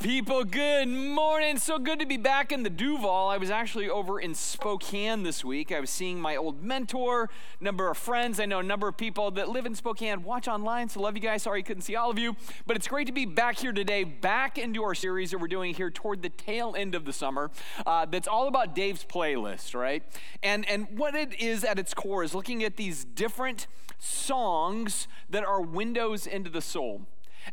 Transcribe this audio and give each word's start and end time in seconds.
People, 0.00 0.44
good 0.44 0.88
morning. 0.88 1.58
So 1.58 1.78
good 1.78 1.98
to 1.98 2.06
be 2.06 2.16
back 2.16 2.50
in 2.50 2.62
the 2.62 2.70
Duvall. 2.70 3.28
I 3.28 3.36
was 3.36 3.50
actually 3.50 3.90
over 3.90 4.18
in 4.18 4.34
Spokane 4.34 5.22
this 5.22 5.44
week. 5.44 5.70
I 5.70 5.80
was 5.80 5.90
seeing 5.90 6.18
my 6.18 6.34
old 6.34 6.62
mentor, 6.62 7.28
number 7.60 7.90
of 7.90 7.98
friends. 7.98 8.40
I 8.40 8.46
know 8.46 8.60
a 8.60 8.62
number 8.62 8.88
of 8.88 8.96
people 8.96 9.30
that 9.32 9.50
live 9.50 9.66
in 9.66 9.74
Spokane, 9.74 10.22
watch 10.22 10.48
online, 10.48 10.88
so 10.88 11.00
love 11.00 11.14
you 11.14 11.20
guys. 11.20 11.42
Sorry 11.42 11.60
I 11.60 11.62
couldn't 11.62 11.82
see 11.82 11.94
all 11.94 12.10
of 12.10 12.18
you. 12.18 12.36
But 12.66 12.76
it's 12.76 12.88
great 12.88 13.06
to 13.08 13.12
be 13.12 13.26
back 13.26 13.58
here 13.58 13.72
today, 13.72 14.04
back 14.04 14.56
into 14.56 14.82
our 14.82 14.94
series 14.94 15.30
that 15.32 15.38
we're 15.38 15.48
doing 15.48 15.74
here 15.74 15.90
toward 15.90 16.22
the 16.22 16.30
tail 16.30 16.74
end 16.76 16.94
of 16.94 17.04
the 17.04 17.12
summer. 17.12 17.50
Uh, 17.84 18.06
that's 18.06 18.28
all 18.28 18.48
about 18.48 18.74
Dave's 18.74 19.04
playlist, 19.04 19.74
right? 19.74 20.02
And, 20.42 20.66
and 20.68 20.96
what 20.96 21.14
it 21.14 21.38
is 21.40 21.64
at 21.64 21.78
its 21.78 21.92
core 21.92 22.24
is 22.24 22.34
looking 22.34 22.64
at 22.64 22.76
these 22.76 23.04
different 23.04 23.66
songs 23.98 25.06
that 25.28 25.44
are 25.44 25.60
windows 25.60 26.26
into 26.26 26.48
the 26.48 26.62
soul. 26.62 27.02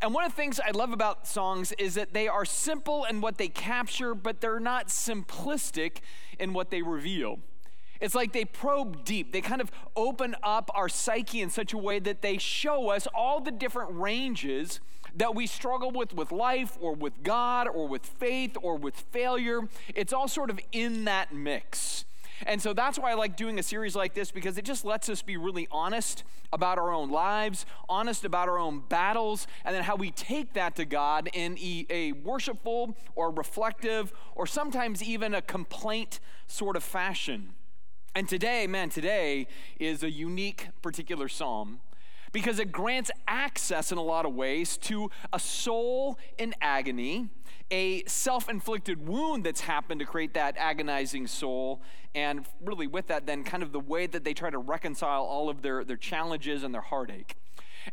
And 0.01 0.13
one 0.13 0.23
of 0.23 0.31
the 0.31 0.35
things 0.35 0.59
I 0.59 0.71
love 0.71 0.93
about 0.93 1.27
songs 1.27 1.71
is 1.73 1.95
that 1.95 2.13
they 2.13 2.27
are 2.27 2.45
simple 2.45 3.05
in 3.05 3.21
what 3.21 3.37
they 3.37 3.47
capture, 3.47 4.13
but 4.13 4.41
they're 4.41 4.59
not 4.59 4.87
simplistic 4.87 5.97
in 6.39 6.53
what 6.53 6.69
they 6.69 6.81
reveal. 6.81 7.39
It's 7.99 8.15
like 8.15 8.31
they 8.31 8.45
probe 8.45 9.03
deep. 9.03 9.33
They 9.33 9.41
kind 9.41 9.61
of 9.61 9.71
open 9.95 10.35
up 10.41 10.71
our 10.73 10.87
psyche 10.87 11.41
in 11.41 11.49
such 11.49 11.73
a 11.73 11.77
way 11.77 11.99
that 11.99 12.21
they 12.21 12.37
show 12.37 12.89
us 12.89 13.07
all 13.13 13.41
the 13.41 13.51
different 13.51 13.91
ranges 13.93 14.79
that 15.15 15.35
we 15.35 15.47
struggle 15.47 15.91
with 15.91 16.13
with 16.13 16.31
life 16.31 16.77
or 16.79 16.93
with 16.93 17.23
God 17.23 17.67
or 17.67 17.87
with 17.87 18.05
faith 18.05 18.55
or 18.61 18.77
with 18.77 18.95
failure. 19.11 19.61
It's 19.93 20.13
all 20.13 20.27
sort 20.27 20.49
of 20.49 20.59
in 20.71 21.05
that 21.05 21.33
mix. 21.33 22.05
And 22.45 22.61
so 22.61 22.73
that's 22.73 22.97
why 22.97 23.11
I 23.11 23.13
like 23.15 23.35
doing 23.35 23.59
a 23.59 23.63
series 23.63 23.95
like 23.95 24.13
this 24.13 24.31
because 24.31 24.57
it 24.57 24.65
just 24.65 24.85
lets 24.85 25.09
us 25.09 25.21
be 25.21 25.37
really 25.37 25.67
honest 25.71 26.23
about 26.51 26.77
our 26.77 26.91
own 26.91 27.09
lives, 27.09 27.65
honest 27.87 28.25
about 28.25 28.49
our 28.49 28.57
own 28.57 28.83
battles, 28.89 29.47
and 29.65 29.75
then 29.75 29.83
how 29.83 29.95
we 29.95 30.11
take 30.11 30.53
that 30.53 30.75
to 30.75 30.85
God 30.85 31.29
in 31.33 31.57
a, 31.59 32.11
worshipful 32.23 32.95
or 33.15 33.31
reflective 33.31 34.11
or 34.35 34.47
sometimes 34.47 35.03
even 35.03 35.33
a 35.33 35.41
complaint 35.41 36.19
sort 36.47 36.75
of 36.75 36.83
fashion. 36.83 37.53
And 38.15 38.27
today, 38.27 38.65
man, 38.67 38.89
today 38.89 39.47
is 39.79 40.03
a 40.03 40.09
unique 40.09 40.69
particular 40.81 41.27
psalm 41.27 41.79
because 42.31 42.59
it 42.59 42.71
grants 42.71 43.11
access 43.27 43.91
in 43.91 43.97
a 43.97 44.03
lot 44.03 44.25
of 44.25 44.33
ways 44.33 44.77
to 44.77 45.09
a 45.33 45.39
soul 45.39 46.17
in 46.37 46.53
agony, 46.61 47.29
a 47.71 48.03
self 48.05 48.49
inflicted 48.49 49.07
wound 49.07 49.45
that's 49.45 49.61
happened 49.61 49.99
to 49.99 50.05
create 50.05 50.33
that 50.33 50.55
agonizing 50.57 51.27
soul, 51.27 51.81
and 52.15 52.45
really 52.63 52.87
with 52.87 53.07
that, 53.07 53.25
then 53.25 53.43
kind 53.43 53.63
of 53.63 53.71
the 53.71 53.79
way 53.79 54.07
that 54.07 54.23
they 54.23 54.33
try 54.33 54.49
to 54.49 54.57
reconcile 54.57 55.23
all 55.23 55.49
of 55.49 55.61
their, 55.61 55.83
their 55.83 55.97
challenges 55.97 56.63
and 56.63 56.73
their 56.73 56.81
heartache. 56.81 57.35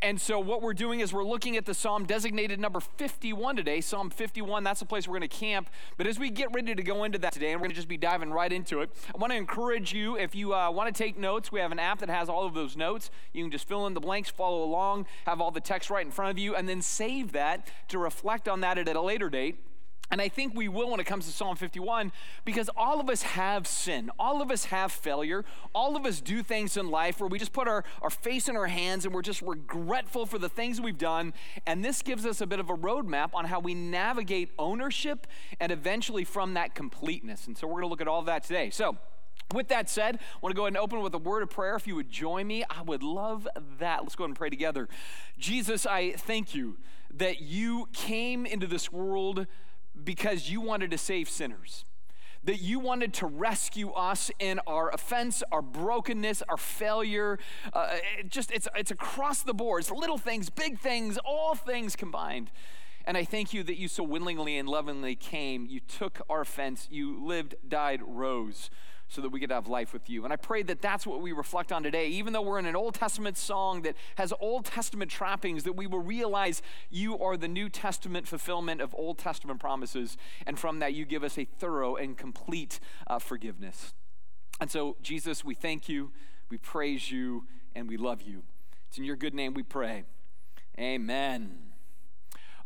And 0.03 0.21
so, 0.21 0.39
what 0.39 0.63
we're 0.63 0.75
doing 0.75 1.01
is 1.01 1.13
we're 1.13 1.25
looking 1.25 1.57
at 1.57 1.65
the 1.65 1.75
psalm 1.75 2.05
designated 2.05 2.61
number 2.61 2.81
51 2.81 3.57
today. 3.57 3.81
Psalm 3.81 4.11
51, 4.11 4.65
that's 4.65 4.81
the 4.81 4.87
place 4.87 5.09
we're 5.09 5.19
going 5.19 5.29
to 5.29 5.37
camp. 5.37 5.71
But 5.97 6.07
as 6.07 6.19
we 6.19 6.31
get 6.31 6.53
ready 6.53 6.75
to 6.75 6.83
go 6.83 7.05
into 7.05 7.19
that 7.19 7.33
today, 7.33 7.53
and 7.53 7.61
we're 7.61 7.67
going 7.67 7.71
to 7.71 7.77
just 7.77 7.89
be 7.89 7.97
diving 7.97 8.31
right 8.31 8.53
into 8.53 8.81
it, 8.81 8.91
I 9.15 9.19
want 9.19 9.33
to 9.33 9.37
encourage 9.37 9.93
you 9.93 10.17
if 10.17 10.35
you 10.35 10.55
uh, 10.55 10.71
want 10.71 10.95
to 10.95 11.03
take 11.03 11.19
notes, 11.19 11.51
we 11.51 11.61
have 11.61 11.73
an 11.73 11.79
app 11.79 12.01
that 12.01 12.11
has 12.11 12.29
all 12.29 12.47
of 12.47 12.55
those 12.55 12.77
notes. 12.77 13.11
You 13.33 13.45
can 13.45 13.51
just 13.51 13.69
fill 13.69 13.87
in 13.87 13.95
the 13.95 14.01
blanks, 14.01 14.29
follow 14.29 14.63
along, 14.63 15.07
have 15.27 15.41
all 15.41 15.51
the 15.51 15.61
text 15.61 15.91
right 15.91 16.05
in 16.05 16.13
front 16.13 16.31
of 16.31 16.39
you, 16.39 16.55
and 16.55 16.69
then 16.69 16.83
save 16.83 17.33
that 17.33 17.69
to 17.89 17.99
reflect 17.99 18.49
on 18.49 18.61
that 18.61 18.79
at 18.79 18.89
a 18.89 19.01
later 19.01 19.31
date. 19.31 19.57
And 20.11 20.21
I 20.21 20.29
think 20.29 20.55
we 20.55 20.69
will 20.69 20.91
when 20.91 21.01
it 21.01 21.05
comes 21.05 21.27
to 21.27 21.33
Psalm 21.33 21.57
51 21.57 22.13
because 22.45 22.71
all 22.77 23.01
of 23.01 23.11
us 23.11 23.23
have 23.23 23.67
sin. 23.67 24.11
All 24.19 24.41
of 24.41 24.53
us 24.53 24.67
have 24.67 24.93
failure. 24.93 25.45
All 25.75 25.97
of 25.97 26.07
us 26.07 26.21
do 26.21 26.43
things 26.43 26.77
in 26.77 26.91
life 26.91 27.21
where 27.21 27.29
we 27.29 27.39
just 27.39 27.53
put 27.53 27.67
our, 27.67 27.85
our 28.03 28.11
face 28.11 28.49
in 28.49 28.57
our 28.57 28.69
hands 28.69 29.05
and 29.05 29.13
we're 29.13 29.23
just 29.23 29.43
regretful 29.43 30.27
for 30.27 30.39
the 30.39 30.49
things 30.49 30.81
we've 30.81 30.99
done. 30.99 31.35
And 31.67 31.85
this 31.85 32.03
gives 32.03 32.25
us 32.25 32.41
a 32.41 32.47
bit 32.47 32.61
of 32.61 32.71
a 32.71 32.77
roadmap 32.77 33.31
on 33.35 33.47
how 33.47 33.59
we 33.59 33.75
navigate 33.75 34.51
ownership 34.59 35.27
and 35.59 35.73
eventually 35.73 36.25
from 36.25 36.55
that 36.55 36.75
completeness. 36.75 37.49
And 37.49 37.59
so 37.59 37.67
we're 37.67 37.81
going 37.81 37.85
to 37.85 37.89
look 37.89 38.01
at 38.01 38.09
all 38.09 38.21
of 38.21 38.27
that 38.27 38.45
today. 38.45 38.71
So, 38.71 38.97
with 39.55 39.69
that 39.69 39.89
said, 39.89 40.17
I 40.17 40.39
want 40.41 40.53
to 40.53 40.57
go 40.57 40.63
ahead 40.63 40.73
and 40.73 40.79
open 40.79 41.01
with 41.03 41.15
a 41.15 41.19
word 41.19 41.43
of 41.43 41.51
prayer. 41.51 41.77
If 41.77 41.87
you 41.87 41.95
would 41.95 42.11
join 42.11 42.47
me, 42.47 42.65
I 42.69 42.83
would 42.83 43.03
love 43.03 43.47
that. 43.79 44.03
Let's 44.03 44.17
go 44.17 44.25
ahead 44.25 44.31
and 44.31 44.37
pray 44.37 44.51
together. 44.51 44.89
Jesus, 45.39 45.87
I 45.87 46.13
thank 46.13 46.55
you 46.55 46.79
that 47.15 47.43
you 47.43 47.89
came 47.93 48.45
into 48.45 48.67
this 48.67 48.91
world 48.91 49.47
because 50.05 50.51
you 50.51 50.61
wanted 50.61 50.91
to 50.91 50.99
save 50.99 51.29
sinners. 51.29 51.85
That 52.45 52.61
you 52.61 52.79
wanted 52.79 53.13
to 53.15 53.27
rescue 53.27 53.91
us 53.91 54.31
in 54.39 54.61
our 54.69 54.91
offense, 54.91 55.43
our 55.51 55.63
brokenness, 55.63 56.43
our 56.49 56.57
failure. 56.57 57.41
Uh, 57.73 57.97
it 58.21 58.29
just 58.29 58.53
it's 58.53 58.69
it's 58.77 58.93
across 58.93 59.43
the 59.43 59.55
board. 59.55 59.81
It's 59.83 59.91
little 59.91 60.19
things, 60.19 60.49
big 60.49 60.79
things, 60.79 61.19
all 61.25 61.57
things 61.57 61.97
combined. 61.97 62.53
And 63.05 63.17
I 63.17 63.25
thank 63.25 63.53
you 63.53 63.65
that 63.65 63.79
you 63.79 63.89
so 63.89 64.05
willingly 64.05 64.59
and 64.59 64.69
lovingly 64.69 65.17
came. 65.17 65.67
You 65.67 65.81
took 65.81 66.21
our 66.31 66.43
offense. 66.43 66.87
You 66.91 67.25
lived, 67.25 67.57
died, 67.69 68.01
rose 68.05 68.71
so 69.09 69.21
that 69.21 69.29
we 69.31 69.41
could 69.41 69.51
have 69.51 69.69
life 69.69 69.93
with 69.93 70.11
you. 70.11 70.25
And 70.25 70.33
I 70.33 70.37
pray 70.37 70.63
that 70.65 70.83
that's 70.83 71.07
what 71.07 71.21
we 71.21 71.33
reflect 71.33 71.73
on 71.73 71.83
today. 71.83 72.09
Even 72.09 72.33
though 72.33 72.43
we're 72.43 72.59
in 72.59 72.67
an 72.67 72.77
Old 72.77 72.95
Testament 72.95 73.37
song 73.37 73.83
that 73.83 73.95
has 74.17 74.33
Old 74.41 74.65
Testament 74.65 75.11
trappings, 75.11 75.65
that 75.65 75.75
we 75.75 75.87
will 75.87 76.01
realize 76.01 76.61
you 76.91 77.19
are 77.19 77.37
the 77.37 77.49
New 77.49 77.69
Testament 77.69 78.27
fulfillment 78.27 78.81
of 78.81 78.95
Old 78.95 79.19
Testament 79.19 79.61
promises. 79.61 80.17
And 80.47 80.59
from 80.59 80.81
that, 80.81 80.95
you 80.95 81.05
give 81.05 81.23
us 81.23 81.39
a 81.39 81.45
thorough 81.45 81.97
and 81.97 82.17
complete 82.17 82.81
uh, 83.07 83.19
forgiveness. 83.19 83.95
And 84.61 84.71
so, 84.71 84.97
Jesus, 85.03 85.45
we 85.45 85.55
thank 85.55 85.89
you, 85.89 86.13
we 86.51 86.59
praise 86.59 87.11
you, 87.11 87.45
and 87.75 87.89
we 87.89 87.97
love 87.97 88.23
you. 88.23 88.43
It's 88.89 88.99
in 88.99 89.05
your 89.05 89.17
good 89.17 89.35
name 89.35 89.55
we 89.55 89.63
pray. 89.63 90.05
Amen. 90.79 91.66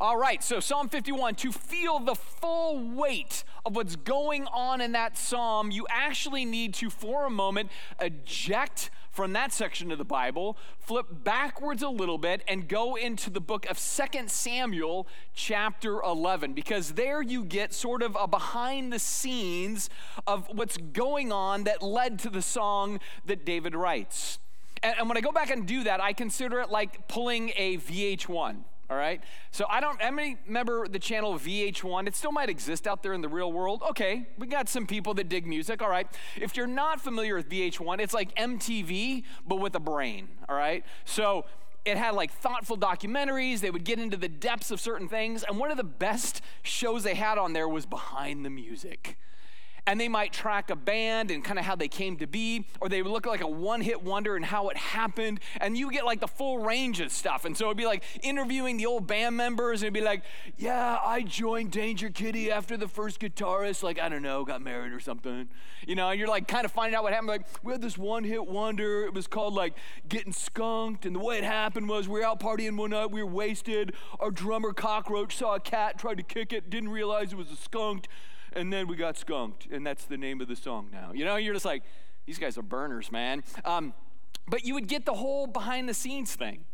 All 0.00 0.16
right, 0.16 0.42
so 0.42 0.60
Psalm 0.60 0.88
51, 0.88 1.34
to 1.34 1.52
feel 1.52 1.98
the 1.98 2.14
full 2.14 2.80
weight 2.88 3.44
of 3.66 3.76
what's 3.76 3.96
going 3.96 4.46
on 4.46 4.80
in 4.80 4.92
that 4.92 5.18
psalm, 5.18 5.70
you 5.70 5.86
actually 5.90 6.46
need 6.46 6.72
to, 6.74 6.88
for 6.88 7.26
a 7.26 7.30
moment, 7.30 7.68
eject 8.00 8.88
from 9.10 9.34
that 9.34 9.52
section 9.52 9.92
of 9.92 9.98
the 9.98 10.04
Bible, 10.06 10.56
flip 10.78 11.04
backwards 11.10 11.82
a 11.82 11.90
little 11.90 12.16
bit, 12.16 12.42
and 12.48 12.66
go 12.66 12.94
into 12.94 13.28
the 13.28 13.42
book 13.42 13.68
of 13.68 13.78
Second 13.78 14.30
Samuel, 14.30 15.06
chapter 15.34 16.00
11, 16.00 16.54
because 16.54 16.92
there 16.92 17.20
you 17.20 17.44
get 17.44 17.74
sort 17.74 18.02
of 18.02 18.16
a 18.18 18.26
behind 18.26 18.94
the 18.94 18.98
scenes 18.98 19.90
of 20.26 20.48
what's 20.50 20.78
going 20.78 21.30
on 21.30 21.64
that 21.64 21.82
led 21.82 22.18
to 22.20 22.30
the 22.30 22.40
song 22.40 23.00
that 23.26 23.44
David 23.44 23.74
writes. 23.74 24.38
And, 24.82 24.94
and 25.00 25.08
when 25.10 25.18
I 25.18 25.20
go 25.20 25.30
back 25.30 25.50
and 25.50 25.66
do 25.66 25.84
that, 25.84 26.00
I 26.00 26.14
consider 26.14 26.58
it 26.60 26.70
like 26.70 27.06
pulling 27.06 27.52
a 27.54 27.76
VH1 27.76 28.64
all 28.90 28.96
right? 28.96 29.22
So 29.52 29.66
I 29.70 29.80
don't, 29.80 30.00
how 30.02 30.10
many 30.10 30.36
remember 30.46 30.88
the 30.88 30.98
channel 30.98 31.38
VH1? 31.38 32.08
It 32.08 32.16
still 32.16 32.32
might 32.32 32.50
exist 32.50 32.86
out 32.86 33.02
there 33.02 33.12
in 33.12 33.20
the 33.20 33.28
real 33.28 33.52
world. 33.52 33.82
Okay, 33.90 34.26
we 34.36 34.46
got 34.46 34.68
some 34.68 34.86
people 34.86 35.14
that 35.14 35.28
dig 35.28 35.46
music, 35.46 35.80
all 35.80 35.88
right? 35.88 36.08
If 36.36 36.56
you're 36.56 36.66
not 36.66 37.00
familiar 37.00 37.36
with 37.36 37.48
VH1, 37.48 38.00
it's 38.00 38.12
like 38.12 38.34
MTV, 38.34 39.22
but 39.46 39.56
with 39.56 39.74
a 39.76 39.80
brain, 39.80 40.28
all 40.48 40.56
right? 40.56 40.84
So 41.04 41.44
it 41.84 41.96
had 41.96 42.14
like 42.14 42.32
thoughtful 42.32 42.76
documentaries. 42.76 43.60
They 43.60 43.70
would 43.70 43.84
get 43.84 43.98
into 43.98 44.16
the 44.16 44.28
depths 44.28 44.70
of 44.70 44.80
certain 44.80 45.08
things. 45.08 45.44
And 45.44 45.58
one 45.58 45.70
of 45.70 45.76
the 45.76 45.84
best 45.84 46.42
shows 46.62 47.04
they 47.04 47.14
had 47.14 47.38
on 47.38 47.52
there 47.52 47.68
was 47.68 47.86
Behind 47.86 48.44
the 48.44 48.50
Music 48.50 49.16
and 49.90 50.00
they 50.00 50.06
might 50.06 50.32
track 50.32 50.70
a 50.70 50.76
band 50.76 51.32
and 51.32 51.42
kind 51.42 51.58
of 51.58 51.64
how 51.64 51.74
they 51.74 51.88
came 51.88 52.16
to 52.16 52.26
be, 52.28 52.64
or 52.80 52.88
they 52.88 53.02
would 53.02 53.10
look 53.10 53.26
like 53.26 53.40
a 53.40 53.48
one 53.48 53.80
hit 53.80 54.04
wonder 54.04 54.36
and 54.36 54.44
how 54.44 54.68
it 54.68 54.76
happened. 54.76 55.40
And 55.60 55.76
you 55.76 55.90
get 55.90 56.04
like 56.04 56.20
the 56.20 56.28
full 56.28 56.60
range 56.60 57.00
of 57.00 57.10
stuff. 57.10 57.44
And 57.44 57.56
so 57.56 57.64
it'd 57.64 57.76
be 57.76 57.86
like 57.86 58.04
interviewing 58.22 58.76
the 58.76 58.86
old 58.86 59.08
band 59.08 59.36
members, 59.36 59.82
and 59.82 59.86
it'd 59.88 59.94
be 59.94 60.00
like, 60.00 60.22
yeah, 60.56 60.98
I 61.04 61.22
joined 61.22 61.72
Danger 61.72 62.08
Kitty 62.08 62.52
after 62.52 62.76
the 62.76 62.86
first 62.86 63.18
guitarist, 63.18 63.82
like, 63.82 63.98
I 63.98 64.08
don't 64.08 64.22
know, 64.22 64.44
got 64.44 64.62
married 64.62 64.92
or 64.92 65.00
something. 65.00 65.48
You 65.84 65.96
know, 65.96 66.08
and 66.10 66.20
you're 66.20 66.28
like 66.28 66.46
kind 66.46 66.64
of 66.64 66.70
finding 66.70 66.94
out 66.94 67.02
what 67.02 67.12
happened. 67.12 67.28
Like, 67.28 67.46
we 67.64 67.72
had 67.72 67.82
this 67.82 67.98
one 67.98 68.22
hit 68.22 68.46
wonder. 68.46 69.02
It 69.06 69.12
was 69.12 69.26
called 69.26 69.54
like 69.54 69.74
Getting 70.08 70.32
Skunked. 70.32 71.04
And 71.04 71.16
the 71.16 71.20
way 71.20 71.38
it 71.38 71.44
happened 71.44 71.88
was 71.88 72.08
we 72.08 72.20
were 72.20 72.26
out 72.26 72.38
partying 72.38 72.76
one 72.76 72.90
night, 72.90 73.10
we 73.10 73.24
were 73.24 73.32
wasted. 73.32 73.94
Our 74.20 74.30
drummer 74.30 74.72
Cockroach 74.72 75.36
saw 75.36 75.56
a 75.56 75.60
cat, 75.60 75.98
tried 75.98 76.18
to 76.18 76.22
kick 76.22 76.52
it, 76.52 76.70
didn't 76.70 76.90
realize 76.90 77.32
it 77.32 77.36
was 77.36 77.50
a 77.50 77.56
skunk 77.56 78.06
and 78.52 78.72
then 78.72 78.88
we 78.88 78.96
got 78.96 79.16
skunked, 79.16 79.66
and 79.70 79.86
that's 79.86 80.04
the 80.04 80.16
name 80.16 80.40
of 80.40 80.48
the 80.48 80.56
song 80.56 80.88
now. 80.92 81.12
You 81.12 81.24
know, 81.24 81.36
you're 81.36 81.54
just 81.54 81.64
like, 81.64 81.82
these 82.26 82.38
guys 82.38 82.58
are 82.58 82.62
burners, 82.62 83.10
man. 83.10 83.42
Um, 83.64 83.94
but 84.48 84.64
you 84.64 84.74
would 84.74 84.88
get 84.88 85.04
the 85.04 85.14
whole 85.14 85.46
behind 85.46 85.88
the 85.88 85.94
scenes 85.94 86.34
thing. 86.34 86.64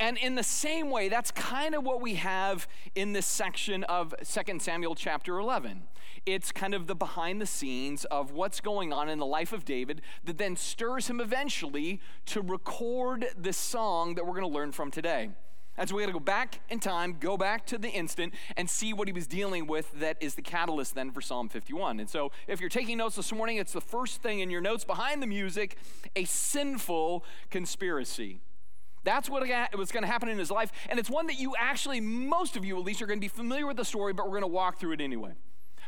And 0.00 0.18
in 0.18 0.34
the 0.34 0.42
same 0.42 0.90
way, 0.90 1.08
that's 1.08 1.30
kind 1.30 1.74
of 1.74 1.84
what 1.84 2.00
we 2.00 2.14
have 2.14 2.66
in 2.94 3.12
this 3.12 3.26
section 3.26 3.84
of 3.84 4.14
2 4.24 4.58
Samuel 4.58 4.94
chapter 4.94 5.38
11. 5.38 5.84
It's 6.24 6.50
kind 6.50 6.74
of 6.74 6.88
the 6.88 6.96
behind 6.96 7.40
the 7.40 7.46
scenes 7.46 8.04
of 8.06 8.32
what's 8.32 8.60
going 8.60 8.92
on 8.92 9.08
in 9.08 9.18
the 9.18 9.26
life 9.26 9.52
of 9.52 9.64
David 9.64 10.02
that 10.24 10.38
then 10.38 10.56
stirs 10.56 11.08
him 11.08 11.20
eventually 11.20 12.00
to 12.26 12.40
record 12.40 13.26
this 13.36 13.56
song 13.56 14.14
that 14.16 14.26
we're 14.26 14.32
going 14.32 14.42
to 14.42 14.54
learn 14.54 14.72
from 14.72 14.90
today. 14.90 15.30
And 15.78 15.88
so 15.88 15.94
we 15.94 16.02
got 16.02 16.06
to 16.06 16.12
go 16.12 16.20
back 16.20 16.60
in 16.70 16.80
time, 16.80 17.16
go 17.20 17.36
back 17.36 17.66
to 17.66 17.78
the 17.78 17.88
instant, 17.88 18.34
and 18.56 18.68
see 18.68 18.92
what 18.92 19.08
he 19.08 19.12
was 19.12 19.26
dealing 19.26 19.66
with 19.66 19.92
that 20.00 20.16
is 20.20 20.34
the 20.34 20.42
catalyst 20.42 20.94
then 20.94 21.10
for 21.12 21.20
Psalm 21.20 21.48
51. 21.48 22.00
And 22.00 22.08
so 22.08 22.32
if 22.46 22.60
you're 22.60 22.70
taking 22.70 22.98
notes 22.98 23.16
this 23.16 23.32
morning, 23.32 23.58
it's 23.58 23.72
the 23.72 23.80
first 23.80 24.22
thing 24.22 24.40
in 24.40 24.50
your 24.50 24.60
notes 24.60 24.84
behind 24.84 25.22
the 25.22 25.26
music 25.26 25.76
a 26.14 26.24
sinful 26.24 27.24
conspiracy. 27.50 28.40
That's 29.04 29.30
what 29.30 29.46
was 29.76 29.92
going 29.92 30.02
to 30.02 30.08
happen 30.08 30.28
in 30.28 30.38
his 30.38 30.50
life. 30.50 30.72
And 30.88 30.98
it's 30.98 31.08
one 31.08 31.28
that 31.28 31.38
you 31.38 31.54
actually, 31.58 32.00
most 32.00 32.56
of 32.56 32.64
you 32.64 32.76
at 32.76 32.84
least, 32.84 33.00
are 33.02 33.06
going 33.06 33.20
to 33.20 33.24
be 33.24 33.28
familiar 33.28 33.66
with 33.66 33.76
the 33.76 33.84
story, 33.84 34.12
but 34.12 34.26
we're 34.26 34.32
going 34.32 34.42
to 34.42 34.48
walk 34.48 34.80
through 34.80 34.92
it 34.92 35.00
anyway. 35.00 35.32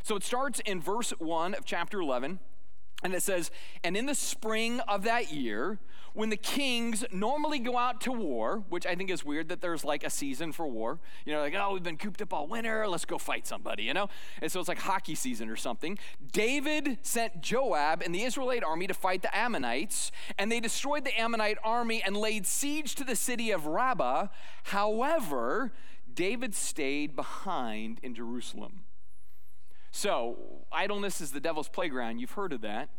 So 0.04 0.14
it 0.14 0.22
starts 0.22 0.60
in 0.60 0.80
verse 0.80 1.10
1 1.18 1.54
of 1.54 1.64
chapter 1.64 2.00
11. 2.00 2.38
And 3.02 3.14
it 3.14 3.22
says, 3.22 3.50
and 3.84 3.96
in 3.96 4.06
the 4.06 4.14
spring 4.14 4.80
of 4.80 5.04
that 5.04 5.32
year, 5.32 5.78
when 6.14 6.30
the 6.30 6.36
kings 6.36 7.04
normally 7.12 7.60
go 7.60 7.78
out 7.78 8.00
to 8.00 8.10
war, 8.10 8.64
which 8.68 8.86
I 8.86 8.96
think 8.96 9.08
is 9.08 9.24
weird 9.24 9.50
that 9.50 9.60
there's 9.60 9.84
like 9.84 10.02
a 10.02 10.10
season 10.10 10.50
for 10.50 10.66
war. 10.66 10.98
You 11.24 11.32
know, 11.32 11.40
like, 11.40 11.54
oh, 11.54 11.74
we've 11.74 11.82
been 11.82 11.96
cooped 11.96 12.20
up 12.20 12.32
all 12.32 12.48
winter, 12.48 12.88
let's 12.88 13.04
go 13.04 13.18
fight 13.18 13.46
somebody, 13.46 13.84
you 13.84 13.94
know? 13.94 14.08
And 14.42 14.50
so 14.50 14.58
it's 14.58 14.68
like 14.68 14.80
hockey 14.80 15.14
season 15.14 15.48
or 15.48 15.54
something. 15.54 15.96
David 16.32 16.98
sent 17.02 17.40
Joab 17.40 18.02
and 18.02 18.12
the 18.12 18.24
Israelite 18.24 18.64
army 18.64 18.88
to 18.88 18.94
fight 18.94 19.22
the 19.22 19.36
Ammonites, 19.36 20.10
and 20.36 20.50
they 20.50 20.58
destroyed 20.58 21.04
the 21.04 21.16
Ammonite 21.16 21.58
army 21.62 22.02
and 22.02 22.16
laid 22.16 22.46
siege 22.46 22.96
to 22.96 23.04
the 23.04 23.14
city 23.14 23.52
of 23.52 23.66
Rabbah. 23.66 24.26
However, 24.64 25.72
David 26.12 26.52
stayed 26.52 27.14
behind 27.14 28.00
in 28.02 28.16
Jerusalem. 28.16 28.80
So, 29.90 30.36
idleness 30.70 31.20
is 31.20 31.32
the 31.32 31.40
devil's 31.40 31.68
playground. 31.68 32.18
You've 32.18 32.32
heard 32.32 32.52
of 32.52 32.60
that. 32.62 32.90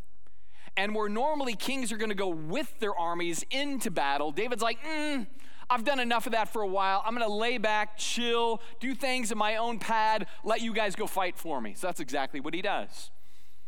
And 0.75 0.95
where 0.95 1.09
normally 1.09 1.56
kings 1.56 1.91
are 1.91 1.97
going 1.97 2.09
to 2.09 2.15
go 2.15 2.30
with 2.30 2.80
their 2.80 2.95
armies 2.95 3.44
into 3.51 3.91
battle, 3.91 4.31
David's 4.31 4.62
like, 4.62 4.83
mm, 4.83 5.27
I've 5.69 5.83
done 5.83 6.00
enough 6.00 6.25
of 6.25 6.31
that 6.31 6.50
for 6.51 6.62
a 6.62 6.68
while. 6.68 7.03
I'm 7.06 7.15
going 7.15 7.27
to 7.27 7.33
lay 7.33 7.57
back, 7.57 7.97
chill, 7.97 8.62
do 8.80 8.95
things 8.95 9.31
in 9.31 9.38
my 9.38 9.57
own 9.57 9.77
pad, 9.77 10.27
let 10.44 10.62
you 10.62 10.74
guys 10.74 10.95
go 10.95 11.06
fight 11.06 11.38
for 11.38 11.62
me. 11.62 11.74
So 11.75 11.88
that's 11.88 12.00
exactly 12.00 12.39
what 12.39 12.53
he 12.53 12.62
does. 12.62 13.12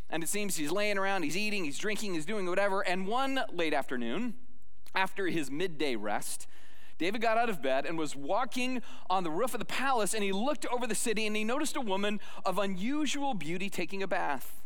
And 0.10 0.24
it 0.24 0.30
seems 0.30 0.58
he's 0.58 0.72
laying 0.72 0.98
around, 0.98 1.24
he's 1.24 1.38
eating, 1.38 1.64
he's 1.64 1.78
drinking, 1.78 2.16
he's 2.16 2.26
doing 2.26 2.46
whatever. 2.48 2.82
And 2.82 3.08
one 3.08 3.42
late 3.54 3.74
afternoon, 3.74 4.34
after 4.94 5.28
his 5.28 5.50
midday 5.50 5.96
rest, 5.96 6.48
David 7.02 7.20
got 7.20 7.36
out 7.36 7.50
of 7.50 7.64
bed 7.64 7.88
and 7.88 7.98
was 7.98 8.16
walking 8.16 8.80
on 9.10 9.24
the 9.24 9.32
roof 9.32 9.56
of 9.56 9.60
the 9.60 9.66
palace, 9.66 10.14
and 10.14 10.24
he 10.24 10.32
looked 10.32 10.68
over 10.68 10.86
the 10.86 10.94
city 10.94 11.26
and 11.26 11.36
he 11.36 11.44
noticed 11.44 11.76
a 11.76 11.82
woman 11.82 12.20
of 12.46 12.60
unusual 12.60 13.34
beauty 13.34 13.72
taking 13.72 14.04
a 14.04 14.08
bath. 14.08 14.62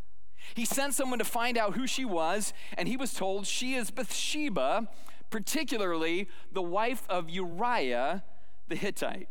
He 0.54 0.66
sent 0.66 0.94
someone 0.94 1.20
to 1.20 1.24
find 1.24 1.58
out 1.58 1.78
who 1.78 1.88
she 1.88 2.04
was, 2.04 2.52
and 2.78 2.90
he 2.90 2.98
was 2.98 3.14
told 3.14 3.48
she 3.48 3.76
is 3.76 3.90
Bathsheba, 3.90 4.90
particularly 5.30 6.28
the 6.52 6.62
wife 6.62 7.04
of 7.08 7.30
Uriah 7.30 8.22
the 8.68 8.76
Hittite. 8.76 9.30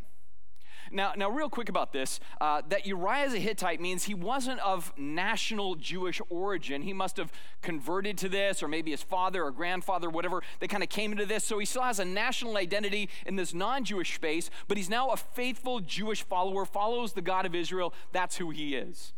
Now, 0.95 1.13
now, 1.17 1.29
real 1.29 1.51
quick 1.51 1.69
about 1.69 1.93
this 1.93 2.21
uh, 2.41 2.63
that 2.69 2.87
Uriah 2.87 3.27
as 3.27 3.35
a 3.35 3.39
Hittite 3.39 3.81
means 3.81 4.05
he 4.05 4.15
wasn't 4.15 4.61
of 4.61 4.93
national 4.97 5.75
Jewish 5.75 6.21
origin. 6.31 6.83
He 6.83 6.93
must 6.93 7.17
have 7.17 7.33
converted 7.63 8.17
to 8.19 8.29
this, 8.29 8.63
or 8.63 8.69
maybe 8.69 8.93
his 8.93 9.03
father 9.03 9.43
or 9.43 9.51
grandfather, 9.51 10.09
whatever, 10.09 10.43
they 10.61 10.69
kind 10.69 10.85
of 10.85 10.89
came 10.89 11.11
into 11.11 11.27
this. 11.27 11.45
So 11.45 11.59
he 11.59 11.67
still 11.67 11.83
has 11.83 11.99
a 11.99 12.05
national 12.05 12.57
identity 12.57 13.11
in 13.27 13.35
this 13.35 13.53
non 13.53 13.83
Jewish 13.83 14.15
space, 14.15 14.51
but 14.69 14.77
he's 14.77 14.89
now 14.89 15.11
a 15.11 15.17
faithful 15.17 15.81
Jewish 15.81 16.23
follower, 16.23 16.65
follows 16.65 17.15
the 17.15 17.23
God 17.23 17.45
of 17.45 17.57
Israel. 17.57 17.93
That's 18.13 18.37
who 18.37 18.51
he 18.51 18.77
is. 18.77 19.15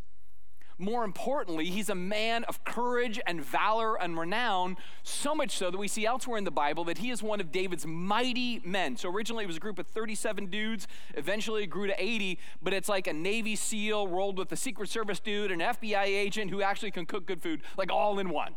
More 0.79 1.05
importantly, 1.05 1.67
he's 1.67 1.89
a 1.89 1.95
man 1.95 2.45
of 2.45 2.63
courage 2.65 3.19
and 3.27 3.43
valor 3.43 3.99
and 3.99 4.19
renown, 4.19 4.77
so 5.03 5.35
much 5.35 5.57
so 5.57 5.71
that 5.71 5.79
we 5.79 5.89
see 5.89 6.05
elsewhere 6.05 6.37
in 6.37 6.45
the 6.45 6.51
Bible 6.51 6.85
that 6.85 6.99
he 6.99 7.11
is 7.11 7.23
one 7.23 7.41
of 7.41 7.51
David's 7.51 7.87
mighty 7.87 8.61
men. 8.63 8.99
So 8.99 9.09
originally 9.11 9.45
it 9.45 9.47
was 9.47 9.57
a 9.57 9.61
group 9.61 9.79
of 9.79 9.87
37 9.87 10.47
dudes, 10.47 10.87
eventually 11.15 11.63
it 11.63 11.69
grew 11.69 11.87
to 11.87 11.95
80, 11.97 12.39
but 12.63 12.75
it's 12.75 12.91
like 12.91 13.07
a 13.07 13.15
Navy 13.15 13.57
SEAL 13.57 14.09
rolled 14.09 14.39
with 14.39 14.53
a 14.53 14.57
Secret 14.57 14.91
Service 14.91 15.19
dude, 15.19 15.51
an 15.51 15.61
FBI 15.61 16.05
agent 16.05 16.51
who 16.51 16.61
actually 16.61 16.91
can 16.91 17.07
cook 17.07 17.27
good 17.27 17.41
food, 17.41 17.63
like 17.79 17.91
all 17.91 18.19
in 18.19 18.29
one. 18.29 18.55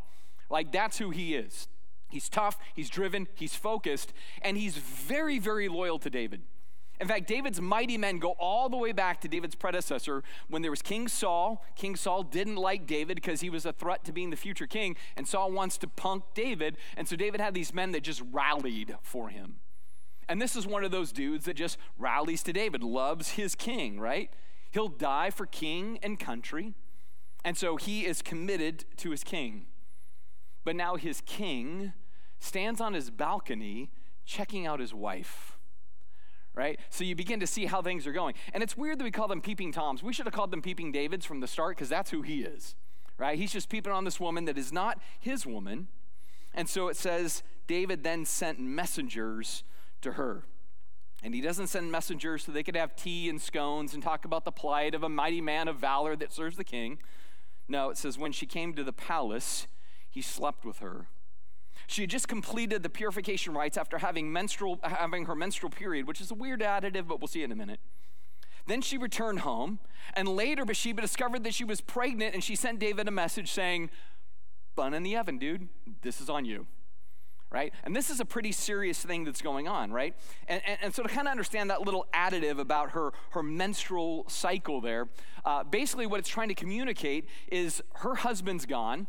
Like 0.50 0.74
that's 0.74 0.98
who 0.98 1.12
he 1.12 1.36
is. 1.36 1.70
He's 2.10 2.28
tough, 2.28 2.58
he's 2.74 2.90
driven, 2.90 3.28
he's 3.36 3.56
focused, 3.56 4.12
and 4.42 4.58
he's 4.58 4.76
very, 4.76 5.40
very 5.40 5.70
loyal 5.70 6.00
to 6.00 6.10
David. 6.10 6.42
In 7.00 7.08
fact, 7.08 7.28
David's 7.28 7.62
mighty 7.62 7.98
men 7.98 8.20
go 8.20 8.32
all 8.32 8.68
the 8.68 8.76
way 8.76 8.92
back 8.92 9.22
to 9.22 9.30
David's 9.30 9.56
predecessor 9.56 10.22
when 10.50 10.62
there 10.62 10.72
was 10.72 10.82
King 10.82 11.08
Saul. 11.08 11.64
King 11.76 11.96
Saul 11.96 12.24
didn't 12.24 12.58
like 12.58 12.86
David 12.86 13.16
because 13.16 13.40
he 13.40 13.50
was 13.50 13.66
a 13.66 13.72
threat 13.72 14.04
to 14.04 14.12
being 14.12 14.32
the 14.32 14.36
future 14.36 14.68
king, 14.68 14.98
and 15.16 15.26
Saul 15.26 15.52
wants 15.52 15.78
to 15.78 15.88
punk 15.88 16.24
David. 16.34 16.78
And 16.98 17.08
so 17.08 17.16
David 17.16 17.40
had 17.40 17.54
these 17.54 17.74
men 17.74 17.92
that 17.92 18.04
just 18.04 18.22
rallied 18.32 18.98
for 19.02 19.30
him. 19.30 19.60
And 20.28 20.42
this 20.42 20.56
is 20.56 20.68
one 20.68 20.84
of 20.84 20.92
those 20.92 21.12
dudes 21.12 21.46
that 21.46 21.56
just 21.56 21.78
rallies 21.98 22.44
to 22.44 22.54
David, 22.54 22.84
loves 22.84 23.32
his 23.32 23.56
king, 23.56 24.00
right? 24.00 24.30
He'll 24.72 24.90
die 24.90 25.30
for 25.30 25.46
king 25.46 26.00
and 26.04 26.20
country. 26.20 26.74
And 27.46 27.58
so 27.58 27.78
he 27.78 28.06
is 28.06 28.22
committed 28.22 28.84
to 28.98 29.12
his 29.12 29.24
king. 29.24 29.68
But 30.66 30.76
now 30.76 30.98
his 30.98 31.22
king 31.22 31.94
stands 32.40 32.82
on 32.82 32.94
his 32.94 33.10
balcony 33.10 33.90
checking 34.26 34.68
out 34.68 34.82
his 34.82 34.94
wife 34.94 35.59
right? 36.60 36.78
So 36.90 37.06
you 37.06 37.16
begin 37.16 37.40
to 37.40 37.48
see 37.48 37.68
how 37.68 37.82
things 37.82 38.06
are 38.06 38.12
going. 38.12 38.36
And 38.54 38.62
it's 38.62 38.76
weird 38.76 39.00
that 39.00 39.06
we 39.06 39.12
call 39.12 39.30
them 39.30 39.40
peeping 39.40 39.72
toms. 39.72 40.04
We 40.04 40.12
should 40.12 40.26
have 40.26 40.34
called 40.34 40.52
them 40.52 40.62
peeping 40.62 40.92
Davids 40.92 41.26
from 41.26 41.40
the 41.40 41.48
start 41.48 41.78
because 41.78 41.88
that's 41.88 42.12
who 42.12 42.22
he 42.22 42.42
is, 42.42 42.76
right? 43.18 43.40
He's 43.40 43.54
just 43.54 43.70
peeping 43.70 43.94
on 43.94 44.04
this 44.04 44.20
woman 44.20 44.44
that 44.44 44.58
is 44.58 44.74
not 44.74 45.00
his 45.22 45.46
woman. 45.46 45.88
And 46.54 46.68
so 46.68 46.90
it 46.90 46.98
says 46.98 47.44
David 47.66 48.04
then 48.04 48.26
sent 48.26 48.60
messengers 48.60 49.64
to 50.02 50.14
her. 50.14 50.44
And 51.24 51.34
he 51.34 51.40
doesn't 51.40 51.68
send 51.68 51.94
messengers 51.94 52.44
so 52.44 52.52
they 52.52 52.64
could 52.64 52.76
have 52.76 52.94
tea 52.94 53.30
and 53.30 53.42
scones 53.42 53.94
and 53.94 54.04
talk 54.04 54.26
about 54.26 54.44
the 54.44 54.52
plight 54.52 54.94
of 54.94 55.02
a 55.02 55.10
mighty 55.10 55.40
man 55.40 55.70
of 55.70 55.78
valor 55.78 56.18
that 56.18 56.34
serves 56.34 56.58
the 56.58 56.66
king. 56.66 57.00
No, 57.70 57.90
it 57.90 57.96
says 57.96 58.18
when 58.18 58.34
she 58.34 58.46
came 58.46 58.74
to 58.74 58.84
the 58.84 58.92
palace, 58.92 59.68
he 60.10 60.22
slept 60.22 60.66
with 60.66 60.80
her. 60.80 61.08
She 61.90 62.04
had 62.04 62.12
just 62.12 62.28
completed 62.28 62.84
the 62.84 62.90
purification 62.90 63.56
rites 63.56 63.76
after 63.76 63.98
having, 63.98 64.32
menstrual, 64.32 64.78
having 64.84 65.26
her 65.26 65.34
menstrual 65.34 65.72
period, 65.72 66.06
which 66.06 66.22
is 66.22 66.30
a 66.30 66.36
weird 66.36 66.62
additive, 66.62 67.08
but 67.08 67.20
we'll 67.20 67.28
see 67.28 67.42
in 67.42 67.52
a 67.52 67.56
minute. 67.56 67.80
Then 68.68 68.82
she 68.84 68.96
returned 68.96 69.40
home, 69.40 69.80
and 70.14 70.28
later 70.28 70.66
Bathsheba 70.66 71.02
discovered 71.02 71.44
that 71.46 71.56
she 71.56 71.64
was 71.64 71.82
pregnant, 71.82 72.36
and 72.36 72.44
she 72.44 72.56
sent 72.56 72.78
David 72.78 73.08
a 73.08 73.12
message 73.12 73.52
saying, 73.52 73.90
Bun 74.76 74.94
in 74.94 75.02
the 75.02 75.18
oven, 75.18 75.40
dude, 75.40 75.68
this 76.04 76.22
is 76.22 76.30
on 76.30 76.46
you. 76.46 76.68
Right? 77.50 77.74
And 77.84 77.96
this 77.96 78.12
is 78.12 78.20
a 78.20 78.26
pretty 78.26 78.52
serious 78.52 79.04
thing 79.04 79.24
that's 79.24 79.42
going 79.42 79.68
on, 79.68 79.92
right? 79.92 80.16
And, 80.48 80.62
and, 80.68 80.78
and 80.84 80.94
so 80.94 81.02
to 81.02 81.10
kind 81.10 81.28
of 81.28 81.32
understand 81.32 81.72
that 81.72 81.82
little 81.82 82.06
additive 82.14 82.60
about 82.60 82.92
her, 82.92 83.14
her 83.32 83.42
menstrual 83.42 84.30
cycle 84.30 84.80
there, 84.80 85.08
uh, 85.44 85.64
basically 85.64 86.06
what 86.06 86.20
it's 86.20 86.30
trying 86.30 86.50
to 86.50 86.54
communicate 86.54 87.28
is 87.52 87.82
her 87.96 88.14
husband's 88.14 88.68
gone, 88.68 89.08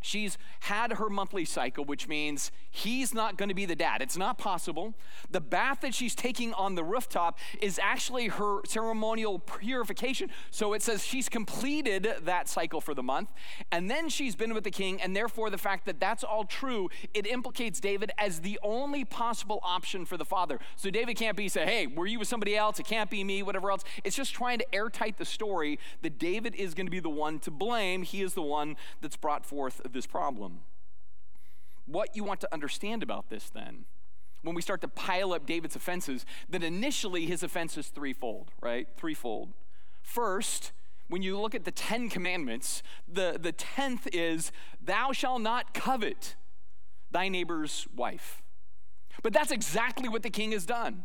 She's 0.00 0.38
had 0.60 0.94
her 0.94 1.10
monthly 1.10 1.44
cycle, 1.44 1.84
which 1.84 2.08
means 2.08 2.50
he's 2.70 3.12
not 3.12 3.36
going 3.36 3.48
to 3.48 3.54
be 3.54 3.66
the 3.66 3.76
dad. 3.76 4.00
It's 4.00 4.16
not 4.16 4.38
possible. 4.38 4.94
The 5.30 5.40
bath 5.40 5.80
that 5.80 5.94
she's 5.94 6.14
taking 6.14 6.54
on 6.54 6.74
the 6.74 6.84
rooftop 6.84 7.38
is 7.60 7.78
actually 7.82 8.28
her 8.28 8.60
ceremonial 8.64 9.38
purification. 9.38 10.30
So 10.50 10.72
it 10.72 10.82
says 10.82 11.04
she's 11.04 11.28
completed 11.28 12.08
that 12.22 12.48
cycle 12.48 12.80
for 12.80 12.94
the 12.94 13.02
month, 13.02 13.30
and 13.72 13.90
then 13.90 14.08
she's 14.08 14.36
been 14.36 14.54
with 14.54 14.64
the 14.64 14.70
king, 14.70 15.00
and 15.00 15.16
therefore 15.16 15.50
the 15.50 15.58
fact 15.58 15.86
that 15.86 16.00
that's 16.00 16.22
all 16.22 16.44
true, 16.44 16.88
it 17.12 17.26
implicates 17.26 17.80
David 17.80 18.12
as 18.18 18.40
the 18.40 18.58
only 18.62 19.04
possible 19.04 19.60
option 19.62 20.04
for 20.04 20.16
the 20.16 20.24
father. 20.24 20.58
So 20.76 20.90
David 20.90 21.16
can't 21.16 21.36
be 21.36 21.48
say, 21.48 21.64
"Hey, 21.64 21.86
were 21.86 22.06
you 22.06 22.18
with 22.18 22.28
somebody 22.28 22.56
else? 22.56 22.78
It 22.78 22.86
can't 22.86 23.10
be 23.10 23.24
me, 23.24 23.42
whatever 23.42 23.70
else." 23.70 23.84
It's 24.04 24.16
just 24.16 24.34
trying 24.34 24.58
to 24.58 24.74
airtight 24.74 25.18
the 25.18 25.24
story 25.24 25.78
that 26.02 26.18
David 26.18 26.54
is 26.54 26.74
going 26.74 26.86
to 26.86 26.90
be 26.90 27.00
the 27.00 27.10
one 27.10 27.38
to 27.40 27.50
blame. 27.50 28.02
He 28.02 28.22
is 28.22 28.34
the 28.34 28.42
one 28.42 28.76
that's 29.00 29.16
brought 29.16 29.44
forth 29.44 29.80
this 29.92 30.06
problem. 30.06 30.60
What 31.86 32.14
you 32.16 32.24
want 32.24 32.40
to 32.40 32.48
understand 32.52 33.02
about 33.02 33.30
this 33.30 33.50
then, 33.50 33.84
when 34.42 34.54
we 34.54 34.62
start 34.62 34.80
to 34.82 34.88
pile 34.88 35.32
up 35.32 35.46
David's 35.46 35.76
offenses, 35.76 36.24
that 36.48 36.62
initially 36.62 37.26
his 37.26 37.42
offense 37.42 37.76
is 37.76 37.88
threefold, 37.88 38.52
right? 38.60 38.86
Threefold. 38.96 39.52
First, 40.02 40.72
when 41.08 41.22
you 41.22 41.38
look 41.38 41.54
at 41.54 41.64
the 41.64 41.70
Ten 41.70 42.08
Commandments, 42.08 42.82
the, 43.06 43.38
the 43.40 43.52
tenth 43.52 44.06
is, 44.12 44.52
Thou 44.80 45.12
shalt 45.12 45.40
not 45.40 45.74
covet 45.74 46.36
thy 47.10 47.28
neighbor's 47.28 47.86
wife. 47.94 48.42
But 49.22 49.32
that's 49.32 49.50
exactly 49.50 50.08
what 50.08 50.22
the 50.22 50.30
king 50.30 50.52
has 50.52 50.66
done. 50.66 51.04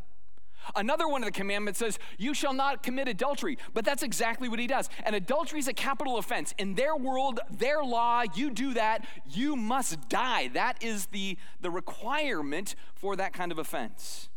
Another 0.76 1.08
one 1.08 1.24
of 1.24 1.28
the 1.28 1.32
commandments 1.32 1.80
says, 1.80 2.00
You 2.18 2.34
shall 2.34 2.54
not 2.54 2.84
commit 2.84 3.08
adultery. 3.08 3.58
But 3.74 3.86
that's 3.86 4.04
exactly 4.04 4.50
what 4.50 4.60
he 4.60 4.68
does. 4.68 4.90
And 5.04 5.16
adultery 5.16 5.60
is 5.60 5.68
a 5.68 5.74
capital 5.74 6.18
offense. 6.18 6.54
In 6.58 6.76
their 6.76 6.96
world, 6.96 7.40
their 7.50 7.84
law, 7.84 8.24
you 8.36 8.50
do 8.50 8.74
that, 8.74 9.06
you 9.30 9.56
must 9.56 10.10
die. 10.10 10.50
That 10.50 10.84
is 10.84 11.08
the, 11.08 11.38
the 11.62 11.72
requirement 11.72 12.76
for 12.96 13.16
that 13.16 13.34
kind 13.34 13.52
of 13.52 13.58
offense. 13.58 14.30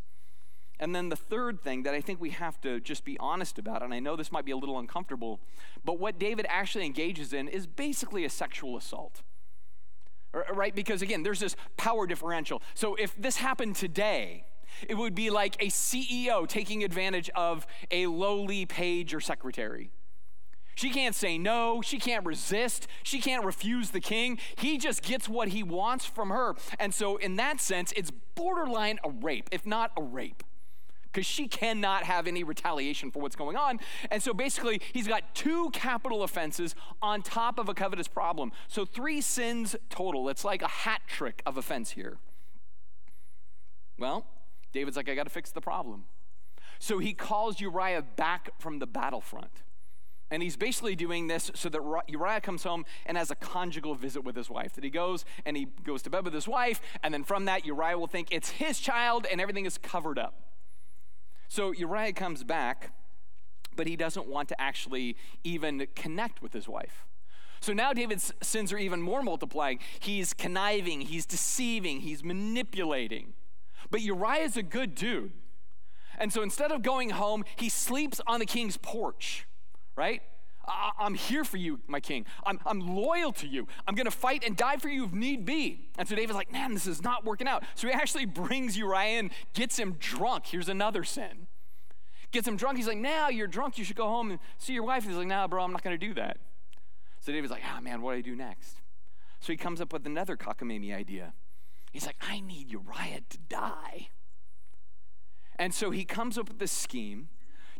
And 0.78 0.95
then 0.95 1.09
the 1.09 1.16
third 1.16 1.62
thing 1.62 1.85
that 1.85 1.95
I 1.95 2.00
think 2.00 2.21
we 2.21 2.30
have 2.30 2.61
to 2.61 2.80
just 2.80 3.04
be 3.04 3.16
honest 3.18 3.59
about, 3.59 3.83
and 3.83 3.95
I 3.95 3.99
know 3.99 4.14
this 4.14 4.30
might 4.30 4.45
be 4.45 4.52
a 4.52 4.56
little 4.56 4.78
uncomfortable, 4.78 5.40
but 5.85 5.99
what 5.99 6.18
David 6.18 6.47
actually 6.49 6.85
engages 6.85 7.33
in 7.33 7.49
is 7.49 7.66
basically 7.66 8.25
a 8.25 8.30
sexual 8.30 8.76
assault. 8.76 9.23
Right? 10.52 10.75
Because 10.75 11.00
again, 11.00 11.23
there's 11.23 11.40
this 11.40 11.56
power 11.78 12.06
differential. 12.06 12.61
So 12.75 12.95
if 12.97 13.16
this 13.16 13.37
happened 13.37 13.76
today, 13.76 14.45
it 14.88 14.95
would 14.95 15.14
be 15.14 15.30
like 15.30 15.56
a 15.61 15.66
CEO 15.66 16.47
taking 16.47 16.85
advantage 16.85 17.30
of 17.35 17.66
a 17.90 18.06
lowly 18.06 18.66
page 18.66 19.14
or 19.14 19.21
secretary. 19.21 19.90
She 20.75 20.90
can't 20.90 21.14
say 21.14 21.38
no. 21.38 21.80
She 21.80 21.99
can't 21.99 22.26
resist. 22.26 22.87
She 23.02 23.18
can't 23.18 23.45
refuse 23.45 23.90
the 23.90 24.00
king. 24.00 24.38
He 24.56 24.76
just 24.76 25.02
gets 25.02 25.26
what 25.26 25.49
he 25.49 25.62
wants 25.62 26.04
from 26.04 26.28
her. 26.28 26.54
And 26.78 26.92
so, 26.92 27.16
in 27.16 27.37
that 27.37 27.61
sense, 27.61 27.92
it's 27.97 28.11
borderline 28.35 28.99
a 29.02 29.09
rape, 29.09 29.49
if 29.52 29.66
not 29.66 29.92
a 29.97 30.02
rape 30.02 30.42
because 31.16 31.26
she 31.26 31.49
cannot 31.49 32.02
have 32.02 32.26
any 32.26 32.45
retaliation 32.45 33.11
for 33.11 33.21
what's 33.21 33.37
going 33.37 33.56
on. 33.56 33.80
And 34.11 34.23
so 34.23 34.35
basically, 34.35 34.83
he's 34.92 35.09
got 35.09 35.35
two 35.35 35.71
capital 35.71 36.23
offenses 36.23 36.75
on 37.00 37.23
top 37.23 37.59
of 37.59 37.71
a 37.71 37.75
covetous 37.75 38.06
problem. 38.06 38.52
So 38.68 38.85
three 38.85 39.23
sins 39.23 39.75
total. 39.88 40.28
It's 40.28 40.45
like 40.45 40.61
a 40.61 40.68
hat 40.68 41.00
trick 41.06 41.40
of 41.47 41.56
offense 41.56 41.92
here. 41.92 42.18
Well, 43.99 44.26
David's 44.76 44.97
like, 44.97 45.09
I 45.09 45.14
got 45.14 45.25
to 45.25 45.30
fix 45.30 45.50
the 45.50 45.61
problem. 45.61 46.04
So 46.78 46.99
he 46.99 47.14
calls 47.14 47.61
Uriah 47.61 48.02
back 48.02 48.50
from 48.59 48.78
the 48.78 48.87
battlefront. 48.87 49.62
And 50.30 50.42
he's 50.42 50.56
basically 50.56 50.97
doing 50.97 51.28
this 51.28 51.50
so 51.54 51.68
that 51.68 51.80
Uriah 52.09 52.40
comes 52.40 52.64
home 52.64 52.85
and 53.06 53.16
has 53.16 53.30
a 53.30 53.37
conjugal 53.37 53.95
visit 53.95 54.23
with 54.23 54.37
his 54.37 54.50
wife. 54.50 54.75
That 54.75 54.85
he 54.85 54.90
goes 54.90 55.25
and 55.47 55.56
he 55.56 55.66
goes 55.85 56.02
to 56.02 56.11
bed 56.11 56.25
with 56.25 56.35
his 56.35 56.47
wife, 56.49 56.80
and 57.02 57.14
then 57.14 57.25
from 57.25 57.45
that, 57.45 57.64
Uriah 57.64 57.97
will 57.97 58.09
think 58.09 58.28
it's 58.30 58.50
his 58.50 58.80
child 58.80 59.26
and 59.30 59.40
everything 59.40 59.66
is 59.66 59.78
covered 59.78 60.18
up. 60.18 60.35
So 61.49 61.73
Uriah 61.73 62.12
comes 62.12 62.45
back, 62.45 62.92
but 63.76 63.87
he 63.87 63.97
doesn't 63.97 64.26
want 64.26 64.49
to 64.49 64.61
actually 64.61 65.16
even 65.45 65.87
connect 65.95 66.42
with 66.42 66.52
his 66.52 66.68
wife. 66.68 67.06
So 67.61 67.73
now 67.73 67.92
David's 67.92 68.33
sins 68.42 68.73
are 68.73 68.78
even 68.78 69.00
more 69.00 69.23
multiplying. 69.23 69.78
He's 70.00 70.35
conniving, 70.35 71.02
he's 71.02 71.25
deceiving, 71.25 72.00
he's 72.00 72.23
manipulating. 72.23 73.35
But 73.90 74.00
Uriah's 74.02 74.57
a 74.57 74.62
good 74.62 74.95
dude. 74.95 75.33
And 76.19 76.33
so 76.33 76.43
instead 76.43 76.73
of 76.73 76.83
going 76.83 77.11
home, 77.11 77.45
he 77.57 77.69
sleeps 77.69 78.21
on 78.26 78.40
the 78.40 78.47
king's 78.47 78.76
porch, 78.76 79.47
right? 79.97 80.23
I- 80.66 80.93
am 81.00 81.14
here 81.14 81.45
for 81.45 81.59
you, 81.59 81.81
my 81.87 82.00
king. 82.00 82.26
I'm, 82.45 82.59
I'm 82.66 82.81
loyal 82.81 83.33
to 83.35 83.47
you. 83.47 83.69
I'm 83.87 83.95
going 83.95 84.07
to 84.07 84.11
fight 84.11 84.45
and 84.45 84.57
die 84.57 84.78
for 84.78 84.88
you 84.88 85.05
if 85.05 85.12
need 85.12 85.45
be. 85.45 85.88
And 85.99 86.09
so 86.09 86.16
David's 86.16 86.37
like, 86.37 86.50
man, 86.50 86.75
this 86.75 86.87
is 86.87 87.02
not 87.02 87.25
working 87.25 87.47
out. 87.47 87.64
So 87.75 87.87
he 87.87 87.93
actually 87.93 88.26
brings 88.26 88.76
Uriah 88.76 89.19
in, 89.19 89.31
gets 89.55 89.78
him 89.78 89.97
drunk. 89.99 90.47
Here's 90.47 90.69
another 90.69 91.05
sin. 91.05 91.47
Gets 92.33 92.49
him 92.49 92.57
drunk. 92.57 92.78
He's 92.78 92.88
like, 92.88 92.99
now 92.99 93.28
you're 93.28 93.47
drunk. 93.47 93.78
You 93.78 93.85
should 93.85 93.97
go 93.97 94.09
home 94.09 94.31
and 94.31 94.40
see 94.59 94.73
your 94.73 94.83
wife. 94.83 95.07
He's 95.07 95.16
like, 95.16 95.28
nah, 95.28 95.47
bro, 95.47 95.62
I'm 95.62 95.73
not 95.73 95.83
going 95.83 95.99
to 95.99 96.07
do 96.07 96.14
that. 96.14 96.38
So 97.21 97.33
David's 97.33 97.52
like, 97.52 97.62
ah, 97.64 97.76
oh, 97.78 97.81
man, 97.81 98.02
what 98.02 98.12
do 98.12 98.19
I 98.19 98.21
do 98.21 98.35
next? 98.35 98.81
So 99.40 99.52
he 99.52 99.57
comes 99.57 99.81
up 99.81 99.93
with 99.93 100.07
another 100.07 100.37
cockamamie 100.37 100.95
idea. 100.95 101.33
He's 101.97 102.05
like, 102.05 102.19
I 102.21 102.41
need 102.41 102.71
Uriah 102.71 103.23
to 103.31 103.38
die. 103.49 104.09
And 105.59 105.73
so 105.73 105.91
he 105.91 106.05
comes 106.05 106.37
up 106.37 106.47
with 106.49 106.59
this 106.59 106.71
scheme 106.71 107.31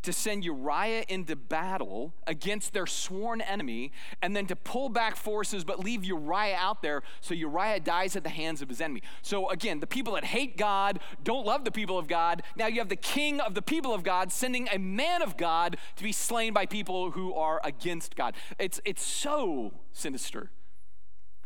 to 0.00 0.11
send 0.11 0.42
Uriah 0.42 1.04
into 1.06 1.37
battle 1.37 2.14
against 2.26 2.73
their 2.73 2.87
sworn 2.87 3.42
enemy 3.42 3.92
and 4.23 4.35
then 4.35 4.46
to 4.46 4.56
pull 4.56 4.88
back 4.88 5.16
forces 5.16 5.64
but 5.64 5.80
leave 5.80 6.02
Uriah 6.02 6.56
out 6.56 6.80
there 6.80 7.02
so 7.20 7.35
Uriah 7.35 7.78
dies 7.78 8.16
at 8.16 8.25
the 8.25 8.30
hands 8.30 8.62
of 8.62 8.70
his 8.70 8.80
enemy. 8.80 9.02
So 9.20 9.50
again, 9.50 9.80
the 9.80 9.87
people 9.87 10.14
that 10.14 10.25
hate 10.25 10.56
God 10.56 10.99
don't 11.23 11.44
love 11.44 11.66
the 11.66 11.70
people 11.70 11.99
of 11.99 12.08
God. 12.08 12.42
Now 12.56 12.68
you 12.68 12.78
have 12.78 12.88
the 12.88 12.96
king 12.96 13.38
of 13.38 13.54
the 13.54 13.61
people 13.61 13.92
of 13.92 14.02
God 14.02 14.32
sending 14.32 14.66
a 14.73 14.78
man 14.78 15.20
of 15.20 15.37
God 15.37 15.76
to 15.96 16.02
be 16.02 16.12
slain 16.12 16.54
by 16.54 16.64
people 16.64 17.11
who 17.11 17.35
are 17.35 17.61
against 17.62 18.16
God. 18.16 18.35
It's, 18.58 18.80
it's 18.87 19.04
so 19.04 19.75
sinister. 19.92 20.52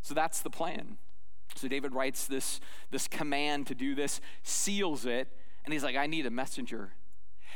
So 0.02 0.14
that's 0.14 0.40
the 0.40 0.50
plan. 0.50 0.98
So 1.56 1.68
David 1.68 1.94
writes 1.94 2.26
this, 2.26 2.60
this 2.90 3.08
command 3.08 3.66
to 3.66 3.74
do 3.74 3.94
this, 3.94 4.20
seals 4.42 5.04
it, 5.04 5.28
and 5.64 5.72
he's 5.72 5.84
like, 5.84 5.96
I 5.96 6.06
need 6.06 6.26
a 6.26 6.30
messenger. 6.30 6.92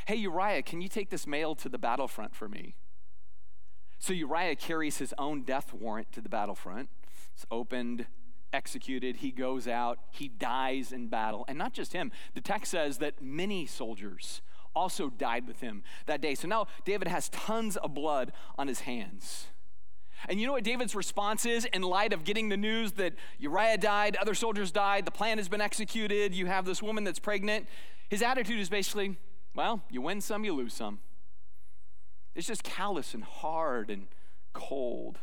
Hey, 0.06 0.16
Uriah, 0.16 0.62
can 0.62 0.80
you 0.80 0.88
take 0.88 1.10
this 1.10 1.26
mail 1.26 1.54
to 1.56 1.68
the 1.68 1.78
battlefront 1.78 2.34
for 2.34 2.48
me? 2.48 2.76
So 3.98 4.12
Uriah 4.12 4.56
carries 4.56 4.98
his 4.98 5.14
own 5.16 5.42
death 5.42 5.72
warrant 5.72 6.12
to 6.12 6.20
the 6.20 6.28
battlefront. 6.28 6.90
It's 7.34 7.46
opened, 7.50 8.06
executed. 8.52 9.16
He 9.16 9.30
goes 9.30 9.66
out, 9.66 9.98
he 10.10 10.28
dies 10.28 10.92
in 10.92 11.08
battle. 11.08 11.44
And 11.48 11.56
not 11.56 11.72
just 11.72 11.92
him, 11.92 12.12
the 12.34 12.40
text 12.40 12.72
says 12.72 12.98
that 12.98 13.22
many 13.22 13.64
soldiers 13.66 14.42
also 14.74 15.08
died 15.08 15.46
with 15.46 15.60
him 15.60 15.82
that 16.06 16.20
day. 16.20 16.34
So 16.34 16.48
now 16.48 16.66
David 16.84 17.08
has 17.08 17.28
tons 17.30 17.76
of 17.76 17.94
blood 17.94 18.32
on 18.58 18.68
his 18.68 18.80
hands. 18.80 19.46
And 20.28 20.40
you 20.40 20.46
know 20.46 20.52
what 20.52 20.64
David's 20.64 20.94
response 20.94 21.44
is 21.44 21.64
in 21.66 21.82
light 21.82 22.12
of 22.12 22.24
getting 22.24 22.48
the 22.48 22.56
news 22.56 22.92
that 22.92 23.14
Uriah 23.38 23.78
died, 23.78 24.16
other 24.16 24.34
soldiers 24.34 24.70
died, 24.70 25.04
the 25.04 25.10
plan 25.10 25.38
has 25.38 25.48
been 25.48 25.60
executed, 25.60 26.34
you 26.34 26.46
have 26.46 26.64
this 26.64 26.82
woman 26.82 27.04
that's 27.04 27.18
pregnant? 27.18 27.66
His 28.08 28.22
attitude 28.22 28.60
is 28.60 28.68
basically, 28.68 29.16
well, 29.54 29.82
you 29.90 30.00
win 30.00 30.20
some, 30.20 30.44
you 30.44 30.54
lose 30.54 30.74
some. 30.74 31.00
It's 32.34 32.46
just 32.46 32.62
callous 32.62 33.14
and 33.14 33.22
hard 33.24 33.90
and 33.90 34.06
cold. 34.52 35.18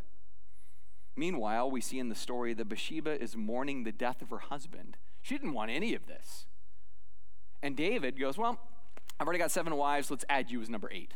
Meanwhile, 1.15 1.70
we 1.70 1.81
see 1.81 2.00
in 2.00 2.10
the 2.10 2.15
story 2.15 2.53
that 2.53 2.70
Bathsheba 2.70 3.22
is 3.22 3.36
mourning 3.36 3.84
the 3.84 3.91
death 3.91 4.22
of 4.22 4.29
her 4.29 4.39
husband. 4.39 4.98
She 5.22 5.36
didn't 5.36 5.53
want 5.53 5.72
any 5.72 5.93
of 5.93 6.08
this. 6.08 6.46
And 7.62 7.75
David 7.75 8.20
goes, 8.20 8.38
Well, 8.38 8.60
I've 9.20 9.27
already 9.27 9.39
got 9.39 9.51
seven 9.51 9.75
wives, 9.75 10.10
let's 10.10 10.25
add 10.29 10.50
you 10.50 10.62
as 10.62 10.70
number 10.70 10.89
eight. 10.91 11.13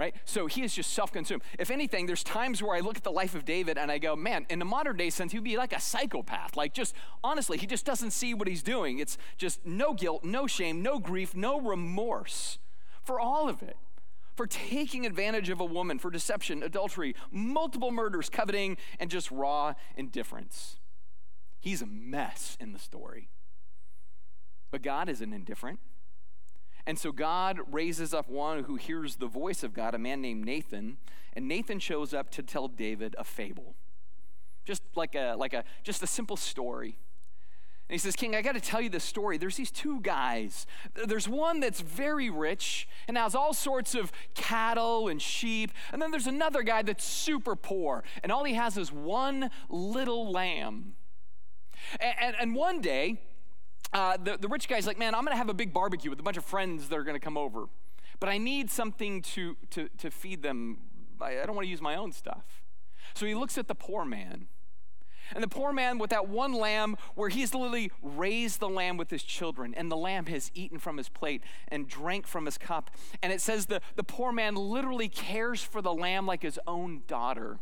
Right? 0.00 0.14
So 0.24 0.46
he 0.46 0.62
is 0.62 0.74
just 0.74 0.94
self 0.94 1.12
consumed. 1.12 1.42
If 1.58 1.70
anything, 1.70 2.06
there's 2.06 2.24
times 2.24 2.62
where 2.62 2.74
I 2.74 2.80
look 2.80 2.96
at 2.96 3.04
the 3.04 3.12
life 3.12 3.34
of 3.34 3.44
David 3.44 3.76
and 3.76 3.92
I 3.92 3.98
go, 3.98 4.16
man, 4.16 4.46
in 4.48 4.58
the 4.58 4.64
modern 4.64 4.96
day 4.96 5.10
sense, 5.10 5.32
he'd 5.32 5.44
be 5.44 5.58
like 5.58 5.74
a 5.74 5.80
psychopath. 5.80 6.56
Like, 6.56 6.72
just 6.72 6.94
honestly, 7.22 7.58
he 7.58 7.66
just 7.66 7.84
doesn't 7.84 8.12
see 8.12 8.32
what 8.32 8.48
he's 8.48 8.62
doing. 8.62 8.98
It's 8.98 9.18
just 9.36 9.66
no 9.66 9.92
guilt, 9.92 10.24
no 10.24 10.46
shame, 10.46 10.80
no 10.82 11.00
grief, 11.00 11.36
no 11.36 11.60
remorse 11.60 12.58
for 13.02 13.20
all 13.20 13.46
of 13.46 13.62
it. 13.62 13.76
For 14.36 14.46
taking 14.46 15.04
advantage 15.04 15.50
of 15.50 15.60
a 15.60 15.66
woman, 15.66 15.98
for 15.98 16.10
deception, 16.10 16.62
adultery, 16.62 17.14
multiple 17.30 17.90
murders, 17.90 18.30
coveting, 18.30 18.78
and 18.98 19.10
just 19.10 19.30
raw 19.30 19.74
indifference. 19.98 20.78
He's 21.60 21.82
a 21.82 21.86
mess 21.86 22.56
in 22.58 22.72
the 22.72 22.78
story. 22.78 23.28
But 24.70 24.80
God 24.80 25.10
isn't 25.10 25.34
indifferent. 25.34 25.78
And 26.86 26.98
so 26.98 27.12
God 27.12 27.60
raises 27.70 28.14
up 28.14 28.28
one 28.28 28.64
who 28.64 28.76
hears 28.76 29.16
the 29.16 29.26
voice 29.26 29.62
of 29.62 29.74
God, 29.74 29.94
a 29.94 29.98
man 29.98 30.20
named 30.20 30.44
Nathan, 30.44 30.98
and 31.34 31.46
Nathan 31.46 31.78
shows 31.78 32.12
up 32.12 32.30
to 32.30 32.42
tell 32.42 32.68
David 32.68 33.14
a 33.18 33.24
fable. 33.24 33.74
Just 34.64 34.82
like 34.94 35.14
a 35.14 35.34
like 35.36 35.52
a 35.54 35.64
just 35.82 36.02
a 36.02 36.06
simple 36.06 36.36
story. 36.36 36.98
And 37.88 37.94
he 37.94 37.98
says, 37.98 38.14
King, 38.14 38.36
I 38.36 38.42
got 38.42 38.54
to 38.54 38.60
tell 38.60 38.80
you 38.80 38.88
this 38.88 39.02
story. 39.02 39.36
There's 39.36 39.56
these 39.56 39.72
two 39.72 40.00
guys. 40.00 40.64
There's 40.94 41.28
one 41.28 41.58
that's 41.58 41.80
very 41.80 42.30
rich 42.30 42.88
and 43.08 43.16
has 43.16 43.34
all 43.34 43.52
sorts 43.52 43.96
of 43.96 44.12
cattle 44.34 45.08
and 45.08 45.20
sheep. 45.20 45.72
And 45.92 46.00
then 46.00 46.12
there's 46.12 46.28
another 46.28 46.62
guy 46.62 46.82
that's 46.82 47.04
super 47.04 47.56
poor, 47.56 48.04
and 48.22 48.30
all 48.30 48.44
he 48.44 48.54
has 48.54 48.78
is 48.78 48.92
one 48.92 49.50
little 49.68 50.30
lamb. 50.30 50.94
And, 51.98 52.14
and, 52.20 52.36
and 52.38 52.54
one 52.54 52.80
day, 52.80 53.18
uh, 53.92 54.16
the, 54.16 54.36
the 54.38 54.48
rich 54.48 54.68
guy's 54.68 54.86
like, 54.86 54.98
man, 54.98 55.14
I'm 55.14 55.24
going 55.24 55.32
to 55.32 55.38
have 55.38 55.48
a 55.48 55.54
big 55.54 55.72
barbecue 55.72 56.10
with 56.10 56.20
a 56.20 56.22
bunch 56.22 56.36
of 56.36 56.44
friends 56.44 56.88
that 56.88 56.98
are 56.98 57.02
going 57.02 57.18
to 57.18 57.24
come 57.24 57.36
over. 57.36 57.66
But 58.20 58.28
I 58.28 58.38
need 58.38 58.70
something 58.70 59.22
to, 59.22 59.56
to, 59.70 59.88
to 59.98 60.10
feed 60.10 60.42
them. 60.42 60.78
I, 61.20 61.40
I 61.40 61.46
don't 61.46 61.56
want 61.56 61.66
to 61.66 61.70
use 61.70 61.80
my 61.80 61.96
own 61.96 62.12
stuff. 62.12 62.62
So 63.14 63.26
he 63.26 63.34
looks 63.34 63.58
at 63.58 63.66
the 63.66 63.74
poor 63.74 64.04
man. 64.04 64.46
And 65.34 65.42
the 65.44 65.48
poor 65.48 65.72
man 65.72 65.98
with 65.98 66.10
that 66.10 66.28
one 66.28 66.52
lamb, 66.52 66.96
where 67.14 67.28
he's 67.28 67.54
literally 67.54 67.92
raised 68.02 68.58
the 68.58 68.68
lamb 68.68 68.96
with 68.96 69.10
his 69.10 69.22
children, 69.22 69.74
and 69.74 69.90
the 69.90 69.96
lamb 69.96 70.26
has 70.26 70.50
eaten 70.54 70.78
from 70.78 70.96
his 70.96 71.08
plate 71.08 71.42
and 71.68 71.88
drank 71.88 72.26
from 72.26 72.46
his 72.46 72.58
cup. 72.58 72.90
And 73.22 73.32
it 73.32 73.40
says 73.40 73.66
the, 73.66 73.80
the 73.94 74.02
poor 74.02 74.32
man 74.32 74.54
literally 74.56 75.08
cares 75.08 75.62
for 75.62 75.80
the 75.80 75.94
lamb 75.94 76.26
like 76.26 76.42
his 76.42 76.58
own 76.66 77.02
daughter. 77.06 77.58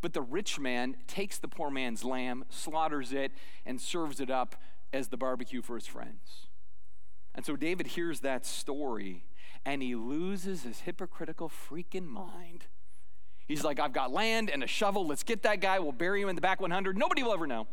But 0.00 0.12
the 0.12 0.22
rich 0.22 0.60
man 0.60 0.96
takes 1.08 1.38
the 1.38 1.48
poor 1.48 1.70
man's 1.70 2.04
lamb, 2.04 2.44
slaughters 2.48 3.12
it, 3.12 3.32
and 3.64 3.80
serves 3.80 4.20
it 4.20 4.30
up 4.30 4.54
as 4.96 5.08
the 5.08 5.16
barbecue 5.16 5.62
for 5.62 5.76
his 5.76 5.86
friends. 5.86 6.48
And 7.34 7.44
so 7.44 7.54
David 7.54 7.88
hears 7.88 8.20
that 8.20 8.46
story 8.46 9.24
and 9.64 9.82
he 9.82 9.94
loses 9.94 10.62
his 10.62 10.80
hypocritical 10.80 11.50
freaking 11.50 12.06
mind. 12.06 12.66
He's 13.46 13.62
like, 13.62 13.78
I've 13.78 13.92
got 13.92 14.12
land 14.12 14.50
and 14.50 14.64
a 14.64 14.66
shovel. 14.66 15.06
Let's 15.06 15.22
get 15.22 15.42
that 15.42 15.60
guy. 15.60 15.78
We'll 15.78 15.92
bury 15.92 16.22
him 16.22 16.28
in 16.28 16.34
the 16.34 16.40
back 16.40 16.60
100. 16.60 16.98
Nobody 16.98 17.22
will 17.22 17.32
ever 17.32 17.46
know, 17.46 17.68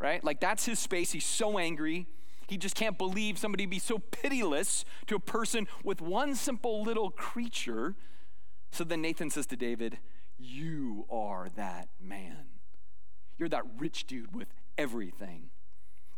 right? 0.00 0.22
Like, 0.22 0.40
that's 0.40 0.64
his 0.64 0.78
space. 0.78 1.10
He's 1.10 1.24
so 1.24 1.58
angry. 1.58 2.06
He 2.46 2.56
just 2.56 2.76
can't 2.76 2.96
believe 2.96 3.36
somebody 3.38 3.66
be 3.66 3.78
so 3.78 3.98
pitiless 3.98 4.84
to 5.06 5.16
a 5.16 5.20
person 5.20 5.66
with 5.82 6.00
one 6.00 6.34
simple 6.34 6.82
little 6.82 7.10
creature. 7.10 7.94
So 8.70 8.84
then 8.84 9.02
Nathan 9.02 9.30
says 9.30 9.46
to 9.46 9.56
David, 9.56 9.98
You 10.38 11.06
are 11.10 11.48
that 11.56 11.88
man. 12.00 12.46
You're 13.38 13.48
that 13.48 13.64
rich 13.78 14.06
dude 14.06 14.34
with 14.34 14.48
everything. 14.76 15.50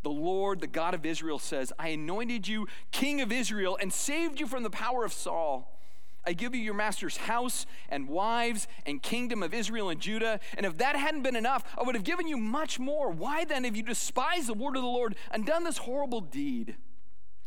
The 0.02 0.10
Lord, 0.10 0.60
the 0.60 0.66
God 0.66 0.94
of 0.94 1.04
Israel, 1.04 1.38
says, 1.38 1.72
I 1.78 1.88
anointed 1.88 2.48
you 2.48 2.66
king 2.90 3.20
of 3.20 3.30
Israel 3.30 3.78
and 3.80 3.92
saved 3.92 4.40
you 4.40 4.46
from 4.46 4.62
the 4.62 4.70
power 4.70 5.04
of 5.04 5.12
Saul. 5.12 5.76
I 6.24 6.32
give 6.32 6.54
you 6.54 6.60
your 6.60 6.74
master's 6.74 7.16
house 7.16 7.66
and 7.88 8.08
wives 8.08 8.68
and 8.84 9.02
kingdom 9.02 9.42
of 9.42 9.54
Israel 9.54 9.88
and 9.88 10.00
Judah. 10.00 10.40
And 10.56 10.66
if 10.66 10.78
that 10.78 10.96
hadn't 10.96 11.22
been 11.22 11.36
enough, 11.36 11.64
I 11.78 11.82
would 11.82 11.94
have 11.94 12.04
given 12.04 12.28
you 12.28 12.36
much 12.36 12.78
more. 12.78 13.10
Why 13.10 13.44
then 13.44 13.64
have 13.64 13.76
you 13.76 13.82
despised 13.82 14.46
the 14.46 14.54
word 14.54 14.76
of 14.76 14.82
the 14.82 14.88
Lord 14.88 15.16
and 15.30 15.46
done 15.46 15.64
this 15.64 15.78
horrible 15.78 16.20
deed? 16.20 16.76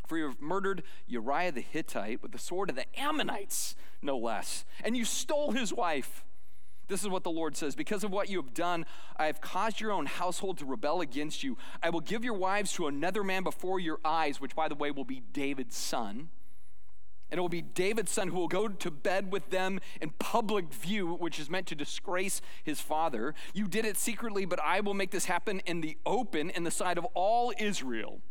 For 0.08 0.18
you 0.18 0.26
have 0.26 0.42
murdered 0.42 0.84
Uriah 1.08 1.52
the 1.52 1.62
Hittite 1.62 2.22
with 2.22 2.32
the 2.32 2.40
sword 2.40 2.70
of 2.70 2.76
the 2.76 2.86
Ammonites, 3.00 3.76
no 4.02 4.18
less, 4.18 4.66
and 4.84 4.98
you 4.98 5.06
stole 5.06 5.52
his 5.52 5.74
wife. 5.74 6.26
This 6.94 7.02
is 7.02 7.10
what 7.10 7.24
the 7.24 7.32
Lord 7.32 7.58
says 7.58 7.76
Because 7.76 8.04
of 8.04 8.12
what 8.12 8.30
you 8.30 8.38
have 8.38 8.54
done, 8.54 8.86
I 9.18 9.26
have 9.26 9.42
caused 9.42 9.82
your 9.82 9.92
own 9.92 10.06
household 10.06 10.60
to 10.60 10.66
rebel 10.66 11.02
against 11.02 11.44
you. 11.44 11.58
I 11.82 11.90
will 11.90 12.02
give 12.02 12.24
your 12.24 12.36
wives 12.36 12.72
to 12.74 12.86
another 12.86 13.24
man 13.24 13.42
before 13.42 13.80
your 13.80 13.98
eyes, 14.06 14.40
which, 14.40 14.56
by 14.56 14.68
the 14.68 14.76
way, 14.76 14.92
will 14.92 15.04
be 15.04 15.24
David's 15.34 15.76
son. 15.76 16.30
And 17.32 17.40
it 17.40 17.42
will 17.42 17.50
be 17.50 17.64
David's 17.64 18.12
son 18.12 18.28
who 18.28 18.36
will 18.36 18.48
go 18.48 18.68
to 18.68 18.92
bed 18.92 19.32
with 19.32 19.50
them 19.50 19.80
in 20.02 20.12
public 20.20 20.72
view, 20.72 21.16
which 21.16 21.40
is 21.40 21.50
meant 21.50 21.66
to 21.66 21.76
disgrace 21.76 22.42
his 22.64 22.80
father. 22.80 23.34
You 23.56 23.68
did 23.68 23.86
it 23.86 23.98
secretly, 23.98 24.46
but 24.46 24.60
I 24.60 24.80
will 24.82 24.94
make 24.94 25.10
this 25.10 25.26
happen 25.26 25.62
in 25.66 25.82
the 25.82 25.98
open 26.06 26.52
in 26.52 26.64
the 26.64 26.70
sight 26.70 27.00
of 27.00 27.06
all 27.16 27.52
Israel. 27.58 28.22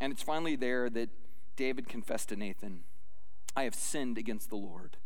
And 0.00 0.12
it's 0.12 0.24
finally 0.24 0.56
there 0.56 0.90
that 0.90 1.10
David 1.54 1.88
confessed 1.88 2.30
to 2.30 2.36
Nathan, 2.36 2.80
I 3.54 3.62
have 3.62 3.76
sinned 3.76 4.18
against 4.18 4.50
the 4.50 4.56
Lord. 4.56 4.96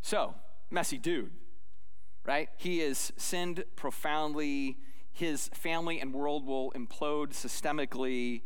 So, 0.00 0.34
messy 0.72 0.98
dude, 0.98 1.32
right? 2.24 2.48
He 2.56 2.80
has 2.80 3.12
sinned 3.16 3.64
profoundly. 3.76 4.78
His 5.12 5.48
family 5.48 6.00
and 6.00 6.14
world 6.14 6.46
will 6.46 6.72
implode 6.72 7.32
systemically, 7.32 8.42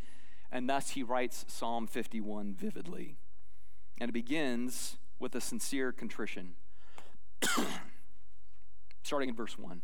and 0.50 0.68
thus 0.68 0.90
he 0.90 1.02
writes 1.02 1.44
Psalm 1.48 1.86
51 1.86 2.54
vividly. 2.54 3.16
And 4.00 4.10
it 4.10 4.12
begins 4.12 4.96
with 5.18 5.34
a 5.34 5.40
sincere 5.40 5.92
contrition. 5.92 6.54
Starting 9.02 9.28
in 9.28 9.34
verse 9.36 9.56
1. 9.56 9.82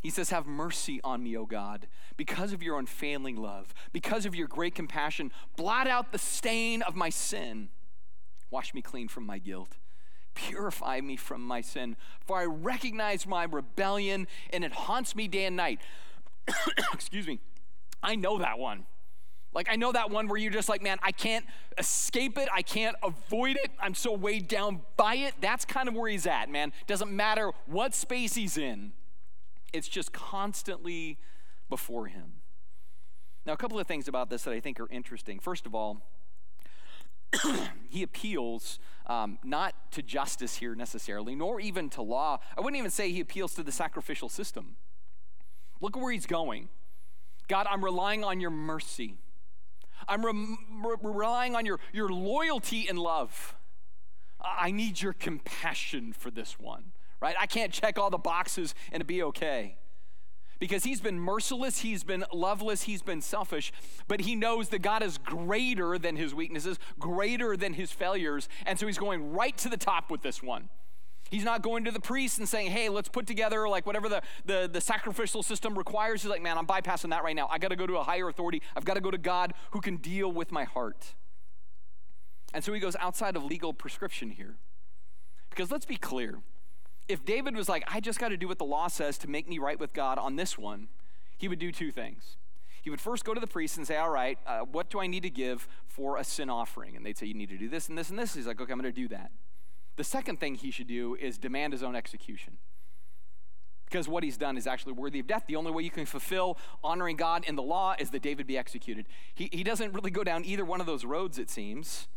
He 0.00 0.10
says, 0.10 0.30
Have 0.30 0.46
mercy 0.46 1.00
on 1.02 1.22
me, 1.22 1.36
O 1.36 1.46
God, 1.46 1.88
because 2.16 2.52
of 2.52 2.62
your 2.62 2.78
unfailing 2.78 3.36
love, 3.36 3.74
because 3.92 4.26
of 4.26 4.34
your 4.34 4.46
great 4.46 4.74
compassion. 4.74 5.32
Blot 5.56 5.88
out 5.88 6.12
the 6.12 6.18
stain 6.18 6.82
of 6.82 6.94
my 6.94 7.08
sin. 7.08 7.70
Wash 8.50 8.74
me 8.74 8.82
clean 8.82 9.08
from 9.08 9.26
my 9.26 9.38
guilt. 9.38 9.78
Purify 10.34 11.00
me 11.00 11.16
from 11.16 11.42
my 11.42 11.60
sin, 11.60 11.96
for 12.26 12.38
I 12.38 12.44
recognize 12.44 13.26
my 13.26 13.44
rebellion 13.44 14.26
and 14.50 14.64
it 14.64 14.72
haunts 14.72 15.14
me 15.14 15.28
day 15.28 15.44
and 15.44 15.56
night. 15.56 15.80
Excuse 16.92 17.26
me. 17.26 17.40
I 18.02 18.16
know 18.16 18.38
that 18.38 18.58
one. 18.58 18.86
Like, 19.54 19.68
I 19.70 19.76
know 19.76 19.92
that 19.92 20.10
one 20.10 20.26
where 20.26 20.36
you're 20.36 20.50
just 20.50 20.68
like, 20.68 20.82
man, 20.82 20.98
I 21.02 21.12
can't 21.12 21.46
escape 21.78 22.38
it. 22.38 22.48
I 22.52 22.62
can't 22.62 22.96
avoid 23.02 23.56
it. 23.56 23.70
I'm 23.80 23.94
so 23.94 24.12
weighed 24.12 24.48
down 24.48 24.80
by 24.96 25.14
it. 25.14 25.34
That's 25.40 25.64
kind 25.64 25.88
of 25.88 25.94
where 25.94 26.10
he's 26.10 26.26
at, 26.26 26.50
man. 26.50 26.72
Doesn't 26.88 27.10
matter 27.10 27.52
what 27.66 27.94
space 27.94 28.34
he's 28.34 28.58
in, 28.58 28.92
it's 29.72 29.88
just 29.88 30.12
constantly 30.12 31.18
before 31.68 32.06
him. 32.06 32.34
Now, 33.46 33.52
a 33.52 33.56
couple 33.56 33.78
of 33.78 33.86
things 33.86 34.08
about 34.08 34.30
this 34.30 34.42
that 34.44 34.52
I 34.52 34.60
think 34.60 34.80
are 34.80 34.88
interesting. 34.90 35.38
First 35.38 35.66
of 35.66 35.74
all, 35.74 36.02
he 37.88 38.02
appeals 38.02 38.78
um, 39.06 39.38
not 39.44 39.74
to 39.92 40.02
justice 40.02 40.56
here 40.56 40.74
necessarily, 40.74 41.34
nor 41.34 41.60
even 41.60 41.90
to 41.90 42.02
law. 42.02 42.40
I 42.56 42.60
wouldn't 42.60 42.78
even 42.78 42.90
say 42.90 43.10
he 43.10 43.20
appeals 43.20 43.54
to 43.54 43.62
the 43.62 43.72
sacrificial 43.72 44.28
system. 44.28 44.76
Look 45.80 45.96
where 45.96 46.12
he's 46.12 46.26
going. 46.26 46.68
God, 47.48 47.66
I'm 47.68 47.84
relying 47.84 48.24
on 48.24 48.40
your 48.40 48.50
mercy. 48.50 49.16
I'm 50.08 50.24
re- 50.24 50.56
re- 50.84 50.96
relying 51.02 51.54
on 51.54 51.66
your, 51.66 51.78
your 51.92 52.08
loyalty 52.08 52.88
and 52.88 52.98
love. 52.98 53.54
I 54.40 54.70
need 54.70 55.00
your 55.00 55.12
compassion 55.12 56.12
for 56.12 56.30
this 56.30 56.58
one, 56.58 56.92
right? 57.20 57.36
I 57.38 57.46
can't 57.46 57.72
check 57.72 57.98
all 57.98 58.10
the 58.10 58.18
boxes 58.18 58.74
and 58.92 59.06
be 59.06 59.22
okay 59.22 59.76
because 60.58 60.84
he's 60.84 61.00
been 61.00 61.18
merciless, 61.18 61.78
he's 61.78 62.04
been 62.04 62.24
loveless, 62.32 62.82
he's 62.82 63.02
been 63.02 63.20
selfish, 63.20 63.72
but 64.08 64.20
he 64.20 64.34
knows 64.34 64.68
that 64.70 64.80
God 64.80 65.02
is 65.02 65.18
greater 65.18 65.98
than 65.98 66.16
his 66.16 66.34
weaknesses, 66.34 66.78
greater 66.98 67.56
than 67.56 67.74
his 67.74 67.92
failures, 67.92 68.48
and 68.66 68.78
so 68.78 68.86
he's 68.86 68.98
going 68.98 69.32
right 69.32 69.56
to 69.58 69.68
the 69.68 69.76
top 69.76 70.10
with 70.10 70.22
this 70.22 70.42
one. 70.42 70.68
He's 71.30 71.44
not 71.44 71.62
going 71.62 71.84
to 71.84 71.90
the 71.90 72.00
priest 72.00 72.38
and 72.38 72.48
saying, 72.48 72.70
hey, 72.70 72.88
let's 72.88 73.08
put 73.08 73.26
together 73.26 73.68
like 73.68 73.86
whatever 73.86 74.08
the, 74.08 74.22
the, 74.44 74.68
the 74.72 74.80
sacrificial 74.80 75.42
system 75.42 75.76
requires. 75.76 76.22
He's 76.22 76.30
like, 76.30 76.42
man, 76.42 76.58
I'm 76.58 76.66
bypassing 76.66 77.10
that 77.10 77.24
right 77.24 77.34
now. 77.34 77.48
I 77.50 77.58
got 77.58 77.68
to 77.68 77.76
go 77.76 77.86
to 77.86 77.96
a 77.96 78.02
higher 78.02 78.28
authority. 78.28 78.62
I've 78.76 78.84
got 78.84 78.94
to 78.94 79.00
go 79.00 79.10
to 79.10 79.18
God 79.18 79.54
who 79.72 79.80
can 79.80 79.96
deal 79.96 80.30
with 80.30 80.52
my 80.52 80.64
heart. 80.64 81.14
And 82.52 82.62
so 82.62 82.72
he 82.72 82.78
goes 82.78 82.94
outside 83.00 83.36
of 83.36 83.44
legal 83.44 83.72
prescription 83.72 84.30
here. 84.30 84.56
Because 85.50 85.70
let's 85.70 85.86
be 85.86 85.96
clear 85.96 86.38
if 87.08 87.24
David 87.24 87.56
was 87.56 87.68
like, 87.68 87.84
I 87.86 88.00
just 88.00 88.18
got 88.18 88.28
to 88.28 88.36
do 88.36 88.48
what 88.48 88.58
the 88.58 88.64
law 88.64 88.88
says 88.88 89.18
to 89.18 89.30
make 89.30 89.48
me 89.48 89.58
right 89.58 89.78
with 89.78 89.92
God 89.92 90.18
on 90.18 90.36
this 90.36 90.56
one, 90.56 90.88
he 91.36 91.48
would 91.48 91.58
do 91.58 91.70
two 91.70 91.90
things. 91.90 92.36
He 92.82 92.90
would 92.90 93.00
first 93.00 93.24
go 93.24 93.32
to 93.32 93.40
the 93.40 93.46
priest 93.46 93.76
and 93.76 93.86
say, 93.86 93.96
All 93.96 94.10
right, 94.10 94.38
uh, 94.46 94.60
what 94.60 94.90
do 94.90 95.00
I 95.00 95.06
need 95.06 95.22
to 95.22 95.30
give 95.30 95.66
for 95.86 96.16
a 96.16 96.24
sin 96.24 96.50
offering? 96.50 96.96
And 96.96 97.04
they'd 97.04 97.16
say, 97.16 97.26
You 97.26 97.34
need 97.34 97.48
to 97.48 97.56
do 97.56 97.68
this 97.68 97.88
and 97.88 97.96
this 97.96 98.10
and 98.10 98.18
this. 98.18 98.34
He's 98.34 98.46
like, 98.46 98.60
Okay, 98.60 98.72
I'm 98.72 98.78
going 98.78 98.92
to 98.92 99.00
do 99.00 99.08
that. 99.08 99.30
The 99.96 100.04
second 100.04 100.40
thing 100.40 100.54
he 100.56 100.70
should 100.70 100.86
do 100.86 101.16
is 101.18 101.38
demand 101.38 101.72
his 101.72 101.82
own 101.82 101.96
execution. 101.96 102.58
Because 103.86 104.08
what 104.08 104.24
he's 104.24 104.36
done 104.36 104.56
is 104.56 104.66
actually 104.66 104.92
worthy 104.92 105.20
of 105.20 105.26
death. 105.26 105.44
The 105.46 105.56
only 105.56 105.70
way 105.70 105.82
you 105.82 105.90
can 105.90 106.04
fulfill 106.04 106.58
honoring 106.82 107.16
God 107.16 107.44
in 107.46 107.54
the 107.54 107.62
law 107.62 107.94
is 107.98 108.10
that 108.10 108.22
David 108.22 108.46
be 108.46 108.58
executed. 108.58 109.06
He, 109.34 109.48
he 109.52 109.62
doesn't 109.62 109.92
really 109.92 110.10
go 110.10 110.24
down 110.24 110.44
either 110.44 110.64
one 110.64 110.80
of 110.80 110.86
those 110.86 111.04
roads, 111.04 111.38
it 111.38 111.48
seems. 111.48 112.08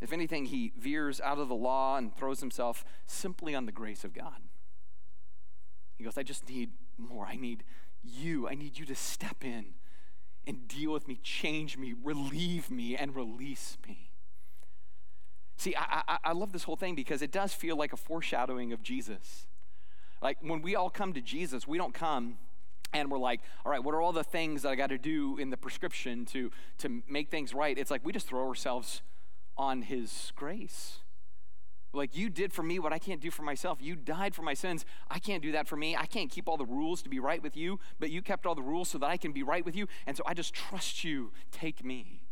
If 0.00 0.12
anything, 0.12 0.46
he 0.46 0.72
veers 0.78 1.20
out 1.20 1.38
of 1.38 1.48
the 1.48 1.54
law 1.54 1.96
and 1.96 2.14
throws 2.16 2.40
himself 2.40 2.84
simply 3.06 3.54
on 3.54 3.66
the 3.66 3.72
grace 3.72 4.04
of 4.04 4.12
God. 4.12 4.42
He 5.96 6.04
goes, 6.04 6.18
I 6.18 6.22
just 6.22 6.48
need 6.48 6.72
more. 6.98 7.26
I 7.26 7.36
need 7.36 7.64
you. 8.02 8.48
I 8.48 8.54
need 8.54 8.78
you 8.78 8.84
to 8.86 8.94
step 8.94 9.42
in 9.42 9.74
and 10.46 10.68
deal 10.68 10.92
with 10.92 11.08
me, 11.08 11.18
change 11.22 11.76
me, 11.76 11.94
relieve 12.04 12.70
me, 12.70 12.96
and 12.96 13.16
release 13.16 13.78
me. 13.86 14.10
See, 15.56 15.74
I, 15.74 16.02
I, 16.06 16.18
I, 16.24 16.32
love 16.32 16.52
this 16.52 16.64
whole 16.64 16.76
thing 16.76 16.94
because 16.94 17.22
it 17.22 17.32
does 17.32 17.52
feel 17.52 17.76
like 17.76 17.92
a 17.92 17.96
foreshadowing 17.96 18.72
of 18.72 18.82
Jesus. 18.82 19.46
Like 20.22 20.38
when 20.40 20.62
we 20.62 20.76
all 20.76 20.90
come 20.90 21.14
to 21.14 21.20
Jesus, 21.20 21.66
we 21.66 21.78
don't 21.78 21.94
come 21.94 22.38
and 22.92 23.10
we're 23.10 23.18
like, 23.18 23.40
all 23.64 23.72
right, 23.72 23.82
what 23.82 23.94
are 23.94 24.00
all 24.00 24.12
the 24.12 24.22
things 24.22 24.62
that 24.62 24.68
I 24.68 24.74
got 24.74 24.90
to 24.90 24.98
do 24.98 25.38
in 25.38 25.50
the 25.50 25.56
prescription 25.56 26.26
to, 26.26 26.50
to 26.78 27.02
make 27.08 27.30
things 27.30 27.54
right? 27.54 27.76
It's 27.76 27.90
like 27.90 28.04
we 28.04 28.12
just 28.12 28.28
throw 28.28 28.46
ourselves 28.46 29.00
on 29.56 29.82
his 29.82 30.32
grace. 30.36 30.98
Like, 31.92 32.16
you 32.16 32.28
did 32.28 32.52
for 32.52 32.62
me 32.62 32.78
what 32.78 32.92
I 32.92 32.98
can't 32.98 33.20
do 33.20 33.30
for 33.30 33.42
myself. 33.42 33.78
You 33.80 33.96
died 33.96 34.34
for 34.34 34.42
my 34.42 34.54
sins. 34.54 34.84
I 35.10 35.18
can't 35.18 35.42
do 35.42 35.52
that 35.52 35.66
for 35.66 35.76
me. 35.76 35.96
I 35.96 36.04
can't 36.04 36.30
keep 36.30 36.48
all 36.48 36.58
the 36.58 36.66
rules 36.66 37.00
to 37.02 37.08
be 37.08 37.18
right 37.18 37.42
with 37.42 37.56
you, 37.56 37.80
but 37.98 38.10
you 38.10 38.20
kept 38.20 38.44
all 38.44 38.54
the 38.54 38.62
rules 38.62 38.90
so 38.90 38.98
that 38.98 39.06
I 39.06 39.16
can 39.16 39.32
be 39.32 39.42
right 39.42 39.64
with 39.64 39.74
you. 39.74 39.88
And 40.06 40.16
so 40.16 40.22
I 40.26 40.34
just 40.34 40.52
trust 40.52 41.04
you. 41.04 41.32
Take 41.50 41.82
me. 41.82 42.22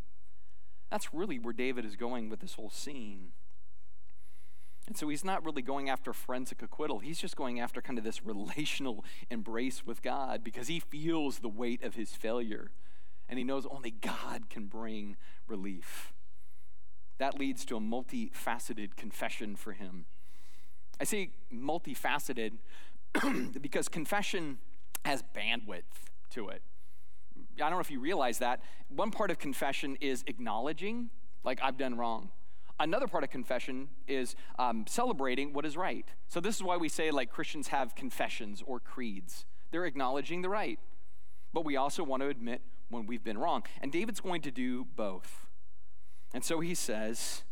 That's 0.91 1.15
really 1.15 1.39
where 1.39 1.55
David 1.55 1.85
is 1.85 1.97
going 1.97 2.29
with 2.29 2.41
this 2.41 2.55
whole 2.55 2.71
scene. 2.71 3.33
And 4.87 4.97
so 4.97 5.09
he's 5.09 5.25
not 5.25 5.45
really 5.45 5.63
going 5.63 5.89
after 5.89 6.13
forensic 6.13 6.61
acquittal. 6.63 6.99
He's 6.99 7.19
just 7.19 7.37
going 7.37 7.59
after 7.59 7.81
kind 7.81 7.99
of 7.99 8.05
this 8.05 8.25
relational 8.25 9.05
embrace 9.31 9.87
with 9.87 10.03
God 10.03 10.45
because 10.45 10.69
he 10.69 10.79
feels 10.79 11.39
the 11.39 11.49
weight 11.49 11.83
of 11.83 11.95
his 11.95 12.13
failure. 12.13 12.71
And 13.29 13.39
he 13.39 13.45
knows 13.45 13.67
only 13.67 13.91
God 13.91 14.51
can 14.51 14.67
bring 14.67 15.17
relief. 15.49 16.14
That 17.19 17.39
leads 17.39 17.65
to 17.67 17.77
a 17.77 17.81
multifaceted 17.81 18.97
confession 18.97 19.57
for 19.57 19.73
him. 19.73 20.07
I 21.01 21.05
say 21.05 21.31
multifaceted 21.53 22.53
because 23.61 23.89
confession 23.89 24.59
has 25.05 25.23
bandwidth 25.35 25.83
to 26.31 26.49
it. 26.49 26.63
I 27.57 27.61
don't 27.61 27.73
know 27.73 27.81
if 27.81 27.91
you 27.91 28.01
realize 28.01 28.39
that. 28.39 28.61
One 28.89 29.11
part 29.11 29.31
of 29.31 29.39
confession 29.39 29.97
is 30.01 30.25
acknowledging, 30.27 31.11
like, 31.45 31.61
I've 31.63 31.77
done 31.77 31.97
wrong. 31.97 32.31
Another 32.81 33.07
part 33.07 33.23
of 33.23 33.31
confession 33.31 33.89
is 34.09 34.35
um, 34.59 34.85
celebrating 34.89 35.53
what 35.53 35.65
is 35.65 35.77
right. 35.77 36.07
So, 36.29 36.41
this 36.41 36.57
is 36.57 36.63
why 36.63 36.77
we 36.77 36.89
say, 36.89 37.13
like, 37.13 37.31
Christians 37.31 37.69
have 37.69 37.95
confessions 37.95 38.63
or 38.67 38.81
creeds. 38.81 39.45
They're 39.71 39.85
acknowledging 39.85 40.43
the 40.43 40.49
right, 40.49 40.79
but 41.53 41.65
we 41.65 41.77
also 41.77 42.03
want 42.03 42.23
to 42.23 42.29
admit 42.29 42.63
when 42.89 43.07
we've 43.07 43.23
been 43.23 43.39
wrong. 43.39 43.63
And 43.81 43.93
David's 43.93 44.21
going 44.21 44.43
to 44.43 44.51
do 44.51 44.87
both. 44.97 45.47
And 46.35 46.45
so 46.45 46.61
he 46.61 46.75
says, 46.75 47.45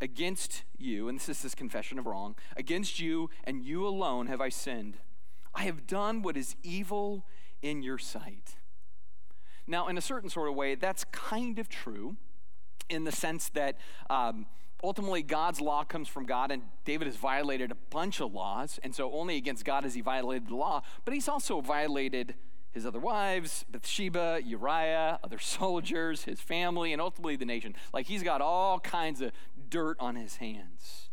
Against 0.00 0.64
you, 0.76 1.08
and 1.08 1.20
this 1.20 1.28
is 1.28 1.42
his 1.42 1.54
confession 1.54 1.98
of 1.98 2.06
wrong, 2.06 2.34
against 2.56 2.98
you 2.98 3.30
and 3.44 3.62
you 3.62 3.86
alone 3.86 4.26
have 4.26 4.40
I 4.40 4.48
sinned. 4.48 4.98
I 5.54 5.62
have 5.62 5.86
done 5.86 6.22
what 6.22 6.36
is 6.36 6.56
evil 6.64 7.24
in 7.62 7.82
your 7.82 7.98
sight. 7.98 8.56
Now, 9.66 9.86
in 9.88 9.96
a 9.96 10.00
certain 10.00 10.28
sort 10.28 10.48
of 10.48 10.56
way, 10.56 10.74
that's 10.74 11.04
kind 11.04 11.58
of 11.58 11.68
true 11.68 12.16
in 12.90 13.04
the 13.04 13.12
sense 13.12 13.50
that 13.50 13.78
um, 14.10 14.46
ultimately 14.82 15.22
God's 15.22 15.60
law 15.60 15.84
comes 15.84 16.08
from 16.08 16.26
God, 16.26 16.50
and 16.50 16.62
David 16.84 17.06
has 17.06 17.16
violated 17.16 17.70
a 17.70 17.76
bunch 17.90 18.20
of 18.20 18.34
laws, 18.34 18.78
and 18.82 18.94
so 18.94 19.12
only 19.12 19.36
against 19.36 19.64
God 19.64 19.84
has 19.84 19.94
he 19.94 20.00
violated 20.00 20.48
the 20.48 20.56
law, 20.56 20.82
but 21.04 21.14
he's 21.14 21.28
also 21.28 21.60
violated 21.60 22.34
his 22.74 22.84
other 22.84 22.98
wives, 22.98 23.64
Bathsheba, 23.70 24.40
Uriah, 24.44 25.20
other 25.22 25.38
soldiers, 25.40 26.24
his 26.24 26.40
family, 26.40 26.92
and 26.92 27.00
ultimately 27.00 27.36
the 27.36 27.44
nation. 27.44 27.74
Like 27.92 28.06
he's 28.06 28.22
got 28.22 28.40
all 28.40 28.80
kinds 28.80 29.20
of 29.20 29.30
dirt 29.70 29.96
on 30.00 30.16
his 30.16 30.36
hands. 30.36 31.08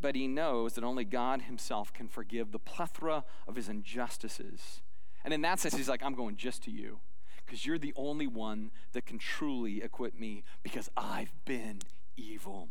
But 0.00 0.16
he 0.16 0.26
knows 0.26 0.74
that 0.74 0.84
only 0.84 1.04
God 1.04 1.42
himself 1.42 1.92
can 1.92 2.08
forgive 2.08 2.50
the 2.50 2.58
plethora 2.58 3.24
of 3.46 3.56
his 3.56 3.68
injustices. 3.68 4.82
And 5.24 5.32
in 5.32 5.42
that 5.42 5.60
sense, 5.60 5.76
he's 5.76 5.88
like, 5.88 6.02
I'm 6.02 6.14
going 6.14 6.36
just 6.36 6.62
to 6.64 6.70
you 6.70 7.00
because 7.44 7.64
you're 7.64 7.78
the 7.78 7.94
only 7.96 8.26
one 8.26 8.70
that 8.92 9.06
can 9.06 9.18
truly 9.18 9.80
acquit 9.80 10.18
me 10.18 10.44
because 10.62 10.90
I've 10.96 11.32
been 11.44 11.80
evil. 12.16 12.68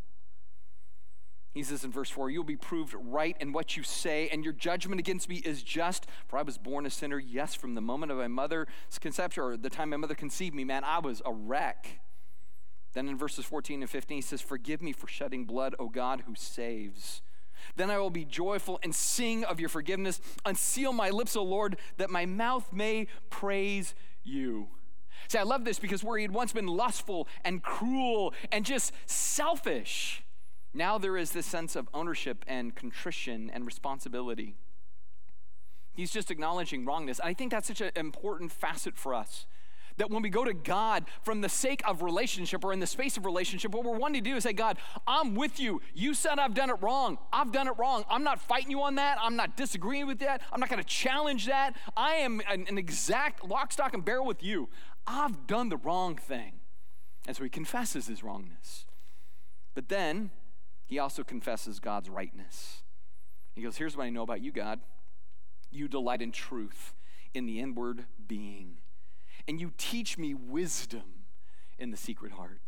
He 1.54 1.62
says 1.62 1.84
in 1.84 1.92
verse 1.92 2.10
4, 2.10 2.30
You'll 2.30 2.44
be 2.44 2.56
proved 2.56 2.96
right 2.98 3.38
in 3.39 3.52
what 3.52 3.78
you 3.78 3.84
say, 3.84 4.28
and 4.30 4.44
your 4.44 4.54
judgment 4.54 5.00
against 5.00 5.30
me 5.30 5.36
is 5.38 5.62
just. 5.62 6.08
For 6.28 6.38
I 6.38 6.42
was 6.42 6.58
born 6.58 6.86
a 6.86 6.89
sinner, 6.89 7.20
yes, 7.20 7.54
from 7.54 7.76
the 7.76 7.82
moment 7.82 8.12
of 8.12 8.18
my 8.18 8.28
mother's 8.28 8.68
conception, 9.00 9.44
or 9.44 9.58
the 9.58 9.70
time 9.70 9.92
my 9.92 9.98
mother 9.98 10.16
conceived 10.16 10.56
me, 10.56 10.63
man, 10.63 10.84
I 10.84 11.00
was 11.00 11.22
a 11.26 11.32
wreck. 11.32 12.00
Then 12.94 13.08
in 13.08 13.18
verses 13.18 13.46
14 13.46 13.82
and 13.82 13.89
15, 13.89 14.18
he 14.18 14.22
says, 14.22 14.42
Forgive 14.42 14.82
me 14.82 14.94
for 14.94 15.08
shedding 15.08 15.46
blood, 15.46 15.76
O 15.78 15.89
God 15.89 16.24
who 16.26 16.36
saves. 16.36 17.22
Then 17.76 17.89
I 17.89 17.98
will 17.98 18.10
be 18.10 18.26
joyful 18.26 18.80
and 18.84 18.94
sing 18.94 19.44
of 19.44 19.60
your 19.60 19.70
forgiveness. 19.70 20.20
Unseal 20.46 20.94
my 20.94 21.10
lips, 21.10 21.36
O 21.36 21.44
Lord, 21.44 21.78
that 21.98 22.10
my 22.10 22.26
mouth 22.26 22.72
may 22.72 23.08
praise 23.30 23.96
you. 24.24 24.68
See, 25.28 25.38
I 25.38 25.44
love 25.44 25.66
this 25.66 25.80
because 25.80 26.04
where 26.04 26.18
he 26.18 26.24
had 26.24 26.34
once 26.34 26.52
been 26.52 26.68
lustful 26.68 27.28
and 27.44 27.63
cruel 27.63 28.34
and 28.52 28.66
just 28.66 28.92
selfish, 29.06 30.24
now 30.73 30.97
there 30.97 31.17
is 31.17 31.31
this 31.31 31.45
sense 31.45 31.75
of 31.75 31.88
ownership 31.93 32.43
and 32.47 32.75
contrition 32.75 33.51
and 33.53 33.65
responsibility. 33.65 34.55
He's 35.93 36.12
just 36.12 36.31
acknowledging 36.31 36.86
wrongness. 36.86 37.19
And 37.19 37.29
I 37.29 37.33
think 37.33 37.51
that's 37.51 37.67
such 37.67 37.81
an 37.81 37.91
important 37.95 38.51
facet 38.51 38.97
for 38.97 39.13
us. 39.13 39.45
That 39.97 40.09
when 40.09 40.23
we 40.23 40.29
go 40.29 40.43
to 40.43 40.55
God 40.55 41.05
from 41.21 41.41
the 41.41 41.49
sake 41.49 41.83
of 41.88 42.01
relationship 42.01 42.65
or 42.65 42.73
in 42.73 42.79
the 42.79 42.88
space 42.88 43.15
of 43.15 43.25
relationship, 43.25 43.71
what 43.73 43.83
we're 43.83 43.95
wanting 43.95 44.23
to 44.23 44.29
do 44.31 44.36
is 44.36 44.43
say, 44.43 44.53
God, 44.53 44.79
I'm 45.05 45.36
with 45.36 45.59
you. 45.59 45.81
You 45.93 46.15
said 46.15 46.39
I've 46.39 46.55
done 46.55 46.71
it 46.71 46.77
wrong. 46.81 47.19
I've 47.31 47.51
done 47.51 47.67
it 47.67 47.75
wrong. 47.77 48.03
I'm 48.09 48.23
not 48.23 48.41
fighting 48.41 48.71
you 48.71 48.81
on 48.81 48.95
that. 48.95 49.19
I'm 49.21 49.36
not 49.36 49.55
disagreeing 49.55 50.07
with 50.07 50.17
that. 50.19 50.41
I'm 50.51 50.59
not 50.59 50.69
going 50.69 50.81
to 50.81 50.88
challenge 50.88 51.45
that. 51.45 51.75
I 51.95 52.15
am 52.15 52.41
an, 52.49 52.65
an 52.67 52.79
exact 52.79 53.47
lock, 53.47 53.71
stock, 53.71 53.93
and 53.93 54.03
barrel 54.03 54.25
with 54.25 54.41
you. 54.41 54.67
I've 55.05 55.45
done 55.45 55.69
the 55.69 55.77
wrong 55.77 56.15
thing. 56.15 56.53
And 57.27 57.38
so 57.38 57.43
he 57.43 57.49
confesses 57.51 58.07
his 58.07 58.23
wrongness. 58.23 58.86
But 59.75 59.89
then 59.89 60.31
he 60.93 60.99
also 60.99 61.23
confesses 61.23 61.79
God's 61.79 62.08
rightness. 62.08 62.84
He 63.56 63.63
goes, 63.63 63.77
Here's 63.77 63.97
what 63.97 64.03
I 64.03 64.12
know 64.12 64.21
about 64.21 64.41
you, 64.41 64.51
God. 64.51 64.79
You 65.71 65.88
delight 65.88 66.21
in 66.21 66.32
truth, 66.32 66.93
in 67.34 67.47
the 67.47 67.60
inward 67.60 68.06
being, 68.27 68.77
and 69.47 69.60
you 69.60 69.71
teach 69.75 70.19
me 70.19 70.36
wisdom 70.36 71.25
in 71.79 71.89
the 71.89 71.97
secret 71.97 72.34
heart. 72.34 72.62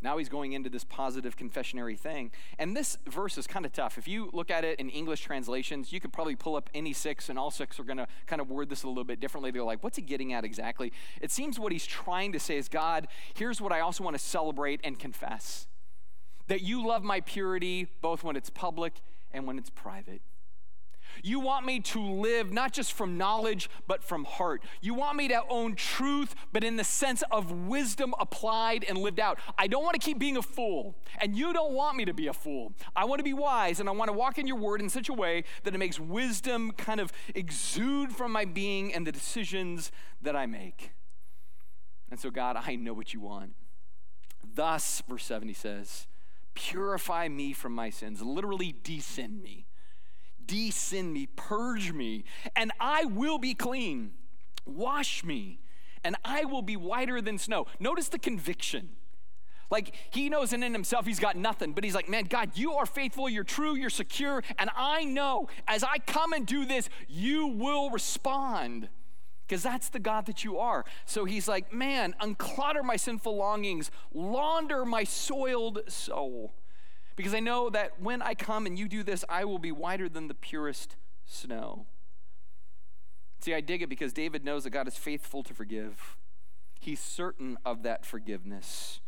Now 0.00 0.18
he's 0.18 0.28
going 0.28 0.52
into 0.52 0.70
this 0.70 0.84
positive 0.84 1.36
confessionary 1.36 1.98
thing. 1.98 2.30
And 2.60 2.76
this 2.76 2.96
verse 3.08 3.36
is 3.38 3.48
kind 3.48 3.66
of 3.66 3.72
tough. 3.72 3.98
If 3.98 4.06
you 4.06 4.30
look 4.32 4.52
at 4.52 4.62
it 4.62 4.78
in 4.78 4.88
English 4.88 5.22
translations, 5.22 5.92
you 5.92 5.98
could 5.98 6.12
probably 6.12 6.36
pull 6.36 6.54
up 6.54 6.70
any 6.74 6.92
six, 6.92 7.28
and 7.28 7.36
all 7.36 7.50
six 7.50 7.80
are 7.80 7.84
going 7.84 7.96
to 7.96 8.06
kind 8.26 8.40
of 8.40 8.50
word 8.50 8.68
this 8.68 8.84
a 8.84 8.88
little 8.88 9.02
bit 9.02 9.18
differently. 9.18 9.50
They're 9.50 9.64
like, 9.64 9.82
what's 9.82 9.96
he 9.96 10.02
getting 10.02 10.32
at 10.32 10.44
exactly? 10.44 10.92
It 11.20 11.32
seems 11.32 11.58
what 11.58 11.72
he's 11.72 11.86
trying 11.86 12.30
to 12.34 12.38
say 12.38 12.56
is 12.56 12.68
God, 12.68 13.08
here's 13.34 13.60
what 13.60 13.72
I 13.72 13.80
also 13.80 14.04
want 14.04 14.16
to 14.16 14.22
celebrate 14.22 14.80
and 14.84 14.96
confess 14.96 15.66
that 16.48 16.62
you 16.62 16.86
love 16.86 17.02
my 17.02 17.20
purity 17.20 17.88
both 18.00 18.24
when 18.24 18.36
it's 18.36 18.50
public 18.50 18.94
and 19.32 19.46
when 19.46 19.58
it's 19.58 19.70
private. 19.70 20.22
You 21.22 21.40
want 21.40 21.64
me 21.64 21.80
to 21.80 22.00
live 22.00 22.52
not 22.52 22.72
just 22.72 22.92
from 22.92 23.16
knowledge, 23.16 23.70
but 23.86 24.02
from 24.02 24.24
heart. 24.24 24.62
You 24.80 24.94
want 24.94 25.16
me 25.16 25.28
to 25.28 25.42
own 25.48 25.74
truth, 25.74 26.34
but 26.52 26.64
in 26.64 26.76
the 26.76 26.84
sense 26.84 27.22
of 27.30 27.50
wisdom 27.50 28.14
applied 28.18 28.84
and 28.84 28.98
lived 28.98 29.20
out. 29.20 29.38
I 29.58 29.66
don't 29.66 29.82
want 29.82 29.94
to 29.94 30.00
keep 30.00 30.18
being 30.18 30.36
a 30.36 30.42
fool, 30.42 30.94
and 31.18 31.36
you 31.36 31.52
don't 31.52 31.72
want 31.72 31.96
me 31.96 32.04
to 32.04 32.14
be 32.14 32.26
a 32.26 32.32
fool. 32.32 32.72
I 32.94 33.04
want 33.04 33.20
to 33.20 33.24
be 33.24 33.32
wise, 33.32 33.80
and 33.80 33.88
I 33.88 33.92
want 33.92 34.08
to 34.08 34.12
walk 34.12 34.38
in 34.38 34.46
your 34.46 34.58
word 34.58 34.80
in 34.80 34.88
such 34.88 35.08
a 35.08 35.14
way 35.14 35.44
that 35.64 35.74
it 35.74 35.78
makes 35.78 35.98
wisdom 35.98 36.72
kind 36.72 37.00
of 37.00 37.12
exude 37.34 38.12
from 38.12 38.32
my 38.32 38.44
being 38.44 38.92
and 38.92 39.06
the 39.06 39.12
decisions 39.12 39.90
that 40.22 40.36
I 40.36 40.46
make. 40.46 40.92
And 42.10 42.20
so, 42.20 42.30
God, 42.30 42.56
I 42.56 42.76
know 42.76 42.94
what 42.94 43.12
you 43.12 43.20
want. 43.20 43.54
Thus, 44.54 45.02
verse 45.08 45.24
70 45.24 45.52
says, 45.54 46.06
Purify 46.56 47.28
me 47.28 47.52
from 47.52 47.72
my 47.74 47.90
sins, 47.90 48.22
literally 48.22 48.74
descend 48.82 49.42
me. 49.42 49.66
Descend 50.44 51.12
me, 51.12 51.26
purge 51.36 51.92
me, 51.92 52.24
and 52.56 52.72
I 52.80 53.04
will 53.04 53.38
be 53.38 53.54
clean. 53.54 54.12
Wash 54.64 55.22
me, 55.22 55.60
and 56.02 56.16
I 56.24 56.44
will 56.44 56.62
be 56.62 56.76
whiter 56.76 57.20
than 57.20 57.38
snow. 57.38 57.66
Notice 57.78 58.08
the 58.08 58.18
conviction. 58.18 58.90
Like 59.70 59.94
he 60.10 60.28
knows 60.28 60.52
and 60.52 60.64
in 60.64 60.72
himself 60.72 61.06
he's 61.06 61.18
got 61.18 61.36
nothing, 61.36 61.72
but 61.72 61.84
he's 61.84 61.94
like, 61.94 62.08
man, 62.08 62.24
God, 62.24 62.52
you 62.54 62.74
are 62.74 62.86
faithful, 62.86 63.28
you're 63.28 63.44
true, 63.44 63.74
you're 63.74 63.90
secure, 63.90 64.42
and 64.58 64.70
I 64.76 65.04
know 65.04 65.48
as 65.66 65.82
I 65.84 65.98
come 65.98 66.32
and 66.32 66.46
do 66.46 66.64
this, 66.64 66.88
you 67.08 67.48
will 67.48 67.90
respond 67.90 68.88
because 69.46 69.62
that's 69.62 69.88
the 69.88 69.98
God 69.98 70.26
that 70.26 70.44
you 70.44 70.58
are. 70.58 70.84
So 71.04 71.24
he's 71.24 71.46
like, 71.46 71.72
man, 71.72 72.14
unclutter 72.20 72.82
my 72.82 72.96
sinful 72.96 73.36
longings, 73.36 73.90
launder 74.12 74.84
my 74.84 75.04
soiled 75.04 75.80
soul. 75.88 76.54
Because 77.14 77.34
I 77.34 77.40
know 77.40 77.70
that 77.70 78.00
when 78.00 78.20
I 78.22 78.34
come 78.34 78.66
and 78.66 78.78
you 78.78 78.88
do 78.88 79.02
this, 79.02 79.24
I 79.28 79.44
will 79.44 79.58
be 79.58 79.72
whiter 79.72 80.08
than 80.08 80.28
the 80.28 80.34
purest 80.34 80.96
snow. 81.24 81.86
See, 83.40 83.54
I 83.54 83.60
dig 83.60 83.82
it 83.82 83.88
because 83.88 84.12
David 84.12 84.44
knows 84.44 84.64
that 84.64 84.70
God 84.70 84.88
is 84.88 84.96
faithful 84.96 85.42
to 85.44 85.54
forgive. 85.54 86.16
He's 86.80 87.00
certain 87.00 87.56
of 87.64 87.82
that 87.84 88.04
forgiveness. 88.04 89.00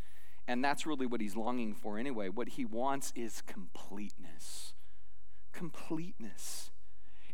And 0.46 0.64
that's 0.64 0.86
really 0.86 1.06
what 1.06 1.20
he's 1.20 1.36
longing 1.36 1.74
for 1.74 1.98
anyway. 1.98 2.28
What 2.28 2.50
he 2.50 2.64
wants 2.64 3.12
is 3.14 3.42
completeness. 3.42 4.72
Completeness. 5.52 6.70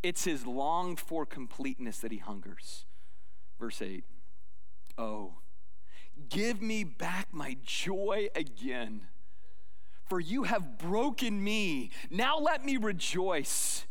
It's 0.03 0.25
his 0.25 0.47
longed 0.47 0.99
for 0.99 1.25
completeness 1.25 1.99
that 1.99 2.11
he 2.11 2.19
hungers. 2.19 2.87
Verse 3.59 3.81
8 3.81 4.05
Oh, 4.97 5.35
give 6.29 6.63
me 6.63 6.85
back 6.85 7.29
my 7.33 7.57
joy 7.65 8.29
again, 8.35 9.03
for 10.07 10.21
you 10.21 10.45
have 10.45 10.79
broken 10.79 11.43
me. 11.43 11.91
Now 12.11 12.39
let 12.39 12.65
me 12.65 12.77
rejoice. 12.77 13.87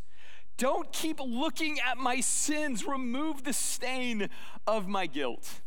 Don't 0.56 0.92
keep 0.92 1.18
looking 1.20 1.78
at 1.80 1.98
my 1.98 2.20
sins. 2.20 2.86
Remove 2.86 3.42
the 3.42 3.52
stain 3.52 4.28
of 4.66 4.86
my 4.86 5.06
guilt. 5.06 5.60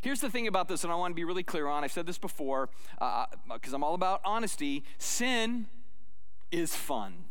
Here's 0.00 0.20
the 0.20 0.30
thing 0.30 0.46
about 0.46 0.68
this, 0.68 0.84
and 0.84 0.92
I 0.92 0.96
want 0.96 1.12
to 1.12 1.14
be 1.14 1.24
really 1.24 1.42
clear 1.42 1.66
on. 1.66 1.84
I've 1.84 1.92
said 1.92 2.06
this 2.06 2.18
before 2.18 2.68
because 2.98 3.72
uh, 3.72 3.76
I'm 3.76 3.84
all 3.84 3.94
about 3.94 4.20
honesty. 4.24 4.84
Sin 4.98 5.66
is 6.50 6.74
fun. 6.74 7.23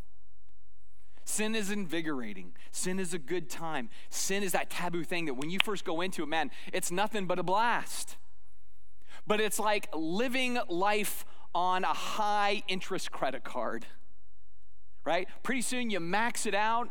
Sin 1.26 1.56
is 1.56 1.72
invigorating. 1.72 2.54
Sin 2.72 3.00
is 3.00 3.14
a 3.14 3.20
good 3.20 3.50
time. 3.50 3.90
Sin 4.10 4.44
is 4.44 4.52
that 4.52 4.70
taboo 4.70 5.04
thing 5.04 5.26
that 5.26 5.36
when 5.36 5.50
you 5.50 5.60
first 5.64 5.86
go 5.86 6.02
into 6.02 6.24
it, 6.24 6.28
man, 6.28 6.52
it's 6.72 6.92
nothing 6.92 7.26
but 7.26 7.40
a 7.40 7.44
blast. 7.44 8.18
But 9.26 9.40
it's 9.40 9.60
like 9.60 9.88
living 9.94 10.60
life 10.68 11.26
on 11.56 11.84
a 11.84 11.94
high 11.94 12.64
interest 12.68 13.12
credit 13.12 13.44
card, 13.44 13.86
right? 15.06 15.28
Pretty 15.44 15.62
soon 15.62 15.90
you 15.90 16.00
max 16.00 16.46
it 16.46 16.56
out 16.56 16.90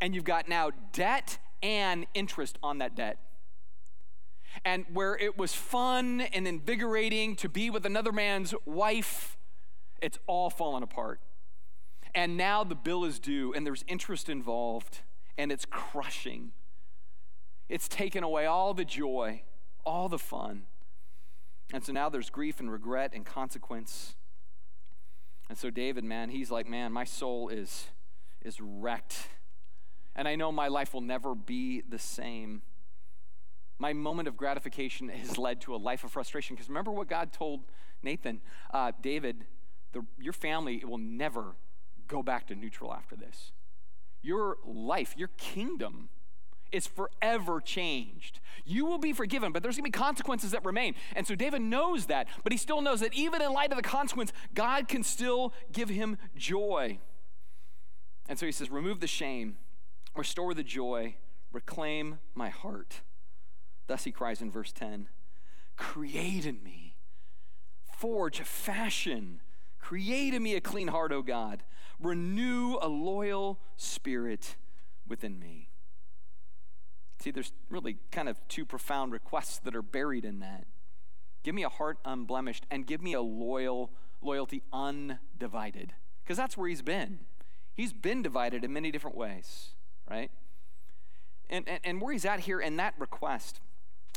and 0.00 0.14
you've 0.14 0.24
got 0.24 0.48
now 0.48 0.70
debt 0.92 1.38
and 1.62 2.06
interest 2.14 2.58
on 2.62 2.78
that 2.78 2.94
debt. 2.94 3.18
And 4.64 4.84
where 4.92 5.16
it 5.16 5.36
was 5.36 5.52
fun 5.52 6.20
and 6.20 6.46
invigorating 6.46 7.34
to 7.36 7.48
be 7.48 7.70
with 7.70 7.84
another 7.84 8.12
man's 8.12 8.54
wife, 8.64 9.36
it's 10.00 10.18
all 10.26 10.48
fallen 10.48 10.82
apart. 10.82 11.20
And 12.14 12.36
now 12.36 12.62
the 12.62 12.74
bill 12.74 13.04
is 13.04 13.18
due, 13.18 13.52
and 13.52 13.66
there's 13.66 13.84
interest 13.88 14.28
involved, 14.28 15.00
and 15.36 15.50
it's 15.50 15.64
crushing. 15.64 16.52
It's 17.68 17.88
taken 17.88 18.22
away 18.22 18.46
all 18.46 18.72
the 18.72 18.84
joy, 18.84 19.42
all 19.84 20.08
the 20.08 20.18
fun. 20.18 20.64
And 21.72 21.84
so 21.84 21.92
now 21.92 22.08
there's 22.08 22.30
grief 22.30 22.60
and 22.60 22.70
regret 22.70 23.12
and 23.14 23.24
consequence. 23.24 24.14
And 25.48 25.58
so 25.58 25.70
David, 25.70 26.04
man, 26.04 26.30
he's 26.30 26.50
like, 26.50 26.68
man, 26.68 26.92
my 26.92 27.04
soul 27.04 27.48
is 27.48 27.88
is 28.42 28.60
wrecked. 28.60 29.28
And 30.14 30.28
I 30.28 30.36
know 30.36 30.52
my 30.52 30.68
life 30.68 30.94
will 30.94 31.00
never 31.00 31.34
be 31.34 31.80
the 31.80 31.98
same. 31.98 32.62
My 33.78 33.92
moment 33.92 34.28
of 34.28 34.36
gratification 34.36 35.08
has 35.08 35.38
led 35.38 35.60
to 35.62 35.74
a 35.74 35.78
life 35.78 36.04
of 36.04 36.12
frustration. 36.12 36.54
Because 36.54 36.68
remember 36.68 36.92
what 36.92 37.08
God 37.08 37.32
told 37.32 37.62
Nathan, 38.02 38.40
uh, 38.72 38.92
David, 39.00 39.46
the, 39.92 40.04
your 40.18 40.34
family 40.34 40.84
will 40.84 40.98
never 40.98 41.56
go 42.08 42.22
back 42.22 42.46
to 42.48 42.54
neutral 42.54 42.92
after 42.92 43.16
this. 43.16 43.52
Your 44.22 44.56
life, 44.64 45.14
your 45.16 45.28
kingdom 45.36 46.08
is 46.72 46.86
forever 46.86 47.60
changed. 47.60 48.40
You 48.64 48.84
will 48.84 48.98
be 48.98 49.12
forgiven, 49.12 49.52
but 49.52 49.62
there's 49.62 49.76
gonna 49.76 49.84
be 49.84 49.90
consequences 49.90 50.50
that 50.50 50.64
remain. 50.64 50.94
And 51.14 51.26
so 51.26 51.34
David 51.34 51.62
knows 51.62 52.06
that, 52.06 52.26
but 52.42 52.52
he 52.52 52.58
still 52.58 52.80
knows 52.80 53.00
that 53.00 53.14
even 53.14 53.40
in 53.40 53.52
light 53.52 53.70
of 53.70 53.76
the 53.76 53.82
consequence, 53.82 54.32
God 54.54 54.88
can 54.88 55.02
still 55.02 55.52
give 55.72 55.88
him 55.88 56.18
joy. 56.36 56.98
And 58.28 58.38
so 58.38 58.46
he 58.46 58.52
says, 58.52 58.70
Remove 58.70 59.00
the 59.00 59.06
shame, 59.06 59.56
restore 60.16 60.54
the 60.54 60.64
joy, 60.64 61.16
reclaim 61.52 62.18
my 62.34 62.48
heart. 62.48 63.02
Thus 63.86 64.04
he 64.04 64.10
cries 64.10 64.40
in 64.42 64.50
verse 64.50 64.72
10 64.72 65.08
Create 65.76 66.46
in 66.46 66.62
me, 66.62 66.96
forge, 67.84 68.40
a 68.40 68.44
fashion, 68.44 69.40
create 69.84 70.32
in 70.32 70.42
me 70.42 70.54
a 70.54 70.60
clean 70.60 70.88
heart, 70.88 71.12
O 71.12 71.22
God 71.22 71.62
renew 72.00 72.76
a 72.80 72.88
loyal 72.88 73.58
spirit 73.76 74.56
within 75.06 75.38
me. 75.38 75.68
See, 77.20 77.30
there's 77.30 77.52
really 77.70 77.96
kind 78.10 78.28
of 78.28 78.36
two 78.48 78.64
profound 78.64 79.12
requests 79.12 79.58
that 79.58 79.74
are 79.74 79.82
buried 79.82 80.24
in 80.24 80.40
that. 80.40 80.66
Give 81.42 81.54
me 81.54 81.62
a 81.62 81.68
heart 81.68 81.98
unblemished 82.04 82.66
and 82.70 82.86
give 82.86 83.02
me 83.02 83.14
a 83.14 83.20
loyal 83.20 83.90
loyalty 84.20 84.62
undivided. 84.72 85.92
Because 86.22 86.36
that's 86.36 86.56
where 86.56 86.68
he's 86.68 86.82
been. 86.82 87.20
He's 87.74 87.92
been 87.92 88.22
divided 88.22 88.64
in 88.64 88.72
many 88.72 88.90
different 88.90 89.16
ways, 89.16 89.70
right? 90.10 90.30
And, 91.50 91.68
and, 91.68 91.80
and 91.84 92.00
where 92.00 92.12
he's 92.12 92.24
at 92.24 92.40
here 92.40 92.60
in 92.60 92.76
that 92.76 92.94
request, 92.98 93.60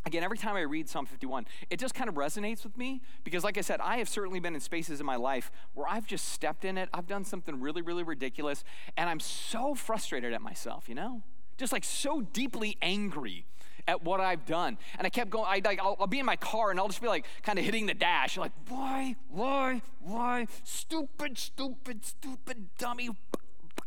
again, 0.08 0.24
every 0.24 0.38
time 0.38 0.56
I 0.56 0.62
read 0.62 0.90
Psalm 0.90 1.06
51, 1.06 1.46
it 1.70 1.80
just 1.80 1.94
kind 1.94 2.10
of 2.10 2.16
resonates 2.16 2.64
with 2.64 2.78
me 2.78 3.02
because, 3.24 3.44
like 3.44 3.58
I 3.58 3.62
said, 3.62 3.80
I 3.82 3.98
have 3.98 4.10
certainly 4.10 4.40
been 4.40 4.56
in 4.56 4.62
spaces 4.62 5.00
in 5.00 5.06
my 5.06 5.18
life 5.18 5.52
where 5.74 5.88
I've 5.88 6.08
just 6.08 6.30
stepped 6.30 6.66
in 6.66 6.78
it. 6.78 6.90
I've 6.94 7.08
done 7.08 7.26
something 7.26 7.60
really, 7.60 7.82
really 7.82 8.04
ridiculous, 8.04 8.64
and 8.96 9.10
I'm 9.10 9.20
so 9.20 9.76
frustrated 9.76 10.34
at 10.34 10.42
myself, 10.42 10.90
you 10.90 10.96
know? 10.96 11.22
Just 11.58 11.74
like 11.74 11.84
so 11.84 12.22
deeply 12.22 12.78
angry 12.82 13.46
at 13.88 14.04
what 14.04 14.20
I've 14.20 14.46
done. 14.46 14.78
And 14.98 15.06
I 15.06 15.10
kept 15.10 15.30
going, 15.30 15.46
I, 15.48 15.62
like, 15.64 15.80
I'll, 15.80 15.98
I'll 16.00 16.08
be 16.08 16.20
in 16.20 16.26
my 16.26 16.36
car 16.36 16.72
and 16.72 16.80
I'll 16.80 16.88
just 16.88 17.02
be 17.02 17.08
like 17.08 17.26
kind 17.42 17.58
of 17.58 17.66
hitting 17.66 17.86
the 17.86 17.94
dash. 17.94 18.38
Like, 18.38 18.52
why, 18.70 19.16
why, 19.30 19.82
why? 20.02 20.48
Stupid, 20.64 21.38
stupid, 21.38 22.06
stupid, 22.06 22.70
dummy. 22.78 23.10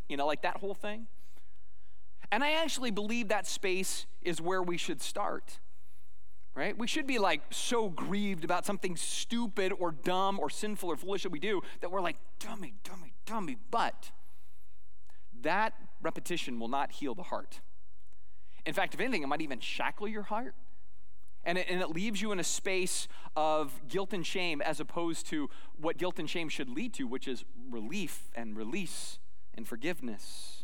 You 0.09 0.16
know, 0.16 0.26
like 0.26 0.42
that 0.42 0.56
whole 0.56 0.74
thing. 0.74 1.06
And 2.33 2.42
I 2.42 2.52
actually 2.52 2.90
believe 2.90 3.28
that 3.28 3.46
space 3.46 4.06
is 4.22 4.40
where 4.40 4.62
we 4.62 4.76
should 4.76 5.00
start. 5.00 5.61
Right? 6.55 6.77
We 6.77 6.87
should 6.87 7.07
be 7.07 7.19
like 7.19 7.43
so 7.51 7.89
grieved 7.89 8.45
about 8.45 8.67
something 8.67 8.97
stupid 8.97 9.73
or 9.79 9.93
dumb 9.93 10.39
or 10.39 10.51
sinful 10.51 10.91
or 10.91 10.97
foolish 10.97 11.23
that 11.23 11.31
we 11.31 11.39
do 11.39 11.63
that 11.81 11.91
we're 11.91 12.01
like, 12.01 12.17
dummy, 12.39 12.75
dummy, 12.83 13.15
dummy. 13.25 13.57
But 13.71 14.11
that 15.43 15.75
repetition 16.03 16.59
will 16.59 16.69
not 16.69 16.93
heal 16.93 17.15
the 17.15 17.23
heart. 17.23 17.61
In 18.67 18.75
fact, 18.75 18.95
if 18.95 19.01
anything, 19.01 19.23
it 19.23 19.27
might 19.27 19.41
even 19.41 19.61
shackle 19.61 20.09
your 20.09 20.25
heart. 20.25 20.55
And 21.45 21.57
it, 21.57 21.67
and 21.71 21.81
it 21.81 21.89
leaves 21.89 22.21
you 22.21 22.33
in 22.33 22.41
a 22.41 22.45
space 22.45 23.09
of 23.35 23.81
guilt 23.89 24.13
and 24.13 24.27
shame 24.27 24.61
as 24.61 24.81
opposed 24.81 25.27
to 25.29 25.49
what 25.81 25.97
guilt 25.97 26.19
and 26.19 26.29
shame 26.29 26.49
should 26.51 26.69
lead 26.69 26.93
to, 26.95 27.05
which 27.05 27.27
is 27.27 27.45
relief 27.71 28.29
and 28.35 28.57
release 28.57 29.19
and 29.55 29.67
forgiveness. 29.67 30.60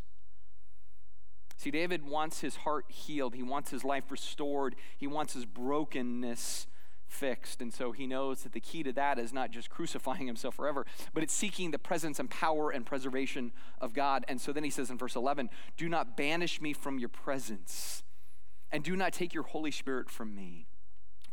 See, 1.56 1.70
David 1.70 2.06
wants 2.06 2.40
his 2.40 2.56
heart 2.56 2.84
healed. 2.88 3.34
He 3.34 3.42
wants 3.42 3.70
his 3.70 3.84
life 3.84 4.10
restored. 4.10 4.76
He 4.96 5.06
wants 5.06 5.32
his 5.32 5.46
brokenness 5.46 6.66
fixed. 7.08 7.62
And 7.62 7.72
so 7.72 7.92
he 7.92 8.06
knows 8.06 8.42
that 8.42 8.52
the 8.52 8.60
key 8.60 8.82
to 8.82 8.92
that 8.92 9.18
is 9.18 9.32
not 9.32 9.50
just 9.50 9.70
crucifying 9.70 10.26
himself 10.26 10.56
forever, 10.56 10.86
but 11.14 11.22
it's 11.22 11.32
seeking 11.32 11.70
the 11.70 11.78
presence 11.78 12.18
and 12.18 12.28
power 12.28 12.70
and 12.70 12.84
preservation 12.84 13.52
of 13.80 13.94
God. 13.94 14.24
And 14.28 14.40
so 14.40 14.52
then 14.52 14.64
he 14.64 14.70
says 14.70 14.90
in 14.90 14.98
verse 14.98 15.16
11, 15.16 15.50
Do 15.76 15.88
not 15.88 16.16
banish 16.16 16.60
me 16.60 16.72
from 16.72 16.98
your 16.98 17.08
presence, 17.08 18.02
and 18.70 18.82
do 18.82 18.96
not 18.96 19.12
take 19.12 19.32
your 19.32 19.44
Holy 19.44 19.70
Spirit 19.70 20.10
from 20.10 20.34
me. 20.34 20.66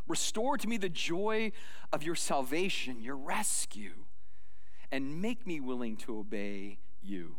Restore 0.06 0.58
to 0.58 0.68
me 0.68 0.76
the 0.76 0.88
joy 0.88 1.52
of 1.92 2.02
your 2.02 2.14
salvation, 2.14 3.00
your 3.00 3.16
rescue, 3.16 4.04
and 4.92 5.20
make 5.20 5.46
me 5.46 5.60
willing 5.60 5.96
to 5.96 6.18
obey 6.18 6.78
you. 7.02 7.36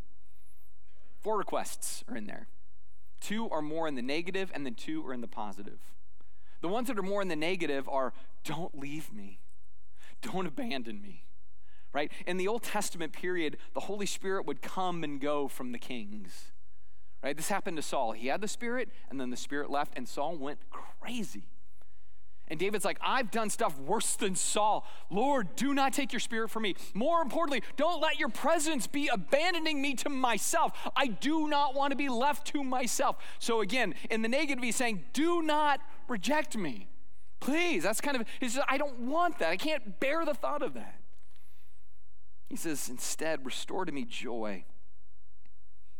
Four 1.21 1.37
requests 1.37 2.03
are 2.07 2.17
in 2.17 2.25
there. 2.25 2.47
Two 3.25 3.49
are 3.49 3.63
more 3.63 3.87
in 3.87 3.95
the 3.95 4.03
negative, 4.03 4.51
and 4.53 4.63
then 4.63 4.75
two 4.75 5.03
are 5.07 5.11
in 5.11 5.21
the 5.21 5.27
positive. 5.27 5.79
The 6.61 6.67
ones 6.67 6.89
that 6.89 6.99
are 6.99 7.03
more 7.03 7.23
in 7.23 7.27
the 7.27 7.35
negative 7.35 7.89
are 7.89 8.13
don't 8.43 8.77
leave 8.77 9.11
me, 9.11 9.39
don't 10.21 10.45
abandon 10.45 11.01
me. 11.01 11.23
Right? 11.91 12.11
In 12.27 12.37
the 12.37 12.47
Old 12.47 12.61
Testament 12.61 13.13
period, 13.13 13.57
the 13.73 13.79
Holy 13.79 14.05
Spirit 14.05 14.45
would 14.45 14.61
come 14.61 15.03
and 15.03 15.19
go 15.19 15.47
from 15.47 15.71
the 15.71 15.79
kings. 15.79 16.51
Right? 17.23 17.35
This 17.35 17.47
happened 17.47 17.77
to 17.77 17.81
Saul. 17.81 18.11
He 18.11 18.27
had 18.27 18.41
the 18.41 18.47
Spirit, 18.47 18.89
and 19.09 19.19
then 19.19 19.31
the 19.31 19.37
Spirit 19.37 19.71
left, 19.71 19.93
and 19.95 20.07
Saul 20.07 20.37
went 20.37 20.59
crazy. 20.69 21.47
And 22.47 22.59
David's 22.59 22.85
like, 22.85 22.99
I've 23.01 23.31
done 23.31 23.49
stuff 23.49 23.79
worse 23.79 24.15
than 24.15 24.35
Saul. 24.35 24.85
Lord, 25.09 25.55
do 25.55 25.73
not 25.73 25.93
take 25.93 26.13
your 26.13 26.19
spirit 26.19 26.49
from 26.49 26.63
me. 26.63 26.75
More 26.93 27.21
importantly, 27.21 27.63
don't 27.75 27.99
let 28.01 28.19
your 28.19 28.29
presence 28.29 28.85
be 28.85 29.07
abandoning 29.07 29.81
me 29.81 29.95
to 29.95 30.09
myself. 30.09 30.73
I 30.95 31.07
do 31.07 31.47
not 31.47 31.73
want 31.73 31.91
to 31.91 31.97
be 31.97 32.07
left 32.07 32.45
to 32.47 32.63
myself. 32.63 33.17
So, 33.39 33.61
again, 33.61 33.95
in 34.11 34.21
the 34.21 34.27
negative, 34.27 34.63
he's 34.63 34.75
saying, 34.75 35.05
Do 35.11 35.41
not 35.41 35.79
reject 36.07 36.55
me. 36.55 36.87
Please. 37.39 37.81
That's 37.81 38.01
kind 38.01 38.15
of, 38.15 38.27
he 38.39 38.47
says, 38.47 38.63
I 38.67 38.77
don't 38.77 38.99
want 38.99 39.39
that. 39.39 39.49
I 39.49 39.57
can't 39.57 39.99
bear 39.99 40.23
the 40.23 40.35
thought 40.35 40.61
of 40.61 40.75
that. 40.75 40.99
He 42.47 42.55
says, 42.55 42.89
Instead, 42.89 43.43
restore 43.43 43.85
to 43.85 43.91
me 43.91 44.05
joy. 44.05 44.65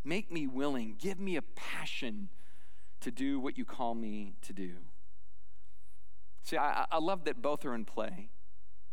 Make 0.04 0.32
me 0.32 0.46
willing. 0.46 0.96
Give 1.00 1.20
me 1.20 1.38
a 1.38 1.42
passion 1.42 2.30
to 3.02 3.10
do 3.10 3.40
what 3.40 3.58
you 3.58 3.66
call 3.66 3.96
me 3.96 4.36
to 4.44 4.54
do. 4.54 4.76
See, 6.46 6.58
I, 6.58 6.86
I 6.92 7.00
love 7.00 7.26
that 7.26 7.42
both 7.42 7.66
are 7.66 7.74
in 7.74 7.86
play. 7.86 8.30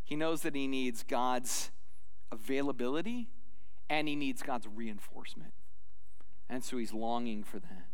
He 0.02 0.16
knows 0.16 0.40
that 0.40 0.54
he 0.54 0.66
needs 0.66 1.02
God's 1.02 1.70
availability 2.32 3.28
and 3.90 4.08
he 4.08 4.16
needs 4.16 4.42
God's 4.42 4.66
reinforcement. 4.66 5.52
And 6.48 6.64
so 6.64 6.78
he's 6.78 6.94
longing 6.94 7.44
for 7.44 7.60
that. 7.60 7.88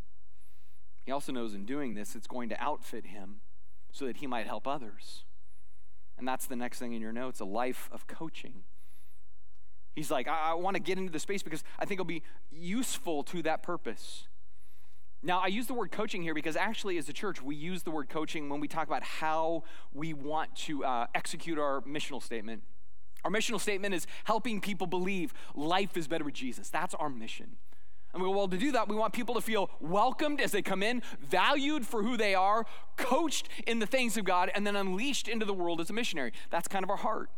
He 1.05 1.11
also 1.11 1.33
knows 1.33 1.55
in 1.55 1.65
doing 1.65 1.95
this, 1.95 2.15
it's 2.15 2.29
going 2.29 2.49
to 2.51 2.63
outfit 2.63 3.07
him 3.07 3.41
so 3.91 4.07
that 4.07 4.19
he 4.19 4.29
might 4.29 4.47
help 4.47 4.69
others. 4.69 5.25
And 6.17 6.27
that's 6.27 6.47
the 6.47 6.57
next 6.57 6.79
thing 6.79 6.93
in 6.93 7.03
your 7.03 7.13
notes 7.13 7.41
a 7.41 7.45
life 7.45 7.89
of 7.91 8.07
coaching. 8.07 8.63
He's 9.97 10.11
like, 10.13 10.29
I, 10.29 10.51
I 10.51 10.55
want 10.55 10.77
to 10.77 10.81
get 10.81 10.99
into 10.99 11.11
the 11.11 11.19
space 11.19 11.43
because 11.43 11.65
I 11.81 11.85
think 11.85 11.97
it'll 11.97 12.05
be 12.05 12.23
useful 12.53 13.25
to 13.25 13.43
that 13.43 13.65
purpose. 13.65 14.29
Now, 15.23 15.41
I 15.41 15.49
use 15.49 15.67
the 15.67 15.75
word 15.75 15.91
coaching 15.91 16.23
here 16.23 16.35
because 16.35 16.57
actually, 16.57 16.97
as 16.97 17.09
a 17.09 17.13
church, 17.13 17.43
we 17.43 17.57
use 17.57 17.83
the 17.83 17.91
word 17.91 18.09
coaching 18.09 18.49
when 18.49 18.61
we 18.61 18.69
talk 18.69 18.87
about 18.87 19.03
how 19.03 19.65
we 19.93 20.15
want 20.15 20.55
to 20.57 20.85
uh, 20.85 21.07
execute 21.15 21.59
our 21.59 21.81
missional 21.83 22.23
statement. 22.23 22.63
Our 23.25 23.31
missional 23.31 23.61
statement 23.61 23.95
is 23.95 24.07
helping 24.25 24.61
people 24.61 24.87
believe 24.87 25.35
life 25.57 25.97
is 25.97 26.07
better 26.07 26.25
with 26.25 26.35
Jesus. 26.35 26.71
That's 26.71 26.95
our 26.95 27.09
mission. 27.09 27.57
And 28.15 28.23
we 28.23 28.29
go, 28.29 28.37
well, 28.37 28.49
to 28.49 28.57
do 28.57 28.73
that, 28.73 28.89
we 28.89 28.97
want 28.97 29.13
people 29.13 29.35
to 29.35 29.41
feel 29.41 29.71
welcomed 29.81 30.41
as 30.41 30.53
they 30.53 30.63
come 30.63 30.83
in, 30.83 31.03
valued 31.21 31.85
for 31.85 32.03
who 32.03 32.17
they 32.17 32.35
are, 32.35 32.65
coached 32.97 33.49
in 33.67 33.81
the 33.81 33.87
things 33.87 34.17
of 34.17 34.25
God, 34.25 34.51
and 34.55 34.67
then 34.67 34.77
unleashed 34.77 35.29
into 35.29 35.45
the 35.45 35.53
world 35.53 35.81
as 35.81 35.91
a 35.91 35.93
missionary. 35.93 36.33
That's 36.51 36.69
kind 36.69 36.85
of 36.85 36.91
our 36.91 36.97
heart. 36.97 37.29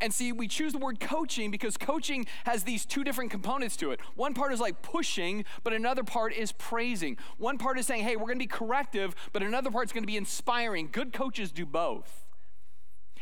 And 0.00 0.12
see, 0.12 0.32
we 0.32 0.48
choose 0.48 0.72
the 0.72 0.78
word 0.78 1.00
coaching 1.00 1.50
because 1.50 1.76
coaching 1.76 2.26
has 2.44 2.64
these 2.64 2.84
two 2.84 3.04
different 3.04 3.30
components 3.30 3.76
to 3.78 3.92
it. 3.92 4.00
One 4.14 4.34
part 4.34 4.52
is 4.52 4.60
like 4.60 4.82
pushing, 4.82 5.44
but 5.62 5.72
another 5.72 6.04
part 6.04 6.32
is 6.32 6.52
praising. 6.52 7.16
One 7.38 7.58
part 7.58 7.78
is 7.78 7.86
saying, 7.86 8.04
hey, 8.04 8.16
we're 8.16 8.26
going 8.26 8.38
to 8.38 8.44
be 8.44 8.46
corrective, 8.46 9.14
but 9.32 9.42
another 9.42 9.70
part 9.70 9.86
is 9.86 9.92
going 9.92 10.02
to 10.02 10.08
be 10.08 10.16
inspiring. 10.16 10.88
Good 10.90 11.12
coaches 11.12 11.52
do 11.52 11.64
both. 11.64 12.26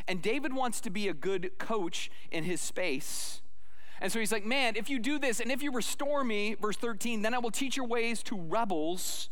And 0.07 0.21
David 0.21 0.53
wants 0.53 0.81
to 0.81 0.89
be 0.89 1.07
a 1.07 1.13
good 1.13 1.57
coach 1.57 2.11
in 2.31 2.43
his 2.43 2.61
space. 2.61 3.41
And 4.01 4.11
so 4.11 4.19
he's 4.19 4.31
like, 4.31 4.45
man, 4.45 4.75
if 4.75 4.89
you 4.89 4.99
do 4.99 5.17
this 5.17 5.39
and 5.39 5.51
if 5.51 5.63
you 5.63 5.71
restore 5.71 6.23
me, 6.23 6.55
verse 6.55 6.75
13, 6.75 7.21
then 7.21 7.33
I 7.33 7.39
will 7.39 7.51
teach 7.51 7.77
your 7.77 7.87
ways 7.87 8.21
to 8.23 8.39
rebels 8.39 9.29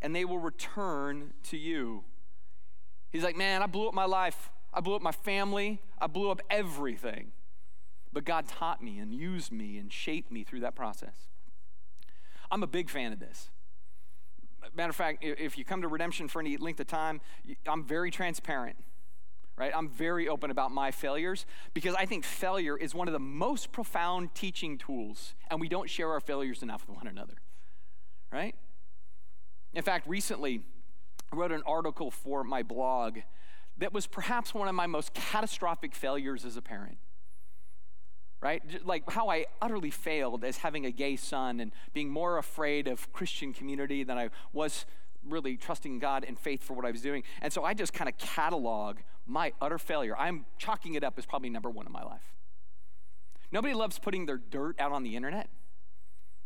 and 0.00 0.14
they 0.14 0.24
will 0.24 0.38
return 0.38 1.32
to 1.44 1.56
you. 1.56 2.04
He's 3.10 3.22
like, 3.22 3.36
man, 3.36 3.62
I 3.62 3.66
blew 3.66 3.88
up 3.88 3.94
my 3.94 4.04
life. 4.04 4.50
I 4.74 4.80
blew 4.80 4.94
up 4.94 5.02
my 5.02 5.12
family. 5.12 5.80
I 6.00 6.06
blew 6.06 6.30
up 6.30 6.40
everything. 6.50 7.32
But 8.12 8.24
God 8.24 8.48
taught 8.48 8.82
me 8.82 8.98
and 8.98 9.14
used 9.14 9.52
me 9.52 9.78
and 9.78 9.92
shaped 9.92 10.30
me 10.30 10.44
through 10.44 10.60
that 10.60 10.74
process. 10.74 11.28
I'm 12.50 12.62
a 12.62 12.66
big 12.66 12.90
fan 12.90 13.12
of 13.12 13.20
this. 13.20 13.50
Matter 14.74 14.90
of 14.90 14.96
fact, 14.96 15.18
if 15.22 15.58
you 15.58 15.64
come 15.64 15.82
to 15.82 15.88
redemption 15.88 16.28
for 16.28 16.40
any 16.40 16.56
length 16.56 16.78
of 16.80 16.86
time, 16.86 17.20
I'm 17.66 17.84
very 17.84 18.10
transparent, 18.10 18.76
right? 19.56 19.72
I'm 19.74 19.88
very 19.88 20.28
open 20.28 20.50
about 20.50 20.70
my 20.70 20.90
failures 20.90 21.46
because 21.74 21.94
I 21.94 22.06
think 22.06 22.24
failure 22.24 22.76
is 22.76 22.94
one 22.94 23.08
of 23.08 23.12
the 23.12 23.18
most 23.18 23.72
profound 23.72 24.34
teaching 24.34 24.78
tools, 24.78 25.34
and 25.50 25.60
we 25.60 25.68
don't 25.68 25.90
share 25.90 26.10
our 26.10 26.20
failures 26.20 26.62
enough 26.62 26.86
with 26.86 26.96
one 26.96 27.06
another, 27.06 27.34
right? 28.30 28.54
In 29.74 29.82
fact, 29.82 30.06
recently, 30.06 30.62
I 31.32 31.36
wrote 31.36 31.52
an 31.52 31.62
article 31.66 32.10
for 32.10 32.44
my 32.44 32.62
blog 32.62 33.18
that 33.82 33.92
was 33.92 34.06
perhaps 34.06 34.54
one 34.54 34.68
of 34.68 34.74
my 34.74 34.86
most 34.86 35.12
catastrophic 35.12 35.94
failures 35.94 36.44
as 36.44 36.56
a 36.56 36.62
parent. 36.62 36.98
Right? 38.40 38.62
Like 38.84 39.08
how 39.10 39.28
I 39.28 39.46
utterly 39.60 39.90
failed 39.90 40.44
as 40.44 40.58
having 40.58 40.84
a 40.84 40.90
gay 40.90 41.16
son 41.16 41.60
and 41.60 41.72
being 41.92 42.10
more 42.10 42.38
afraid 42.38 42.88
of 42.88 43.12
Christian 43.12 43.52
community 43.52 44.02
than 44.02 44.18
I 44.18 44.30
was 44.52 44.84
really 45.24 45.56
trusting 45.56 46.00
God 46.00 46.24
and 46.26 46.38
faith 46.38 46.62
for 46.62 46.74
what 46.74 46.84
I 46.84 46.90
was 46.90 47.02
doing. 47.02 47.22
And 47.40 47.52
so 47.52 47.62
I 47.62 47.74
just 47.74 47.92
kind 47.92 48.08
of 48.08 48.16
catalog 48.18 48.98
my 49.26 49.52
utter 49.60 49.78
failure. 49.78 50.16
I'm 50.16 50.46
chalking 50.58 50.94
it 50.94 51.04
up 51.04 51.14
as 51.18 51.26
probably 51.26 51.50
number 51.50 51.70
one 51.70 51.86
in 51.86 51.92
my 51.92 52.02
life. 52.02 52.34
Nobody 53.52 53.74
loves 53.74 53.98
putting 53.98 54.26
their 54.26 54.38
dirt 54.38 54.80
out 54.80 54.92
on 54.92 55.02
the 55.02 55.14
internet. 55.14 55.48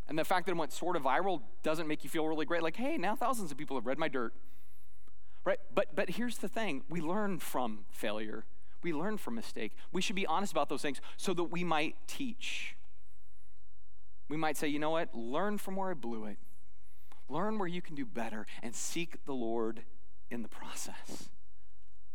And 0.07 0.17
the 0.17 0.25
fact 0.25 0.45
that 0.45 0.53
it 0.53 0.57
went 0.57 0.73
sort 0.73 0.95
of 0.95 1.03
viral 1.03 1.41
doesn't 1.63 1.87
make 1.87 2.03
you 2.03 2.09
feel 2.09 2.27
really 2.27 2.45
great. 2.45 2.61
Like, 2.61 2.75
hey, 2.75 2.97
now 2.97 3.15
thousands 3.15 3.51
of 3.51 3.57
people 3.57 3.75
have 3.77 3.85
read 3.85 3.97
my 3.97 4.07
dirt. 4.07 4.33
Right? 5.47 5.59
But 5.73 5.95
but 5.95 6.09
here's 6.09 6.39
the 6.39 6.49
thing, 6.49 6.83
we 6.89 6.99
learn 6.99 7.39
from 7.39 7.85
failure. 7.89 8.43
We 8.83 8.91
learn 8.91 9.17
from 9.17 9.35
mistake. 9.35 9.71
We 9.93 10.01
should 10.01 10.17
be 10.17 10.27
honest 10.27 10.51
about 10.51 10.67
those 10.67 10.81
things 10.81 10.99
so 11.15 11.33
that 11.35 11.45
we 11.45 11.63
might 11.63 11.95
teach. 12.05 12.75
We 14.27 14.35
might 14.35 14.57
say, 14.57 14.67
you 14.67 14.77
know 14.77 14.89
what? 14.89 15.15
Learn 15.15 15.57
from 15.57 15.77
where 15.77 15.91
I 15.91 15.93
blew 15.93 16.25
it. 16.25 16.37
Learn 17.29 17.57
where 17.59 17.67
you 17.67 17.81
can 17.81 17.95
do 17.95 18.05
better 18.05 18.45
and 18.61 18.75
seek 18.75 19.23
the 19.23 19.31
Lord 19.31 19.83
in 20.29 20.41
the 20.41 20.49
process. 20.49 21.29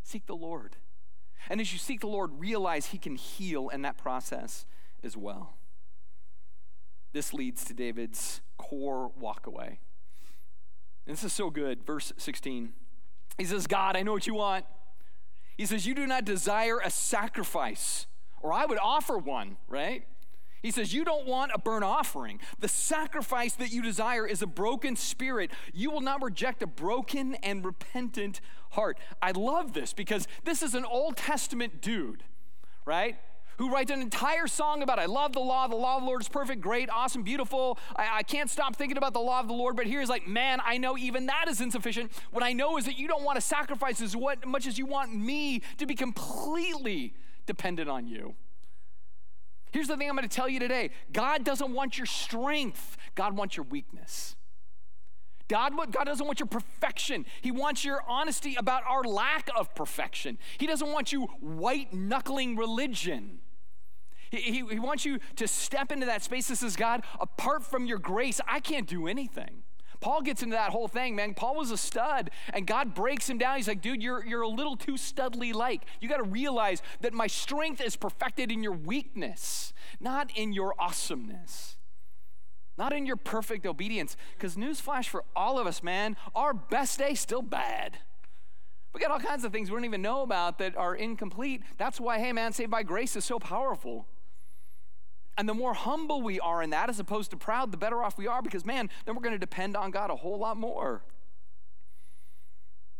Seek 0.02 0.26
the 0.26 0.36
Lord. 0.36 0.76
And 1.48 1.58
as 1.58 1.72
you 1.72 1.78
seek 1.78 2.00
the 2.00 2.08
Lord, 2.08 2.32
realize 2.38 2.86
He 2.86 2.98
can 2.98 3.16
heal 3.16 3.70
in 3.70 3.80
that 3.80 3.96
process 3.96 4.66
as 5.02 5.16
well. 5.16 5.54
This 7.14 7.32
leads 7.32 7.64
to 7.64 7.72
David's 7.72 8.42
core 8.58 9.10
walkaway. 9.18 9.78
And 11.06 11.16
this 11.16 11.24
is 11.24 11.32
so 11.32 11.48
good. 11.48 11.82
Verse 11.82 12.12
16. 12.18 12.74
He 13.38 13.44
says, 13.44 13.66
God, 13.66 13.96
I 13.96 14.02
know 14.02 14.12
what 14.12 14.26
you 14.26 14.34
want. 14.34 14.64
He 15.56 15.66
says, 15.66 15.86
You 15.86 15.94
do 15.94 16.06
not 16.06 16.24
desire 16.24 16.78
a 16.78 16.90
sacrifice, 16.90 18.06
or 18.40 18.52
I 18.52 18.66
would 18.66 18.78
offer 18.78 19.18
one, 19.18 19.56
right? 19.68 20.04
He 20.62 20.70
says, 20.70 20.94
You 20.94 21.04
don't 21.04 21.26
want 21.26 21.52
a 21.54 21.58
burnt 21.58 21.84
offering. 21.84 22.40
The 22.60 22.68
sacrifice 22.68 23.54
that 23.54 23.72
you 23.72 23.82
desire 23.82 24.26
is 24.26 24.42
a 24.42 24.46
broken 24.46 24.96
spirit. 24.96 25.50
You 25.72 25.90
will 25.90 26.00
not 26.00 26.22
reject 26.22 26.62
a 26.62 26.66
broken 26.66 27.34
and 27.36 27.64
repentant 27.64 28.40
heart. 28.70 28.98
I 29.20 29.32
love 29.32 29.72
this 29.72 29.92
because 29.92 30.28
this 30.44 30.62
is 30.62 30.74
an 30.74 30.84
Old 30.84 31.16
Testament 31.16 31.80
dude, 31.80 32.22
right? 32.84 33.16
Who 33.62 33.70
writes 33.70 33.92
an 33.92 34.02
entire 34.02 34.48
song 34.48 34.82
about, 34.82 34.98
I 34.98 35.06
love 35.06 35.34
the 35.34 35.38
law. 35.38 35.68
The 35.68 35.76
law 35.76 35.94
of 35.94 36.00
the 36.00 36.06
Lord 36.08 36.20
is 36.20 36.28
perfect, 36.28 36.60
great, 36.60 36.90
awesome, 36.90 37.22
beautiful. 37.22 37.78
I, 37.94 38.08
I 38.14 38.22
can't 38.24 38.50
stop 38.50 38.74
thinking 38.74 38.96
about 38.96 39.12
the 39.12 39.20
law 39.20 39.38
of 39.38 39.46
the 39.46 39.54
Lord. 39.54 39.76
But 39.76 39.86
here's 39.86 40.08
like, 40.08 40.26
man, 40.26 40.60
I 40.64 40.78
know 40.78 40.98
even 40.98 41.26
that 41.26 41.44
is 41.46 41.60
insufficient. 41.60 42.10
What 42.32 42.42
I 42.42 42.54
know 42.54 42.76
is 42.76 42.86
that 42.86 42.98
you 42.98 43.06
don't 43.06 43.22
want 43.22 43.36
to 43.36 43.40
sacrifice 43.40 44.00
as 44.00 44.16
what, 44.16 44.44
much 44.44 44.66
as 44.66 44.78
you 44.78 44.86
want 44.86 45.14
me 45.14 45.62
to 45.78 45.86
be 45.86 45.94
completely 45.94 47.14
dependent 47.46 47.88
on 47.88 48.08
you. 48.08 48.34
Here's 49.70 49.86
the 49.86 49.96
thing 49.96 50.08
I'm 50.08 50.16
going 50.16 50.28
to 50.28 50.36
tell 50.36 50.48
you 50.48 50.58
today 50.58 50.90
God 51.12 51.44
doesn't 51.44 51.72
want 51.72 51.96
your 51.96 52.06
strength, 52.06 52.96
God 53.14 53.36
wants 53.36 53.56
your 53.56 53.66
weakness. 53.66 54.34
God, 55.46 55.74
God 55.92 56.04
doesn't 56.04 56.26
want 56.26 56.40
your 56.40 56.48
perfection. 56.48 57.26
He 57.42 57.52
wants 57.52 57.84
your 57.84 58.02
honesty 58.08 58.56
about 58.56 58.82
our 58.88 59.04
lack 59.04 59.48
of 59.54 59.72
perfection. 59.76 60.38
He 60.58 60.66
doesn't 60.66 60.90
want 60.90 61.12
you 61.12 61.26
white 61.38 61.94
knuckling 61.94 62.56
religion. 62.56 63.38
He, 64.32 64.64
he, 64.70 64.78
wants 64.78 65.04
you 65.04 65.18
to 65.36 65.46
step 65.46 65.92
into 65.92 66.06
that 66.06 66.22
space 66.22 66.48
that 66.48 66.56
says, 66.56 66.74
God, 66.74 67.04
apart 67.20 67.62
from 67.62 67.84
your 67.84 67.98
grace, 67.98 68.40
I 68.48 68.60
can't 68.60 68.88
do 68.88 69.06
anything. 69.06 69.62
Paul 70.00 70.22
gets 70.22 70.42
into 70.42 70.56
that 70.56 70.70
whole 70.70 70.88
thing, 70.88 71.14
man. 71.14 71.34
Paul 71.34 71.56
was 71.56 71.70
a 71.70 71.76
stud, 71.76 72.30
and 72.52 72.66
God 72.66 72.94
breaks 72.94 73.28
him 73.28 73.36
down. 73.36 73.56
He's 73.56 73.68
like, 73.68 73.82
dude, 73.82 74.02
you're, 74.02 74.24
you're 74.24 74.40
a 74.40 74.48
little 74.48 74.74
too 74.74 74.94
studly 74.94 75.54
like. 75.54 75.84
You 76.00 76.08
got 76.08 76.16
to 76.16 76.24
realize 76.24 76.80
that 77.02 77.12
my 77.12 77.26
strength 77.26 77.82
is 77.82 77.94
perfected 77.94 78.50
in 78.50 78.62
your 78.62 78.72
weakness, 78.72 79.74
not 80.00 80.30
in 80.34 80.54
your 80.54 80.74
awesomeness, 80.78 81.76
not 82.78 82.94
in 82.94 83.04
your 83.04 83.16
perfect 83.16 83.66
obedience. 83.66 84.16
Because, 84.34 84.56
newsflash 84.56 85.08
for 85.08 85.24
all 85.36 85.58
of 85.58 85.66
us, 85.66 85.82
man, 85.82 86.16
our 86.34 86.54
best 86.54 86.98
day 86.98 87.14
still 87.14 87.42
bad. 87.42 87.98
We 88.94 89.00
got 89.00 89.10
all 89.10 89.20
kinds 89.20 89.44
of 89.44 89.52
things 89.52 89.70
we 89.70 89.76
don't 89.76 89.84
even 89.84 90.02
know 90.02 90.22
about 90.22 90.58
that 90.58 90.74
are 90.74 90.94
incomplete. 90.94 91.62
That's 91.76 92.00
why, 92.00 92.18
hey, 92.18 92.32
man, 92.32 92.52
saved 92.52 92.70
by 92.70 92.82
grace 92.82 93.14
is 93.14 93.26
so 93.26 93.38
powerful. 93.38 94.06
And 95.38 95.48
the 95.48 95.54
more 95.54 95.74
humble 95.74 96.20
we 96.20 96.38
are 96.40 96.62
in 96.62 96.70
that, 96.70 96.90
as 96.90 97.00
opposed 97.00 97.30
to 97.30 97.36
proud, 97.36 97.72
the 97.72 97.78
better 97.78 98.02
off 98.02 98.18
we 98.18 98.26
are 98.26 98.42
because, 98.42 98.66
man, 98.66 98.90
then 99.04 99.14
we're 99.14 99.22
going 99.22 99.34
to 99.34 99.38
depend 99.38 99.76
on 99.76 99.90
God 99.90 100.10
a 100.10 100.16
whole 100.16 100.38
lot 100.38 100.56
more. 100.56 101.02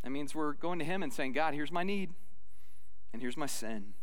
That 0.03 0.09
means 0.09 0.33
we're 0.33 0.53
going 0.53 0.79
to 0.79 0.85
Him 0.85 1.03
and 1.03 1.13
saying, 1.13 1.33
God, 1.33 1.53
here's 1.53 1.71
my 1.71 1.83
need, 1.83 2.11
and 3.13 3.21
here's 3.21 3.37
my 3.37 3.45
sin. 3.45 3.93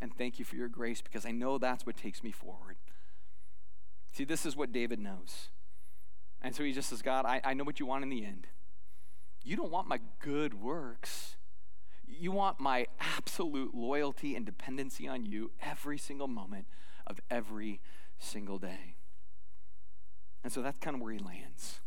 And 0.00 0.14
thank 0.16 0.38
you 0.38 0.44
for 0.44 0.56
your 0.56 0.68
grace 0.68 1.00
because 1.00 1.24
I 1.24 1.30
know 1.30 1.56
that's 1.56 1.86
what 1.86 1.96
takes 1.96 2.22
me 2.22 2.32
forward. 2.32 2.76
See, 4.12 4.24
this 4.24 4.44
is 4.44 4.56
what 4.56 4.72
David 4.72 4.98
knows. 4.98 5.48
And 6.42 6.54
so 6.54 6.62
he 6.62 6.72
just 6.72 6.90
says, 6.90 7.02
God, 7.02 7.24
I, 7.24 7.40
I 7.42 7.54
know 7.54 7.64
what 7.64 7.80
you 7.80 7.86
want 7.86 8.02
in 8.02 8.10
the 8.10 8.24
end. 8.24 8.48
You 9.44 9.56
don't 9.56 9.70
want 9.70 9.88
my 9.88 10.00
good 10.20 10.54
works. 10.54 11.36
You 12.06 12.32
want 12.32 12.60
my 12.60 12.86
absolute 13.00 13.74
loyalty 13.74 14.36
and 14.36 14.44
dependency 14.44 15.08
on 15.08 15.24
you 15.24 15.52
every 15.62 15.98
single 15.98 16.28
moment 16.28 16.66
of 17.06 17.20
every 17.30 17.80
single 18.18 18.58
day. 18.58 18.96
And 20.42 20.52
so 20.52 20.62
that's 20.62 20.78
kind 20.78 20.94
of 20.94 21.00
where 21.00 21.12
he 21.12 21.18
lands. 21.18 21.80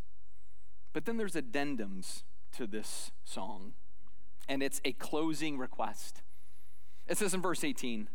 But 0.93 1.05
then 1.05 1.17
there's 1.17 1.33
addendums 1.33 2.23
to 2.53 2.65
this 2.65 3.11
song, 3.23 3.73
and 4.49 4.63
it's 4.63 4.81
a 4.83 4.93
closing 4.93 5.57
request. 5.57 6.23
It 7.07 7.17
says 7.17 7.33
in 7.33 7.41
verse 7.41 7.63
18 7.63 8.09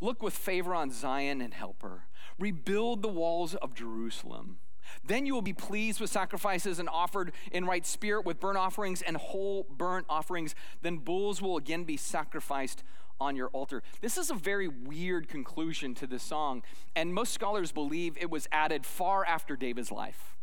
Look 0.00 0.22
with 0.22 0.34
favor 0.34 0.74
on 0.74 0.90
Zion 0.90 1.40
and 1.40 1.52
help 1.52 1.82
her, 1.82 2.06
rebuild 2.38 3.02
the 3.02 3.08
walls 3.08 3.54
of 3.56 3.74
Jerusalem. 3.74 4.58
Then 5.04 5.26
you 5.26 5.34
will 5.34 5.42
be 5.42 5.52
pleased 5.52 6.00
with 6.00 6.10
sacrifices 6.10 6.78
and 6.78 6.88
offered 6.88 7.32
in 7.52 7.64
right 7.64 7.86
spirit 7.86 8.24
with 8.24 8.40
burnt 8.40 8.58
offerings 8.58 9.02
and 9.02 9.16
whole 9.16 9.66
burnt 9.68 10.06
offerings. 10.08 10.54
Then 10.82 10.98
bulls 10.98 11.42
will 11.42 11.56
again 11.56 11.84
be 11.84 11.96
sacrificed 11.96 12.82
on 13.20 13.36
your 13.36 13.48
altar. 13.48 13.82
This 14.00 14.16
is 14.16 14.30
a 14.30 14.34
very 14.34 14.68
weird 14.68 15.28
conclusion 15.28 15.94
to 15.96 16.06
this 16.06 16.22
song, 16.22 16.62
and 16.94 17.12
most 17.12 17.32
scholars 17.32 17.72
believe 17.72 18.16
it 18.20 18.30
was 18.30 18.48
added 18.52 18.86
far 18.86 19.24
after 19.24 19.56
David's 19.56 19.90
life. 19.90 20.36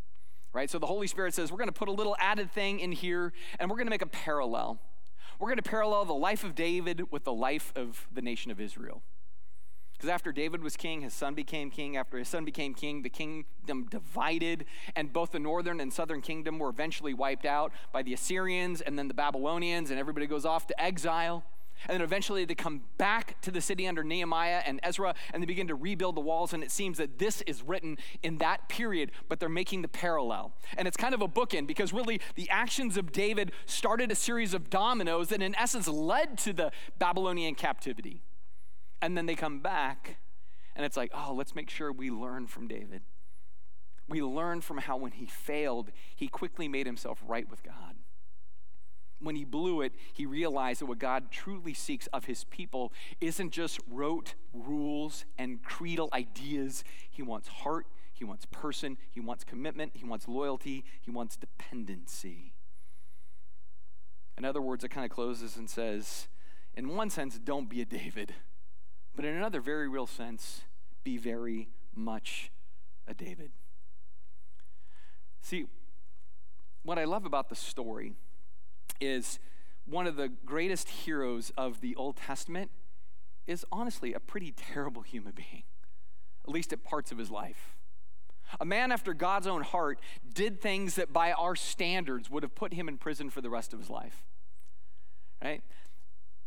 Right? 0.54 0.70
So 0.70 0.80
the 0.80 0.88
Holy 0.88 1.08
Spirit 1.08 1.34
says, 1.34 1.52
we're 1.52 1.58
going 1.58 1.68
to 1.68 1.74
put 1.74 1.90
a 1.90 1.94
little 1.94 2.16
added 2.18 2.52
thing 2.52 2.80
in 2.80 2.94
here, 2.94 3.34
and 3.60 3.70
we're 3.70 3.76
going 3.76 3.88
to 3.88 3.92
make 3.92 4.02
a 4.02 4.08
parallel. 4.08 4.80
We're 5.38 5.50
going 5.50 5.58
to 5.58 5.70
parallel 5.70 6.06
the 6.06 6.14
life 6.14 6.46
of 6.46 6.56
David 6.56 7.12
with 7.12 7.26
the 7.26 7.34
life 7.34 7.74
of 7.76 8.08
the 8.14 8.22
nation 8.22 8.52
of 8.52 8.62
Israel. 8.62 9.02
Because 9.94 10.10
after 10.10 10.32
David 10.32 10.62
was 10.62 10.76
king, 10.76 11.02
his 11.02 11.14
son 11.14 11.36
became 11.36 11.70
king. 11.72 11.96
After 11.98 12.18
his 12.18 12.28
son 12.28 12.46
became 12.46 12.74
king, 12.74 13.02
the 13.02 13.10
kingdom 13.10 13.88
divided, 13.90 14.66
and 14.96 15.12
both 15.12 15.32
the 15.32 15.40
northern 15.40 15.80
and 15.80 15.92
southern 15.92 16.22
kingdom 16.22 16.60
were 16.60 16.70
eventually 16.70 17.14
wiped 17.14 17.46
out 17.46 17.72
by 17.94 18.02
the 18.02 18.14
Assyrians 18.14 18.82
and 18.82 18.98
then 18.98 19.08
the 19.08 19.14
Babylonians, 19.14 19.92
and 19.92 20.00
everybody 20.00 20.28
goes 20.28 20.46
off 20.46 20.68
to 20.68 20.82
exile. 20.82 21.44
And 21.88 21.96
then 21.96 22.02
eventually 22.02 22.46
they 22.46 22.56
come 22.56 22.82
back 22.98 23.40
to 23.42 23.52
the 23.52 23.62
city 23.62 23.88
under 23.88 24.04
Nehemiah 24.04 24.62
and 24.66 24.80
Ezra 24.84 25.14
and 25.34 25.42
they 25.42 25.46
begin 25.46 25.68
to 25.68 25.76
rebuild 25.76 26.16
the 26.16 26.22
walls. 26.22 26.54
And 26.54 26.64
it 26.64 26.72
seems 26.72 26.98
that 26.98 27.20
this 27.20 27.42
is 27.44 27.62
written 27.62 27.98
in 28.24 28.38
that 28.40 28.70
period, 28.70 29.12
but 29.30 29.40
they're 29.40 29.50
making 29.50 29.82
the 29.82 29.88
parallel. 29.88 30.54
And 30.78 30.88
it's 30.88 30.98
kind 30.98 31.14
of 31.14 31.22
a 31.22 31.28
bookend 31.28 31.68
because 31.68 31.94
really 31.94 32.22
the 32.36 32.50
actions 32.50 32.98
of 32.98 33.12
David 33.12 33.52
started 33.66 34.12
a 34.12 34.16
series 34.16 34.54
of 34.54 34.70
dominoes 34.70 35.30
that 35.30 35.42
in 35.42 35.56
essence 35.56 35.88
led 35.88 36.38
to 36.40 36.54
the 36.54 36.72
Babylonian 36.98 37.56
captivity. 37.56 38.24
And 39.02 39.18
then 39.18 39.26
they 39.26 39.36
come 39.36 39.60
back 39.60 40.18
and 40.76 40.86
it's 40.86 40.98
like, 40.98 41.12
oh, 41.14 41.34
let's 41.34 41.56
make 41.56 41.70
sure 41.70 41.92
we 41.92 42.10
learn 42.10 42.48
from 42.48 42.68
David. 42.68 43.02
We 44.08 44.22
learn 44.22 44.62
from 44.62 44.80
how 44.80 44.98
when 44.98 45.14
he 45.14 45.26
failed, 45.26 45.92
he 46.16 46.28
quickly 46.28 46.68
made 46.68 46.86
himself 46.86 47.24
right 47.26 47.50
with 47.50 47.64
God 47.64 47.95
when 49.26 49.36
he 49.36 49.44
blew 49.44 49.82
it, 49.82 49.94
he 50.14 50.26
realized 50.26 50.82
that 50.82 50.86
what 50.86 51.00
God 51.00 51.32
truly 51.32 51.74
seeks 51.74 52.08
of 52.08 52.26
his 52.26 52.44
people 52.46 52.94
isn't 53.20 53.52
just 53.52 53.80
rote 53.90 54.36
rules 54.54 55.26
and 55.38 55.64
creedal 55.64 56.10
ideas. 56.14 56.84
He 57.10 57.22
wants 57.22 57.48
heart, 57.48 57.88
he 58.14 58.24
wants 58.24 58.46
person, 58.46 58.98
he 59.12 59.20
wants 59.20 59.44
commitment, 59.44 59.92
he 59.96 60.06
wants 60.06 60.28
loyalty, 60.28 60.86
he 61.02 61.12
wants 61.12 61.36
dependency. 61.36 62.54
In 64.38 64.46
other 64.46 64.62
words, 64.62 64.84
it 64.84 64.90
kind 64.90 65.06
of 65.06 65.12
closes 65.12 65.56
and 65.58 65.70
says, 65.70 66.28
in 66.76 66.90
one 66.90 67.10
sense, 67.10 67.40
don't 67.40 67.70
be 67.70 67.82
a 67.82 67.86
David, 67.86 68.34
but 69.16 69.26
in 69.26 69.36
another 69.36 69.62
very 69.62 69.88
real 69.88 70.08
sense, 70.08 70.62
be 71.04 71.18
very 71.18 71.70
much 71.96 72.52
a 73.08 73.14
David. 73.14 73.52
See, 75.42 75.66
what 76.84 77.00
I 77.00 77.06
love 77.06 77.26
about 77.26 77.50
the 77.50 77.56
story 77.56 78.16
is 79.00 79.40
one 79.86 80.08
of 80.08 80.16
the 80.16 80.30
greatest 80.46 80.90
heroes 80.90 81.52
of 81.58 81.82
the 81.82 81.96
Old 81.96 82.18
Testament 82.18 82.72
is 83.48 83.66
honestly 83.72 84.14
a 84.14 84.20
pretty 84.20 84.52
terrible 84.52 85.04
human 85.04 85.34
being, 85.34 85.64
at 86.44 86.50
least 86.50 86.74
at 86.74 86.84
parts 86.84 87.12
of 87.12 87.18
his 87.18 87.30
life. 87.30 87.76
A 88.60 88.66
man 88.66 88.92
after 88.92 89.14
God's 89.14 89.48
own 89.48 89.62
heart 89.62 90.00
did 90.34 90.62
things 90.62 90.96
that 90.96 91.12
by 91.12 91.32
our 91.32 91.56
standards 91.56 92.30
would 92.30 92.44
have 92.44 92.56
put 92.56 92.74
him 92.74 92.88
in 92.88 92.98
prison 92.98 93.30
for 93.30 93.42
the 93.42 93.50
rest 93.50 93.74
of 93.74 93.80
his 93.80 93.90
life. 93.90 94.24
Right? 95.44 95.62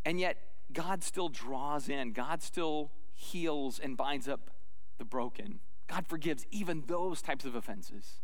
And 0.04 0.18
yet, 0.18 0.38
God 0.72 1.02
still 1.02 1.28
draws 1.28 1.88
in, 1.88 2.12
God 2.12 2.42
still 2.42 2.90
heals 3.14 3.78
and 3.78 3.96
binds 3.96 4.28
up 4.28 4.50
the 4.98 5.04
broken. 5.04 5.60
God 5.88 6.06
forgives 6.06 6.46
even 6.50 6.84
those 6.86 7.22
types 7.22 7.44
of 7.44 7.54
offenses. 7.54 8.20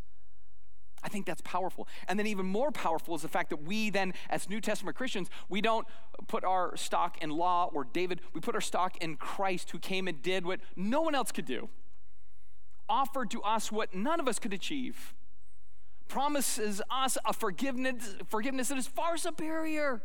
I 1.05 1.07
think 1.07 1.27
that's 1.27 1.41
powerful. 1.41 1.87
And 2.07 2.17
then, 2.17 2.25
even 2.25 2.47
more 2.47 2.71
powerful 2.71 3.13
is 3.13 3.21
the 3.21 3.27
fact 3.27 3.51
that 3.51 3.61
we 3.61 3.91
then, 3.91 4.13
as 4.27 4.49
New 4.49 4.59
Testament 4.59 4.97
Christians, 4.97 5.29
we 5.47 5.61
don't 5.61 5.87
put 6.27 6.43
our 6.43 6.75
stock 6.75 7.21
in 7.21 7.29
law 7.29 7.69
or 7.71 7.83
David, 7.83 8.21
we 8.33 8.41
put 8.41 8.55
our 8.55 8.61
stock 8.61 8.97
in 8.97 9.15
Christ 9.15 9.69
who 9.69 9.77
came 9.77 10.07
and 10.07 10.19
did 10.23 10.45
what 10.45 10.59
no 10.75 11.01
one 11.03 11.13
else 11.13 11.31
could 11.31 11.45
do, 11.45 11.69
offered 12.89 13.29
to 13.31 13.41
us 13.43 13.71
what 13.71 13.93
none 13.93 14.19
of 14.19 14.27
us 14.27 14.39
could 14.39 14.51
achieve, 14.51 15.13
promises 16.07 16.81
us 16.89 17.19
a 17.23 17.33
forgiveness, 17.33 18.15
forgiveness 18.27 18.69
that 18.69 18.77
is 18.79 18.87
far 18.87 19.15
superior 19.15 20.01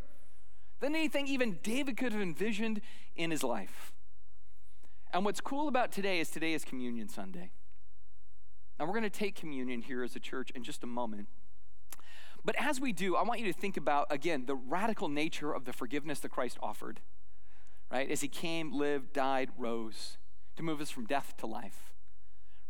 than 0.80 0.94
anything 0.94 1.26
even 1.26 1.58
David 1.62 1.96
could 1.96 2.12
have 2.12 2.20
envisioned 2.20 2.82
in 3.16 3.30
his 3.30 3.42
life. 3.42 3.94
And 5.14 5.24
what's 5.24 5.40
cool 5.40 5.66
about 5.66 5.92
today 5.92 6.20
is 6.20 6.28
today 6.28 6.52
is 6.52 6.62
Communion 6.62 7.08
Sunday. 7.08 7.52
And 8.80 8.88
we're 8.88 8.94
going 8.94 9.02
to 9.02 9.10
take 9.10 9.36
communion 9.36 9.82
here 9.82 10.02
as 10.02 10.16
a 10.16 10.20
church 10.20 10.50
in 10.52 10.64
just 10.64 10.82
a 10.82 10.86
moment. 10.86 11.28
But 12.42 12.56
as 12.58 12.80
we 12.80 12.94
do, 12.94 13.14
I 13.14 13.22
want 13.22 13.38
you 13.38 13.46
to 13.46 13.52
think 13.52 13.76
about, 13.76 14.06
again, 14.08 14.46
the 14.46 14.56
radical 14.56 15.10
nature 15.10 15.52
of 15.52 15.66
the 15.66 15.74
forgiveness 15.74 16.20
that 16.20 16.30
Christ 16.30 16.56
offered. 16.62 17.00
right? 17.90 18.10
As 18.10 18.20
he 18.20 18.28
came, 18.28 18.72
lived, 18.72 19.12
died, 19.12 19.50
rose 19.58 20.16
to 20.56 20.62
move 20.62 20.80
us 20.80 20.90
from 20.90 21.06
death 21.06 21.34
to 21.38 21.46
life, 21.46 21.92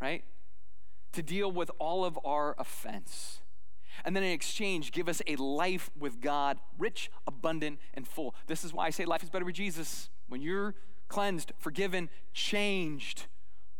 right? 0.00 0.24
To 1.12 1.22
deal 1.22 1.50
with 1.50 1.70
all 1.78 2.04
of 2.04 2.18
our 2.24 2.54
offense. 2.58 3.40
And 4.04 4.16
then 4.16 4.22
in 4.22 4.32
exchange, 4.32 4.92
give 4.92 5.08
us 5.08 5.20
a 5.26 5.36
life 5.36 5.90
with 5.98 6.20
God, 6.20 6.58
rich, 6.78 7.10
abundant, 7.26 7.78
and 7.94 8.06
full. 8.06 8.34
This 8.46 8.64
is 8.64 8.72
why 8.72 8.86
I 8.86 8.90
say 8.90 9.04
life 9.04 9.22
is 9.22 9.30
better 9.30 9.44
with 9.44 9.56
Jesus. 9.56 10.10
When 10.28 10.40
you're 10.40 10.74
cleansed, 11.08 11.52
forgiven, 11.58 12.08
changed, 12.32 13.26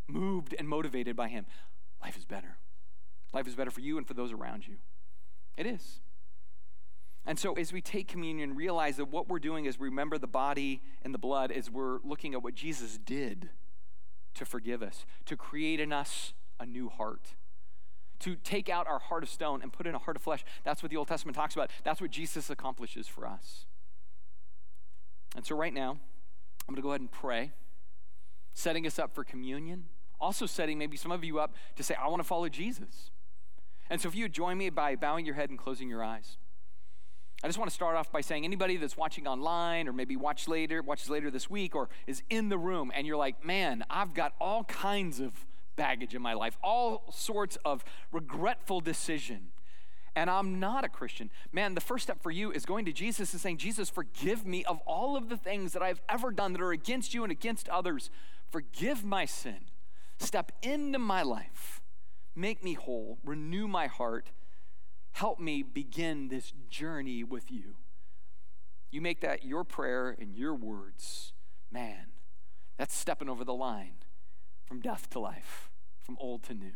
moved, 0.07 0.53
and 0.57 0.67
motivated 0.67 1.15
by 1.15 1.29
Him, 1.29 1.45
life 2.01 2.17
is 2.17 2.25
better. 2.25 2.57
Life 3.33 3.47
is 3.47 3.55
better 3.55 3.71
for 3.71 3.81
you 3.81 3.97
and 3.97 4.07
for 4.07 4.13
those 4.13 4.31
around 4.31 4.67
you. 4.67 4.75
It 5.57 5.65
is. 5.65 5.99
And 7.25 7.37
so, 7.37 7.53
as 7.53 7.71
we 7.71 7.81
take 7.81 8.07
communion, 8.07 8.55
realize 8.55 8.97
that 8.97 9.05
what 9.05 9.27
we're 9.27 9.39
doing 9.39 9.65
is 9.65 9.79
remember 9.79 10.17
the 10.17 10.27
body 10.27 10.81
and 11.03 11.13
the 11.13 11.19
blood 11.19 11.51
as 11.51 11.69
we're 11.69 11.99
looking 12.03 12.33
at 12.33 12.43
what 12.43 12.55
Jesus 12.55 12.97
did 12.97 13.49
to 14.33 14.45
forgive 14.45 14.81
us, 14.81 15.05
to 15.25 15.37
create 15.37 15.79
in 15.79 15.93
us 15.93 16.33
a 16.59 16.65
new 16.65 16.89
heart, 16.89 17.35
to 18.19 18.35
take 18.35 18.69
out 18.69 18.87
our 18.87 18.99
heart 18.99 19.23
of 19.23 19.29
stone 19.29 19.61
and 19.61 19.71
put 19.71 19.85
in 19.85 19.93
a 19.93 19.99
heart 19.99 20.15
of 20.15 20.23
flesh. 20.23 20.43
That's 20.63 20.81
what 20.81 20.89
the 20.89 20.97
Old 20.97 21.07
Testament 21.07 21.35
talks 21.35 21.53
about. 21.53 21.69
That's 21.83 22.01
what 22.01 22.09
Jesus 22.09 22.49
accomplishes 22.49 23.07
for 23.07 23.27
us. 23.27 23.65
And 25.35 25.45
so, 25.45 25.55
right 25.55 25.73
now, 25.73 25.91
I'm 25.91 26.73
going 26.73 26.77
to 26.77 26.81
go 26.81 26.89
ahead 26.89 27.01
and 27.01 27.11
pray, 27.11 27.51
setting 28.53 28.87
us 28.87 28.97
up 28.97 29.13
for 29.13 29.23
communion, 29.23 29.85
also 30.21 30.45
setting 30.45 30.77
maybe 30.77 30.95
some 30.95 31.11
of 31.11 31.23
you 31.23 31.39
up 31.39 31.55
to 31.75 31.83
say, 31.83 31.95
I 31.95 32.07
want 32.07 32.21
to 32.21 32.27
follow 32.27 32.47
Jesus. 32.47 33.11
And 33.89 33.99
so, 33.99 34.07
if 34.07 34.15
you 34.15 34.25
would 34.25 34.33
join 34.33 34.57
me 34.57 34.69
by 34.69 34.95
bowing 34.95 35.25
your 35.25 35.35
head 35.35 35.49
and 35.49 35.59
closing 35.59 35.89
your 35.89 36.03
eyes. 36.03 36.37
I 37.43 37.47
just 37.47 37.57
want 37.57 37.69
to 37.71 37.75
start 37.75 37.95
off 37.95 38.11
by 38.11 38.21
saying 38.21 38.45
anybody 38.45 38.77
that's 38.77 38.95
watching 38.95 39.27
online 39.27 39.87
or 39.87 39.93
maybe 39.93 40.15
watch 40.15 40.47
later, 40.47 40.83
watches 40.83 41.09
later 41.09 41.31
this 41.31 41.49
week 41.49 41.75
or 41.75 41.89
is 42.05 42.21
in 42.29 42.49
the 42.49 42.57
room 42.57 42.91
and 42.93 43.07
you're 43.07 43.17
like, 43.17 43.43
man, 43.43 43.83
I've 43.89 44.13
got 44.13 44.33
all 44.39 44.63
kinds 44.65 45.19
of 45.19 45.33
baggage 45.75 46.13
in 46.13 46.21
my 46.21 46.33
life, 46.33 46.57
all 46.63 47.03
sorts 47.11 47.57
of 47.65 47.83
regretful 48.11 48.79
decision. 48.79 49.47
And 50.15 50.29
I'm 50.29 50.59
not 50.59 50.83
a 50.83 50.89
Christian. 50.89 51.31
Man, 51.51 51.73
the 51.73 51.81
first 51.81 52.03
step 52.03 52.21
for 52.21 52.29
you 52.29 52.51
is 52.51 52.65
going 52.65 52.85
to 52.85 52.91
Jesus 52.91 53.31
and 53.33 53.41
saying, 53.41 53.57
Jesus, 53.57 53.89
forgive 53.89 54.45
me 54.45 54.63
of 54.65 54.79
all 54.85 55.17
of 55.17 55.29
the 55.29 55.37
things 55.37 55.73
that 55.73 55.81
I've 55.81 56.01
ever 56.07 56.31
done 56.31 56.51
that 56.53 56.61
are 56.61 56.73
against 56.73 57.13
you 57.13 57.23
and 57.23 57.31
against 57.31 57.67
others. 57.69 58.11
Forgive 58.51 59.03
my 59.03 59.25
sin. 59.25 59.59
Step 60.21 60.51
into 60.61 60.99
my 60.99 61.23
life. 61.23 61.81
Make 62.35 62.63
me 62.63 62.73
whole. 62.73 63.17
Renew 63.23 63.67
my 63.67 63.87
heart 63.87 64.31
help 65.13 65.39
me 65.39 65.61
begin 65.61 66.29
this 66.29 66.53
journey 66.69 67.23
with 67.23 67.51
you. 67.51 67.75
You 68.89 69.01
make 69.01 69.21
that 69.21 69.45
your 69.45 69.63
prayer 69.63 70.15
and 70.19 70.35
your 70.35 70.55
words. 70.55 71.33
Man, 71.71 72.07
that's 72.77 72.95
stepping 72.95 73.29
over 73.29 73.43
the 73.43 73.53
line 73.53 73.95
from 74.65 74.81
death 74.81 75.09
to 75.11 75.19
life, 75.19 75.69
from 76.01 76.17
old 76.19 76.43
to 76.43 76.53
new. 76.53 76.71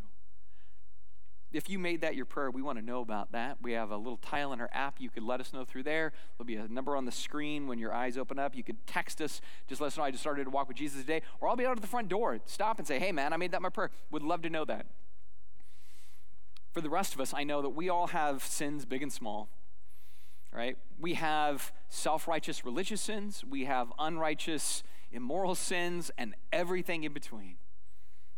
If 1.56 1.70
you 1.70 1.80
made 1.80 2.01
that 2.01 2.16
your 2.16 2.26
prayer, 2.26 2.51
we 2.51 2.62
want 2.62 2.78
to 2.80 2.86
know 2.86 3.01
about 3.01 3.32
that. 3.32 3.58
We 3.62 3.72
have 3.74 3.91
a 3.91 3.97
little 3.97 4.18
tile 4.18 4.51
in 4.53 4.60
our 4.60 4.70
app. 4.74 4.99
You 4.99 5.10
could 5.10 5.24
let 5.24 5.39
us 5.39 5.53
know 5.53 5.64
through 5.64 5.84
there. 5.84 6.12
There'll 6.38 6.45
be 6.45 6.58
a 6.58 6.68
number 6.68 6.95
on 6.95 7.06
the 7.06 7.12
screen 7.12 7.68
when 7.68 7.80
your 7.80 7.93
eyes 7.93 8.18
open 8.18 8.38
up. 8.38 8.56
You 8.56 8.64
could 8.64 8.86
text 8.86 9.22
us. 9.22 9.41
Just 9.68 9.80
let 9.80 9.88
us 9.88 9.97
know 9.97 10.03
I 10.03 10.12
just 10.12 10.22
started 10.22 10.43
to 10.43 10.49
walk 10.49 10.68
with 10.68 10.78
Jesus 10.78 11.01
today. 11.01 11.22
Or 11.39 11.47
I'll 11.47 11.56
be 11.56 11.66
out 11.66 11.78
at 11.78 11.82
the 11.82 11.88
front 11.88 12.10
door. 12.10 12.39
Stop 12.45 12.78
and 12.78 12.88
say, 12.88 12.99
hey, 12.99 13.12
man, 13.12 13.32
I 13.32 13.38
made 13.38 13.51
that 13.51 13.62
my 13.62 13.70
prayer. 13.70 13.91
Would 14.12 14.22
love 14.24 14.41
to 14.41 14.49
know 14.49 14.66
that 14.66 14.86
for 16.76 16.82
the 16.82 16.89
rest 16.89 17.14
of 17.14 17.22
us, 17.22 17.34
I 17.34 17.45
know 17.45 17.62
that 17.62 17.70
we 17.70 17.88
all 17.88 18.08
have 18.08 18.43
sins, 18.43 18.84
big 18.84 19.01
and 19.01 19.12
small, 19.12 19.47
right? 20.51 20.78
We 20.99 21.14
have 21.14 21.72
self 21.88 22.28
righteous 22.28 22.66
religious 22.66 22.99
sins, 22.99 23.45
we 23.49 23.64
have 23.64 23.93
unrighteous 23.97 24.84
immoral 25.10 25.56
sins, 25.56 26.12
and 26.18 26.36
everything 26.51 27.06
in 27.06 27.14
between. 27.14 27.56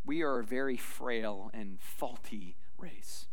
We 0.05 0.21
are 0.21 0.43
very 0.43 0.77
frail 0.77 1.49
and 1.51 1.81
faulty 1.81 2.55
race. 2.77 3.27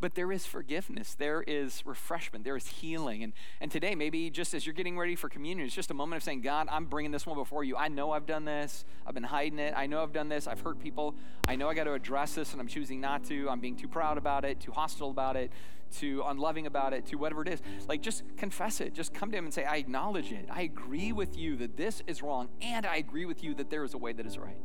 But 0.00 0.16
there 0.16 0.32
is 0.32 0.44
forgiveness, 0.44 1.14
there 1.14 1.42
is 1.46 1.82
refreshment, 1.86 2.44
there 2.44 2.58
is 2.58 2.66
healing. 2.66 3.22
And, 3.22 3.32
and 3.58 3.70
today, 3.70 3.94
maybe 3.94 4.28
just 4.28 4.52
as 4.52 4.66
you're 4.66 4.74
getting 4.74 4.98
ready 4.98 5.16
for 5.16 5.30
communion, 5.30 5.66
it's 5.66 5.74
just 5.74 5.90
a 5.90 5.94
moment 5.94 6.18
of 6.18 6.24
saying, 6.24 6.42
God, 6.42 6.68
I'm 6.70 6.84
bringing 6.84 7.10
this 7.10 7.24
one 7.24 7.38
before 7.38 7.64
you. 7.64 7.76
I 7.76 7.88
know 7.88 8.10
I've 8.10 8.26
done 8.26 8.44
this. 8.44 8.84
I've 9.06 9.14
been 9.14 9.22
hiding 9.22 9.58
it. 9.58 9.72
I 9.74 9.86
know 9.86 10.02
I've 10.02 10.12
done 10.12 10.28
this. 10.28 10.46
I've 10.46 10.60
hurt 10.60 10.78
people. 10.78 11.14
I 11.48 11.56
know 11.56 11.70
I 11.70 11.74
got 11.74 11.84
to 11.84 11.94
address 11.94 12.34
this, 12.34 12.52
and 12.52 12.60
I'm 12.60 12.66
choosing 12.66 13.00
not 13.00 13.24
to. 13.28 13.48
I'm 13.48 13.60
being 13.60 13.76
too 13.76 13.88
proud 13.88 14.18
about 14.18 14.44
it, 14.44 14.60
too 14.60 14.72
hostile 14.72 15.10
about 15.10 15.36
it, 15.36 15.50
too 15.90 16.22
unloving 16.26 16.66
about 16.66 16.92
it, 16.92 17.06
too 17.06 17.16
whatever 17.16 17.40
it 17.40 17.48
is. 17.48 17.60
Like, 17.88 18.02
just 18.02 18.24
confess 18.36 18.82
it. 18.82 18.92
Just 18.92 19.14
come 19.14 19.30
to 19.30 19.38
Him 19.38 19.44
and 19.46 19.54
say, 19.54 19.64
I 19.64 19.76
acknowledge 19.76 20.32
it. 20.32 20.48
I 20.50 20.62
agree 20.62 21.12
with 21.12 21.38
you 21.38 21.56
that 21.56 21.78
this 21.78 22.02
is 22.06 22.20
wrong, 22.20 22.50
and 22.60 22.84
I 22.84 22.96
agree 22.96 23.24
with 23.24 23.42
you 23.42 23.54
that 23.54 23.70
there 23.70 23.84
is 23.84 23.94
a 23.94 23.98
way 23.98 24.12
that 24.12 24.26
is 24.26 24.36
right. 24.36 24.58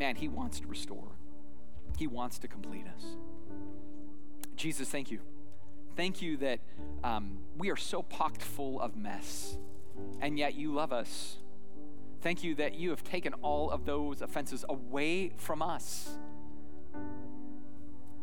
Man, 0.00 0.16
He 0.16 0.28
wants 0.28 0.60
to 0.60 0.66
restore. 0.66 1.12
He 1.98 2.06
wants 2.06 2.38
to 2.38 2.48
complete 2.48 2.86
us. 2.86 3.04
Jesus, 4.56 4.88
thank 4.88 5.10
you. 5.10 5.20
Thank 5.94 6.22
you 6.22 6.38
that 6.38 6.60
um, 7.04 7.40
we 7.58 7.70
are 7.70 7.76
so 7.76 8.02
pocked 8.02 8.40
full 8.40 8.80
of 8.80 8.96
mess, 8.96 9.58
and 10.22 10.38
yet 10.38 10.54
you 10.54 10.72
love 10.72 10.90
us. 10.90 11.36
Thank 12.22 12.42
you 12.42 12.54
that 12.54 12.76
you 12.76 12.88
have 12.90 13.04
taken 13.04 13.34
all 13.42 13.70
of 13.70 13.84
those 13.84 14.22
offenses 14.22 14.64
away 14.70 15.32
from 15.36 15.60
us. 15.60 16.16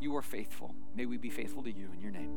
You 0.02 0.16
are 0.16 0.24
faithful. 0.24 0.74
May 0.96 1.06
we 1.06 1.18
be 1.18 1.30
faithful 1.30 1.62
to 1.62 1.72
you 1.72 1.90
in 1.94 2.02
your 2.02 2.12
name. 2.12 2.32